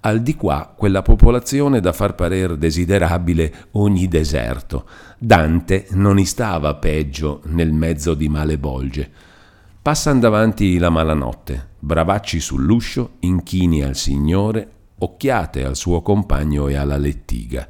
al 0.00 0.20
di 0.20 0.36
qua 0.36 0.72
quella 0.76 1.02
popolazione 1.02 1.80
da 1.80 1.92
far 1.92 2.14
parer 2.14 2.56
desiderabile 2.56 3.66
ogni 3.72 4.06
deserto. 4.06 4.86
Dante 5.18 5.88
non 5.92 6.20
istava 6.20 6.74
peggio 6.76 7.40
nel 7.46 7.72
mezzo 7.72 8.14
di 8.14 8.28
male 8.28 8.56
bolge. 8.56 9.10
Passan 9.82 10.20
davanti 10.20 10.78
la 10.78 10.90
malanotte, 10.90 11.70
bravacci 11.80 12.38
sull'uscio, 12.38 13.14
inchini 13.20 13.82
al 13.82 13.96
Signore, 13.96 14.70
occhiate 14.98 15.64
al 15.64 15.74
suo 15.74 16.02
compagno 16.02 16.68
e 16.68 16.76
alla 16.76 16.96
lettiga. 16.96 17.66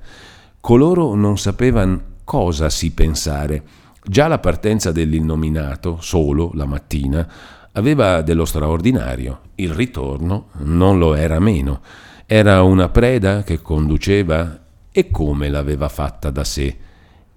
Coloro 0.60 1.14
non 1.14 1.38
sapevano 1.38 2.12
cosa 2.24 2.70
si 2.70 2.92
pensare. 2.92 3.62
Già 4.02 4.26
la 4.26 4.38
partenza 4.38 4.92
dell'innominato, 4.92 5.98
solo 6.00 6.50
la 6.54 6.66
mattina, 6.66 7.26
aveva 7.72 8.22
dello 8.22 8.44
straordinario. 8.44 9.40
Il 9.54 9.70
ritorno 9.70 10.48
non 10.58 10.98
lo 10.98 11.14
era 11.14 11.38
meno. 11.38 11.80
Era 12.26 12.62
una 12.62 12.88
preda 12.88 13.42
che 13.42 13.62
conduceva 13.62 14.58
e 14.90 15.10
come 15.10 15.48
l'aveva 15.48 15.88
fatta 15.88 16.30
da 16.30 16.44
sé, 16.44 16.76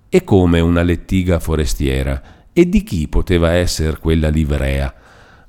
e 0.10 0.24
come 0.24 0.60
una 0.60 0.84
lettiga 0.84 1.40
forestiera, 1.40 2.22
e 2.54 2.70
di 2.70 2.84
chi 2.84 3.08
poteva 3.08 3.52
essere 3.52 3.98
quella 4.00 4.30
livrea. 4.30 4.94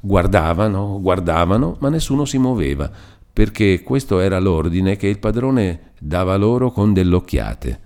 Guardavano, 0.00 1.00
guardavano, 1.00 1.76
ma 1.80 1.88
nessuno 1.88 2.24
si 2.24 2.38
muoveva, 2.38 2.90
perché 3.32 3.82
questo 3.82 4.20
era 4.20 4.38
l'ordine 4.38 4.96
che 4.96 5.06
il 5.06 5.18
padrone 5.18 5.92
dava 5.98 6.36
loro 6.36 6.70
con 6.70 6.92
delle 6.92 7.14
occhiate. 7.14 7.80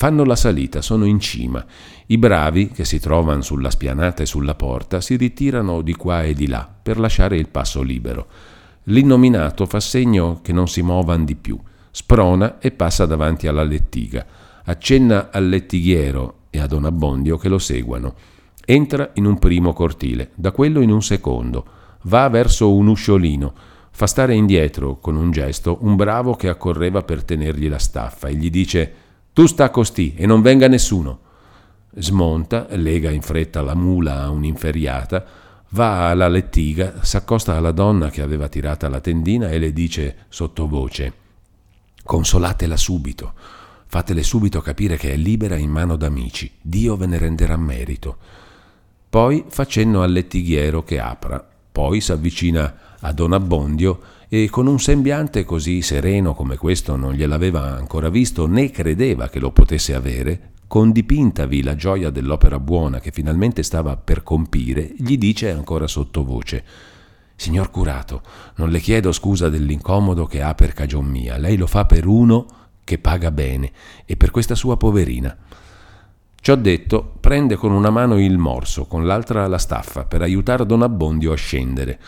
Fanno 0.00 0.24
la 0.24 0.34
salita, 0.34 0.80
sono 0.80 1.04
in 1.04 1.20
cima. 1.20 1.62
I 2.06 2.16
bravi, 2.16 2.70
che 2.70 2.86
si 2.86 2.98
trovano 2.98 3.42
sulla 3.42 3.68
spianata 3.68 4.22
e 4.22 4.26
sulla 4.26 4.54
porta, 4.54 5.02
si 5.02 5.14
ritirano 5.16 5.82
di 5.82 5.94
qua 5.94 6.22
e 6.22 6.32
di 6.32 6.46
là 6.46 6.66
per 6.82 6.98
lasciare 6.98 7.36
il 7.36 7.50
passo 7.50 7.82
libero. 7.82 8.26
L'innominato 8.84 9.66
fa 9.66 9.78
segno 9.78 10.40
che 10.40 10.54
non 10.54 10.68
si 10.68 10.80
muovan 10.80 11.26
di 11.26 11.36
più, 11.36 11.60
sprona 11.90 12.58
e 12.60 12.70
passa 12.70 13.04
davanti 13.04 13.46
alla 13.46 13.62
lettiga. 13.62 14.24
Accenna 14.64 15.28
al 15.30 15.46
lettighiero 15.46 16.44
e 16.48 16.60
a 16.60 16.66
Don 16.66 16.86
Abbondio 16.86 17.36
che 17.36 17.50
lo 17.50 17.58
seguano. 17.58 18.14
Entra 18.64 19.10
in 19.16 19.26
un 19.26 19.38
primo 19.38 19.74
cortile, 19.74 20.30
da 20.34 20.50
quello 20.50 20.80
in 20.80 20.90
un 20.90 21.02
secondo. 21.02 21.66
Va 22.04 22.26
verso 22.30 22.74
un 22.74 22.86
usciolino 22.86 23.52
Fa 23.92 24.06
stare 24.06 24.34
indietro, 24.34 24.98
con 24.98 25.16
un 25.16 25.30
gesto, 25.30 25.76
un 25.82 25.94
bravo 25.94 26.34
che 26.34 26.48
accorreva 26.48 27.02
per 27.02 27.22
tenergli 27.22 27.68
la 27.68 27.78
staffa 27.78 28.28
e 28.28 28.34
gli 28.34 28.48
dice 28.48 28.94
Tu 29.32 29.46
sta 29.46 29.70
costì 29.70 30.14
e 30.16 30.26
non 30.26 30.42
venga 30.42 30.68
nessuno. 30.68 31.20
Smonta, 31.96 32.66
lega 32.70 33.10
in 33.10 33.22
fretta 33.22 33.62
la 33.62 33.74
mula 33.74 34.22
a 34.22 34.30
un'inferiata, 34.30 35.24
va 35.70 36.08
alla 36.08 36.28
lettiga, 36.28 37.02
s'accosta 37.02 37.56
alla 37.56 37.72
donna 37.72 38.10
che 38.10 38.22
aveva 38.22 38.48
tirata 38.48 38.88
la 38.88 39.00
tendina 39.00 39.50
e 39.50 39.58
le 39.58 39.72
dice 39.72 40.26
sottovoce 40.28 41.12
Consolatela 42.02 42.76
subito, 42.76 43.34
fatele 43.86 44.22
subito 44.22 44.60
capire 44.60 44.96
che 44.96 45.12
è 45.12 45.16
libera 45.16 45.56
in 45.56 45.70
mano 45.70 45.96
d'amici, 45.96 46.50
Dio 46.60 46.96
ve 46.96 47.06
ne 47.06 47.18
renderà 47.18 47.56
merito. 47.56 48.16
Poi 49.08 49.44
fa 49.48 49.64
cenno 49.64 50.02
al 50.02 50.10
lettighiero 50.10 50.82
che 50.82 50.98
apra, 50.98 51.46
poi 51.70 52.00
s'avvicina 52.00 52.74
a 52.98 53.12
Don 53.12 53.32
Abbondio 53.32 54.00
e 54.32 54.48
con 54.48 54.68
un 54.68 54.78
sembiante 54.78 55.44
così 55.44 55.82
sereno 55.82 56.34
come 56.34 56.56
questo 56.56 56.94
non 56.94 57.14
gliel'aveva 57.14 57.76
ancora 57.76 58.08
visto 58.08 58.46
né 58.46 58.70
credeva 58.70 59.28
che 59.28 59.40
lo 59.40 59.50
potesse 59.50 59.92
avere, 59.92 60.52
con 60.68 60.92
dipintavi 60.92 61.64
la 61.64 61.74
gioia 61.74 62.10
dell'opera 62.10 62.60
buona 62.60 63.00
che 63.00 63.10
finalmente 63.10 63.64
stava 63.64 63.96
per 63.96 64.22
compire, 64.22 64.92
gli 64.96 65.18
dice 65.18 65.50
ancora 65.50 65.88
sottovoce 65.88 66.64
Signor 67.34 67.70
curato, 67.70 68.20
non 68.56 68.68
le 68.68 68.80
chiedo 68.80 69.12
scusa 69.12 69.48
dell'incomodo 69.48 70.26
che 70.26 70.42
ha 70.42 70.54
per 70.54 70.74
cagion 70.74 71.06
mia, 71.06 71.38
lei 71.38 71.56
lo 71.56 71.66
fa 71.66 71.86
per 71.86 72.06
uno 72.06 72.46
che 72.84 72.98
paga 72.98 73.30
bene 73.30 73.72
e 74.04 74.14
per 74.16 74.30
questa 74.30 74.54
sua 74.54 74.76
poverina. 74.76 75.34
Ciò 76.38 76.54
detto, 76.54 77.14
prende 77.18 77.56
con 77.56 77.72
una 77.72 77.88
mano 77.88 78.20
il 78.20 78.36
morso, 78.36 78.84
con 78.84 79.06
l'altra 79.06 79.46
la 79.46 79.56
staffa, 79.56 80.04
per 80.04 80.20
aiutare 80.20 80.66
Don 80.66 80.82
Abbondio 80.82 81.32
a 81.32 81.36
scendere. 81.36 81.98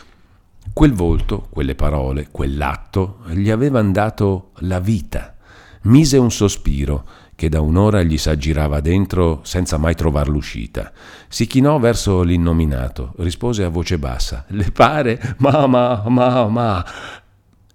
Quel 0.71 0.93
volto, 0.93 1.47
quelle 1.49 1.75
parole, 1.75 2.29
quell'atto 2.31 3.19
gli 3.31 3.49
avevano 3.49 3.91
dato 3.91 4.51
la 4.59 4.79
vita. 4.79 5.35
Mise 5.83 6.17
un 6.17 6.31
sospiro 6.31 7.05
che 7.35 7.49
da 7.49 7.59
un'ora 7.59 8.01
gli 8.03 8.17
s'aggirava 8.17 8.79
dentro 8.79 9.41
senza 9.43 9.77
mai 9.77 9.95
trovar 9.95 10.29
l'uscita. 10.29 10.91
Si 11.27 11.45
chinò 11.45 11.77
verso 11.79 12.23
l'innominato, 12.23 13.13
rispose 13.17 13.63
a 13.63 13.69
voce 13.69 13.99
bassa: 13.99 14.45
Le 14.49 14.71
pare? 14.71 15.35
Ma, 15.39 15.67
ma, 15.67 16.03
ma, 16.07 16.47
ma. 16.47 16.85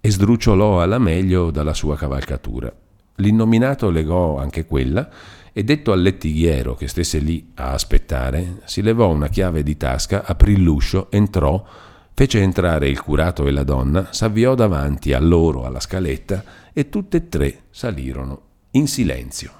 E 0.01 0.09
sdrucciolò 0.09 0.81
alla 0.81 0.97
meglio 0.97 1.51
dalla 1.51 1.73
sua 1.73 1.95
cavalcatura. 1.95 2.73
L'innominato 3.15 3.89
legò 3.89 4.39
anche 4.39 4.65
quella 4.65 5.09
e 5.51 5.63
detto 5.63 5.91
al 5.91 6.01
lettighiero 6.01 6.75
che 6.75 6.87
stesse 6.87 7.19
lì 7.19 7.51
a 7.55 7.71
aspettare, 7.71 8.61
si 8.65 8.81
levò 8.81 9.09
una 9.09 9.27
chiave 9.27 9.61
di 9.61 9.75
tasca, 9.77 10.23
aprì 10.25 10.57
l'uscio, 10.57 11.11
entrò, 11.11 11.63
Fece 12.19 12.41
entrare 12.41 12.89
il 12.89 13.01
curato 13.01 13.47
e 13.47 13.51
la 13.51 13.63
donna, 13.63 14.09
s'avviò 14.11 14.53
davanti 14.53 15.13
a 15.13 15.21
loro 15.21 15.63
alla 15.63 15.79
scaletta 15.79 16.43
e 16.73 16.89
tutte 16.89 17.15
e 17.15 17.29
tre 17.29 17.61
salirono 17.69 18.41
in 18.71 18.89
silenzio. 18.89 19.58